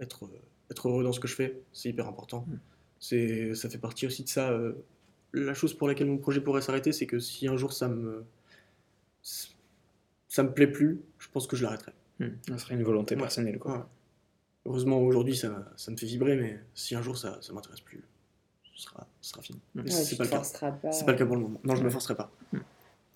Être, 0.00 0.28
être 0.70 0.88
heureux 0.88 1.04
dans 1.04 1.12
ce 1.12 1.20
que 1.20 1.28
je 1.28 1.34
fais, 1.34 1.60
c'est 1.72 1.90
hyper 1.90 2.08
important. 2.08 2.46
Mm. 2.48 2.54
C'est, 2.98 3.54
ça 3.54 3.68
fait 3.68 3.78
partie 3.78 4.06
aussi 4.06 4.24
de 4.24 4.28
ça. 4.28 4.50
euh, 4.50 4.72
la 5.34 5.54
chose 5.54 5.74
pour 5.74 5.88
laquelle 5.88 6.06
mon 6.06 6.18
projet 6.18 6.40
pourrait 6.40 6.62
s'arrêter, 6.62 6.92
c'est 6.92 7.06
que 7.06 7.18
si 7.18 7.46
un 7.48 7.56
jour 7.56 7.72
ça 7.72 7.88
me. 7.88 8.24
ça 10.28 10.42
me 10.42 10.52
plaît 10.52 10.66
plus, 10.66 11.00
je 11.18 11.28
pense 11.28 11.46
que 11.46 11.56
je 11.56 11.62
l'arrêterai. 11.62 11.92
Hmm. 12.20 12.28
Ça 12.48 12.58
serait 12.58 12.74
une 12.74 12.82
volonté 12.82 13.14
Ouais. 13.14 13.20
personnelle, 13.20 13.58
quoi. 13.58 13.76
Ouais. 13.78 13.82
Heureusement, 14.66 14.98
aujourd'hui, 15.00 15.36
ça, 15.36 15.70
ça 15.76 15.90
me 15.90 15.96
fait 15.96 16.06
vibrer, 16.06 16.36
mais 16.36 16.58
si 16.74 16.94
un 16.94 17.02
jour 17.02 17.16
ça, 17.18 17.38
ça 17.42 17.52
m'intéresse 17.52 17.80
plus, 17.80 18.02
ce 18.74 18.82
sera, 18.82 19.06
ce 19.20 19.30
sera 19.30 19.42
fini. 19.42 19.58
Mm. 19.58 19.62
Mais 19.74 19.82
Ouais, 19.82 19.90
c'est 19.90 20.16
tu 20.16 20.16
pas 20.16 20.26
pas. 20.26 20.42
C'est 20.42 21.04
pas 21.04 21.12
le 21.12 21.18
cas 21.18 21.26
pour 21.26 21.36
le 21.36 21.42
moment. 21.42 21.60
Non, 21.64 21.74
je 21.76 21.80
me 21.82 21.86
Ouais. 21.86 21.92
forcerai 21.92 22.14
pas. 22.16 22.30
Mm. 22.52 22.58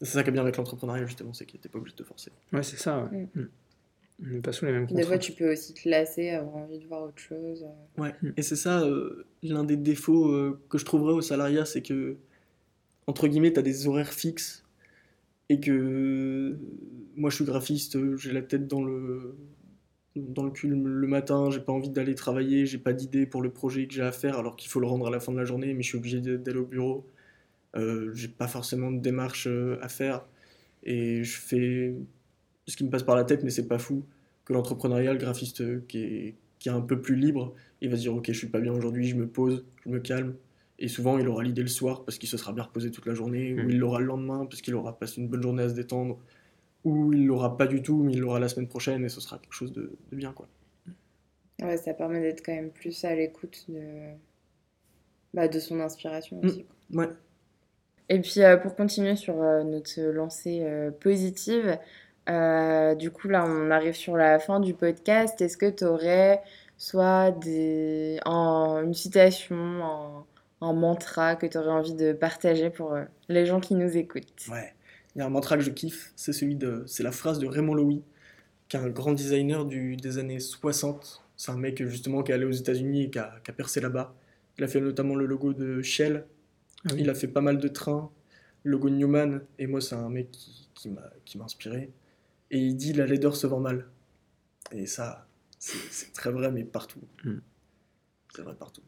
C'est 0.00 0.04
ça 0.06 0.22
qui 0.22 0.28
est 0.28 0.32
bien 0.32 0.42
avec 0.42 0.56
l'entrepreneuriat, 0.56 1.06
justement, 1.06 1.32
c'est 1.32 1.46
que 1.46 1.56
t'es 1.56 1.68
pas 1.68 1.78
obligé 1.78 1.96
de 1.96 2.02
te 2.02 2.06
forcer. 2.06 2.30
Ouais, 2.52 2.62
c'est 2.62 2.76
ça, 2.76 3.10
pas 4.42 4.52
sous 4.52 4.64
les 4.66 4.72
mêmes 4.72 4.86
Des 4.86 4.94
fois, 4.94 5.16
contraintes. 5.16 5.20
tu 5.20 5.32
peux 5.32 5.52
aussi 5.52 5.74
te 5.74 5.88
lasser, 5.88 6.30
avoir 6.30 6.56
envie 6.56 6.78
de 6.78 6.86
voir 6.86 7.02
autre 7.04 7.18
chose. 7.18 7.64
euh. 7.64 8.02
Ouais. 8.02 8.14
Et 8.36 8.42
c'est 8.42 8.56
ça, 8.56 8.82
euh, 8.82 9.26
l'un 9.42 9.64
des 9.64 9.76
défauts 9.76 10.32
euh, 10.32 10.60
que 10.68 10.78
je 10.78 10.84
trouverais 10.84 11.12
au 11.14 11.20
salariat, 11.20 11.64
c'est 11.64 11.82
que, 11.82 12.16
entre 13.06 13.28
guillemets, 13.28 13.52
t'as 13.52 13.62
des 13.62 13.86
horaires 13.86 14.12
fixes 14.12 14.64
et 15.48 15.60
que 15.60 16.56
moi, 17.16 17.30
je 17.30 17.36
suis 17.36 17.44
graphiste, 17.44 18.16
j'ai 18.16 18.32
la 18.32 18.42
tête 18.42 18.66
dans 18.68 18.82
le 18.84 19.36
dans 20.16 20.42
le 20.42 20.50
cul 20.50 20.68
le 20.68 21.06
matin, 21.06 21.48
j'ai 21.50 21.60
pas 21.60 21.72
envie 21.72 21.90
d'aller 21.90 22.16
travailler, 22.16 22.66
j'ai 22.66 22.78
pas 22.78 22.92
d'idée 22.92 23.24
pour 23.24 23.40
le 23.40 23.50
projet 23.50 23.86
que 23.86 23.94
j'ai 23.94 24.02
à 24.02 24.10
faire, 24.10 24.36
alors 24.38 24.56
qu'il 24.56 24.68
faut 24.68 24.80
le 24.80 24.86
rendre 24.88 25.06
à 25.06 25.10
la 25.10 25.20
fin 25.20 25.30
de 25.32 25.38
la 25.38 25.44
journée, 25.44 25.74
mais 25.74 25.82
je 25.84 25.90
suis 25.90 25.98
obligé 25.98 26.20
d'a- 26.20 26.36
d'aller 26.36 26.58
au 26.58 26.66
bureau. 26.66 27.06
Euh, 27.76 28.12
j'ai 28.14 28.28
pas 28.28 28.48
forcément 28.48 28.90
de 28.90 29.00
démarche 29.00 29.46
à 29.80 29.88
faire 29.88 30.26
et 30.84 31.22
je 31.24 31.38
fais 31.38 31.94
ce 32.68 32.76
qui 32.76 32.84
me 32.84 32.90
passe 32.90 33.02
par 33.02 33.16
la 33.16 33.24
tête, 33.24 33.42
mais 33.42 33.50
c'est 33.50 33.66
pas 33.66 33.78
fou 33.78 34.04
que 34.44 34.52
l'entrepreneuriat, 34.52 35.12
le 35.12 35.18
graphiste 35.18 35.60
euh, 35.62 35.84
qui 35.88 35.98
est, 35.98 36.34
qui 36.58 36.68
est 36.68 36.72
un 36.72 36.80
peu 36.80 37.00
plus 37.00 37.16
libre, 37.16 37.54
il 37.80 37.90
va 37.90 37.96
se 37.96 38.02
dire 38.02 38.14
ok, 38.14 38.26
je 38.28 38.32
suis 38.38 38.48
pas 38.48 38.60
bien 38.60 38.72
aujourd'hui, 38.72 39.06
je 39.06 39.16
me 39.16 39.26
pose, 39.26 39.64
je 39.84 39.90
me 39.90 39.98
calme. 40.00 40.34
Et 40.78 40.86
souvent, 40.88 41.18
il 41.18 41.26
aura 41.26 41.42
l'idée 41.42 41.62
le 41.62 41.68
soir 41.68 42.04
parce 42.04 42.18
qu'il 42.18 42.28
se 42.28 42.36
sera 42.36 42.52
bien 42.52 42.62
reposé 42.62 42.90
toute 42.92 43.06
la 43.06 43.14
journée, 43.14 43.52
ou 43.54 43.68
il 43.68 43.78
l'aura 43.78 43.98
le 43.98 44.06
lendemain 44.06 44.46
parce 44.46 44.62
qu'il 44.62 44.74
aura 44.76 44.96
passé 44.98 45.20
une 45.20 45.26
bonne 45.28 45.42
journée 45.42 45.64
à 45.64 45.68
se 45.68 45.74
détendre, 45.74 46.18
ou 46.84 47.12
il 47.12 47.26
l'aura 47.26 47.56
pas 47.56 47.66
du 47.66 47.82
tout, 47.82 48.02
mais 48.04 48.12
il 48.12 48.20
l'aura 48.20 48.38
la 48.38 48.48
semaine 48.48 48.68
prochaine 48.68 49.04
et 49.04 49.08
ce 49.08 49.20
sera 49.20 49.38
quelque 49.38 49.52
chose 49.54 49.72
de, 49.72 49.92
de 50.10 50.16
bien 50.16 50.32
quoi. 50.32 50.48
Ouais, 51.60 51.76
ça 51.76 51.92
permet 51.94 52.20
d'être 52.20 52.44
quand 52.46 52.54
même 52.54 52.70
plus 52.70 53.04
à 53.04 53.14
l'écoute 53.14 53.64
de... 53.68 53.82
Bah, 55.34 55.48
de 55.48 55.58
son 55.58 55.80
inspiration 55.80 56.40
Mm. 56.40 56.46
aussi. 56.46 56.64
quoi. 56.64 57.02
Ouais. 57.04 57.10
Et 58.08 58.20
puis 58.20 58.42
euh, 58.42 58.56
pour 58.56 58.74
continuer 58.76 59.16
sur 59.16 59.42
euh, 59.42 59.64
notre 59.64 60.00
lancée 60.00 60.60
euh, 60.62 60.90
positive, 60.92 61.76
euh, 62.28 62.94
du 62.94 63.10
coup 63.10 63.28
là 63.28 63.44
on 63.46 63.70
arrive 63.70 63.94
sur 63.94 64.16
la 64.16 64.38
fin 64.38 64.60
du 64.60 64.74
podcast. 64.74 65.40
Est-ce 65.40 65.56
que 65.56 65.70
tu 65.70 65.84
aurais 65.84 66.42
soit 66.76 67.30
des... 67.32 68.20
en- 68.24 68.80
une 68.84 68.94
citation, 68.94 69.56
un, 69.56 70.26
un 70.60 70.72
mantra 70.72 71.36
que 71.36 71.46
tu 71.46 71.58
aurais 71.58 71.70
envie 71.70 71.94
de 71.94 72.12
partager 72.12 72.70
pour 72.70 72.94
euh, 72.94 73.04
les 73.28 73.46
gens 73.46 73.60
qui 73.60 73.74
nous 73.74 73.96
écoutent? 73.96 74.46
Ouais. 74.50 74.74
Il 75.14 75.18
y 75.18 75.22
a 75.22 75.26
un 75.26 75.30
mantra 75.30 75.56
que 75.56 75.62
je 75.62 75.70
kiffe, 75.70 76.12
c'est 76.16 76.32
celui 76.32 76.54
de, 76.54 76.84
c'est 76.86 77.02
la 77.02 77.12
phrase 77.12 77.38
de 77.40 77.46
Raymond 77.46 77.74
Loewy, 77.74 78.02
qui 78.68 78.76
est 78.76 78.80
un 78.80 78.88
grand 78.90 79.12
designer 79.12 79.64
du, 79.64 79.96
des 79.96 80.18
années 80.18 80.40
60. 80.40 81.24
C'est 81.36 81.50
un 81.52 81.56
mec 81.56 81.84
justement 81.86 82.22
qui 82.22 82.32
est 82.32 82.34
allé 82.34 82.44
aux 82.44 82.50
États-Unis 82.52 83.04
et 83.04 83.10
qui 83.10 83.18
a, 83.18 83.34
qui 83.44 83.50
a 83.50 83.54
percé 83.54 83.80
là-bas. 83.80 84.14
Il 84.58 84.64
a 84.64 84.68
fait 84.68 84.80
notamment 84.80 85.14
le 85.16 85.26
logo 85.26 85.52
de 85.54 85.82
Shell, 85.82 86.26
Ah 86.88 86.94
oui. 86.94 87.02
il 87.02 87.10
a 87.10 87.14
fait 87.14 87.28
pas 87.28 87.40
mal 87.40 87.58
de 87.58 87.68
trains, 87.68 88.10
le 88.64 88.72
logo 88.72 88.88
de 88.90 88.94
Newman, 88.96 89.40
et 89.58 89.66
moi 89.66 89.80
c'est 89.80 89.94
un 89.96 90.08
mec 90.10 90.30
qui, 90.32 90.68
qui 90.74 90.88
m'a, 90.90 91.10
qui 91.24 91.38
m'a 91.38 91.44
inspiré. 91.44 91.90
Et 92.50 92.58
il 92.58 92.76
dit 92.76 92.92
la 92.92 93.06
laideur 93.06 93.36
se 93.36 93.46
vend 93.46 93.60
mal. 93.60 93.86
Et 94.72 94.86
ça, 94.86 95.26
c'est, 95.58 96.12
très 96.12 96.30
vrai, 96.30 96.50
mais 96.50 96.64
partout. 96.64 97.00
Mm. 97.24 97.38
C'est 98.34 98.42
vrai 98.42 98.54
partout. 98.54 98.82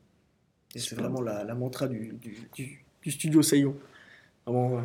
Et 0.74 0.78
c'est 0.78 0.94
vraiment 0.94 1.20
la, 1.20 1.44
la 1.44 1.54
mantra 1.54 1.88
du, 1.88 2.12
du, 2.14 2.36
du, 2.54 2.84
du 3.02 3.10
studio. 3.10 3.40
Vraiment, 4.46 4.78
euh, 4.78 4.82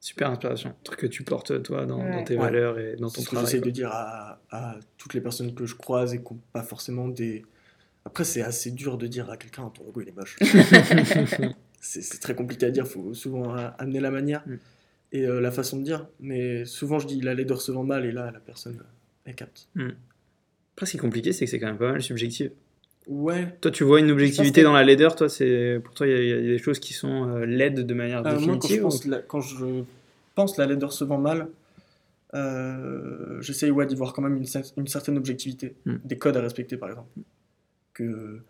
Super 0.00 0.30
inspiration. 0.30 0.70
Un 0.70 0.76
truc 0.84 1.00
que 1.00 1.06
tu 1.06 1.24
portes, 1.24 1.62
toi, 1.62 1.84
dans, 1.84 1.98
Ouais. 2.00 2.10
dans 2.12 2.24
tes 2.24 2.36
Ouais. 2.36 2.42
valeurs 2.44 2.78
et 2.78 2.94
dans 2.96 3.08
ton 3.10 3.20
ce 3.20 3.26
que 3.26 3.30
travail. 3.34 3.46
j'essaie 3.46 3.60
de 3.60 3.70
dire 3.70 3.90
à, 3.92 4.40
à 4.50 4.76
toutes 4.96 5.14
les 5.14 5.20
personnes 5.20 5.54
que 5.54 5.66
je 5.66 5.74
croise 5.74 6.14
et 6.14 6.22
qui 6.22 6.32
n'ont 6.34 6.40
pas 6.52 6.62
forcément 6.62 7.08
des. 7.08 7.44
Après, 8.04 8.24
c'est 8.24 8.42
assez 8.42 8.70
dur 8.70 8.96
de 8.96 9.06
dire 9.08 9.28
à 9.30 9.36
quelqu'un 9.36 9.68
ton 9.70 9.84
logo 9.84 10.00
il 10.02 10.08
est 10.08 10.16
moche. 10.16 10.36
c'est 11.80 12.02
c'est 12.02 12.18
très 12.20 12.34
compliqué 12.34 12.66
à 12.66 12.70
dire, 12.70 12.84
il 12.86 12.90
faut 12.90 13.12
souvent 13.14 13.56
euh, 13.56 13.68
amener 13.78 14.00
la 14.00 14.10
manière 14.10 14.42
Mm. 14.46 14.56
Et 15.12 15.26
euh, 15.26 15.40
la 15.40 15.50
façon 15.50 15.78
de 15.78 15.84
dire. 15.84 16.06
Mais 16.20 16.64
souvent, 16.64 16.98
je 16.98 17.06
dis 17.06 17.20
la 17.20 17.34
laideur 17.34 17.60
se 17.60 17.72
vend 17.72 17.84
mal 17.84 18.04
et 18.04 18.12
là, 18.12 18.30
la 18.32 18.40
personne, 18.40 18.76
euh, 18.80 18.84
elle 19.24 19.34
capte. 19.34 19.68
Après, 20.74 20.86
ce 20.86 20.92
qui 20.92 20.96
est 20.96 21.00
compliqué, 21.00 21.32
c'est 21.32 21.44
que 21.44 21.50
c'est 21.50 21.58
quand 21.58 21.66
même 21.66 21.78
pas 21.78 21.92
mal 21.92 22.02
subjectif. 22.02 22.50
Ouais, 23.06 23.56
Toi, 23.62 23.70
tu 23.70 23.84
vois 23.84 24.00
une 24.00 24.10
objectivité 24.10 24.62
dans 24.62 24.74
la 24.74 24.84
laideur, 24.84 25.16
toi, 25.16 25.28
c'est 25.30 25.80
pour 25.82 25.94
toi, 25.94 26.06
il 26.06 26.10
y, 26.12 26.14
a- 26.14 26.20
il 26.22 26.28
y 26.28 26.48
a 26.50 26.52
des 26.52 26.58
choses 26.58 26.78
qui 26.78 26.92
sont 26.92 27.26
euh, 27.28 27.46
laides 27.46 27.86
de 27.86 27.94
manière 27.94 28.18
euh, 28.26 28.38
moi, 28.38 28.58
quand 28.58 28.68
je, 28.68 28.74
définitive. 28.76 28.82
pense 28.82 29.04
ou- 29.06 29.08
la, 29.10 29.18
quand 29.22 29.40
je 29.40 29.82
pense 30.34 30.56
la 30.58 30.66
laideur 30.66 30.92
se 30.92 31.04
vend 31.04 31.16
mal, 31.18 31.48
j'essaye 33.40 33.70
ouais, 33.70 33.86
d'y 33.86 33.94
voir 33.94 34.12
quand 34.12 34.22
même 34.22 34.36
une, 34.36 34.44
cer- 34.44 34.72
une 34.76 34.86
certaine 34.88 35.16
objectivité. 35.16 35.74
Mm. 35.86 35.94
Des 36.04 36.18
codes 36.18 36.36
à 36.36 36.42
respecter, 36.42 36.76
par 36.76 36.90
exemple. 36.90 37.08
Que. 37.94 38.40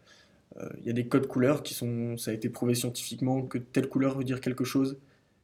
Il 0.81 0.87
y 0.87 0.91
a 0.91 0.93
des 0.93 1.07
codes 1.07 1.29
couleurs 1.29 1.63
qui 1.63 1.73
sont, 1.73 2.17
ça 2.17 2.33
a 2.33 2.35
été 2.35 2.49
prouvé 2.49 2.75
scientifiquement 2.75 3.43
que 3.43 3.59
telle 3.59 3.89
couleur 3.89 4.19
veut 4.19 4.25
dire 4.25 4.41
quelque 4.41 4.65
chose. 4.65 4.97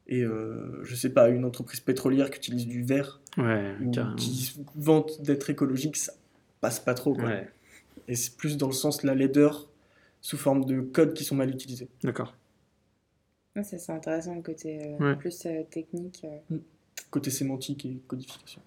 Et 0.07 0.21
euh, 0.21 0.79
je 0.83 0.95
sais 0.95 1.09
pas, 1.09 1.29
une 1.29 1.45
entreprise 1.45 1.79
pétrolière 1.79 2.29
qui 2.29 2.37
utilise 2.37 2.67
du 2.67 2.83
vert 2.83 3.21
Ouais, 3.37 3.75
ou 3.81 3.91
qui 4.15 4.35
se 4.45 4.59
vante 4.75 5.21
d'être 5.21 5.49
écologique, 5.49 5.97
ça 5.97 6.13
passe 6.61 6.79
pas 6.79 6.93
trop. 6.93 7.13
Quoi. 7.13 7.25
Ouais, 7.25 7.49
Et 8.07 8.15
c'est 8.15 8.37
plus 8.37 8.55
dans 8.57 8.67
le 8.67 8.73
sens 8.73 9.01
de 9.01 9.07
la 9.07 9.15
laideur 9.15 9.67
sous 10.21 10.37
forme 10.37 10.65
de 10.65 10.81
codes 10.81 11.13
qui 11.13 11.23
sont 11.23 11.35
mal 11.35 11.49
utilisés. 11.49 11.89
d'accord. 12.03 12.35
Ouais, 13.55 13.63
ça 13.63 13.77
c'est 13.77 13.91
intéressant 13.91 14.35
le 14.35 14.41
côté 14.41 14.79
euh, 14.83 14.97
Ouais. 14.99 15.15
plus 15.15 15.45
euh, 15.45 15.63
technique. 15.69 16.25
euh. 16.51 16.57
Côté 17.09 17.29
sémantique 17.31 17.85
et 17.85 17.99
codification. 18.07 18.61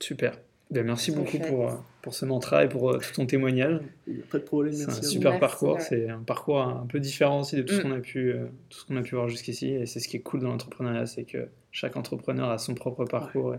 Super. 0.00 0.38
Ben, 0.72 0.84
merci 0.86 1.12
beaucoup 1.12 1.38
pour, 1.38 1.68
euh, 1.68 1.74
pour 2.00 2.14
ce 2.14 2.24
mantra 2.24 2.64
et 2.64 2.68
pour 2.68 2.90
euh, 2.90 2.98
tout 2.98 3.12
ton 3.12 3.26
témoignage. 3.26 3.78
Il 4.06 4.14
n'y 4.14 4.20
a 4.22 4.24
pas 4.24 4.38
de 4.38 4.42
problème, 4.42 4.72
C'est 4.72 4.88
un 4.88 5.02
super 5.02 5.32
Merci, 5.32 5.40
parcours. 5.40 5.74
ouais. 5.74 5.80
C'est 5.80 6.08
un 6.08 6.18
parcours 6.22 6.60
un 6.62 6.86
peu 6.88 6.98
différent 6.98 7.40
aussi 7.40 7.56
de 7.56 7.62
tout 7.62 7.74
ce 7.74 7.80
Mm. 7.80 7.82
qu'on 7.82 7.92
a 7.92 7.98
pu, 8.00 8.30
euh, 8.32 8.46
tout 8.70 8.78
ce 8.78 8.86
qu'on 8.86 8.96
a 8.96 9.02
pu 9.02 9.14
voir 9.14 9.28
jusqu'ici. 9.28 9.68
Et 9.68 9.84
c'est 9.86 10.00
ce 10.00 10.08
qui 10.08 10.16
est 10.16 10.20
cool 10.20 10.40
dans 10.40 10.48
l'entrepreneuriat, 10.48 11.04
c'est 11.06 11.24
que 11.24 11.48
chaque 11.72 11.96
entrepreneur 11.96 12.48
a 12.50 12.56
son 12.58 12.74
propre 12.74 13.04
parcours. 13.04 13.54
Et, 13.54 13.58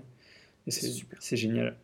et 0.68 0.72
c'est 0.72 0.82
C'est 0.82 0.88
super. 0.92 1.18
c'est 1.22 1.38
génial. 1.38 1.78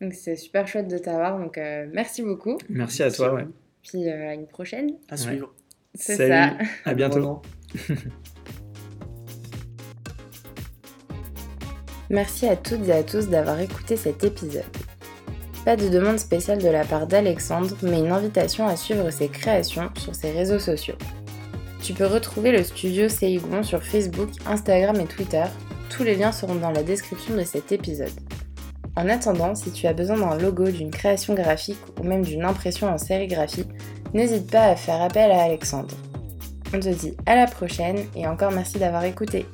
Donc 0.00 0.12
c'est 0.14 0.36
super 0.36 0.66
chouette 0.66 0.88
de 0.88 0.98
t'avoir. 0.98 1.38
Donc 1.38 1.56
euh, 1.56 1.86
merci 1.92 2.22
beaucoup. 2.22 2.58
Merci 2.68 3.02
à 3.04 3.10
toi. 3.12 3.34
ouais. 3.34 3.46
Puis 3.82 4.08
euh, 4.08 4.28
à 4.30 4.34
une 4.34 4.46
prochaine. 4.48 4.94
À 5.08 5.16
suivre. 5.16 5.54
C'est 5.94 6.16
Salut. 6.16 6.30
ça. 6.30 6.90
À 6.90 6.94
bientôt. 6.94 7.42
Merci 12.10 12.46
à 12.48 12.56
toutes 12.56 12.88
et 12.88 12.92
à 12.92 13.02
tous 13.02 13.28
d'avoir 13.28 13.60
écouté 13.60 13.96
cet 13.96 14.24
épisode. 14.24 14.64
Pas 15.64 15.76
de 15.76 15.88
demande 15.88 16.18
spéciale 16.18 16.62
de 16.62 16.68
la 16.68 16.84
part 16.84 17.06
d'Alexandre, 17.06 17.76
mais 17.82 17.98
une 17.98 18.12
invitation 18.12 18.66
à 18.66 18.76
suivre 18.76 19.10
ses 19.10 19.28
créations 19.28 19.90
sur 19.98 20.14
ses 20.14 20.30
réseaux 20.30 20.58
sociaux. 20.58 20.94
Tu 21.82 21.92
peux 21.92 22.06
retrouver 22.06 22.50
le 22.52 22.64
studio 22.64 23.08
Seigon 23.08 23.62
sur 23.62 23.82
Facebook, 23.82 24.30
Instagram 24.46 24.98
et 25.00 25.04
Twitter. 25.04 25.44
Tous 25.90 26.02
les 26.02 26.16
liens 26.16 26.32
seront 26.32 26.54
dans 26.54 26.70
la 26.70 26.82
description 26.82 27.34
de 27.34 27.44
cet 27.44 27.72
épisode. 27.72 28.12
En 28.96 29.08
attendant, 29.08 29.54
si 29.54 29.70
tu 29.70 29.86
as 29.86 29.92
besoin 29.92 30.16
d'un 30.16 30.38
logo, 30.38 30.70
d'une 30.70 30.90
création 30.90 31.34
graphique 31.34 31.78
ou 32.00 32.04
même 32.04 32.24
d'une 32.24 32.44
impression 32.44 32.88
en 32.88 32.98
sérigraphie, 32.98 33.66
n'hésite 34.14 34.50
pas 34.50 34.64
à 34.64 34.76
faire 34.76 35.02
appel 35.02 35.30
à 35.30 35.42
Alexandre. 35.42 35.94
On 36.74 36.80
te 36.80 36.88
dit 36.88 37.14
à 37.26 37.36
la 37.36 37.46
prochaine 37.46 38.06
et 38.16 38.26
encore 38.26 38.52
merci 38.52 38.78
d'avoir 38.78 39.04
écouté. 39.04 39.46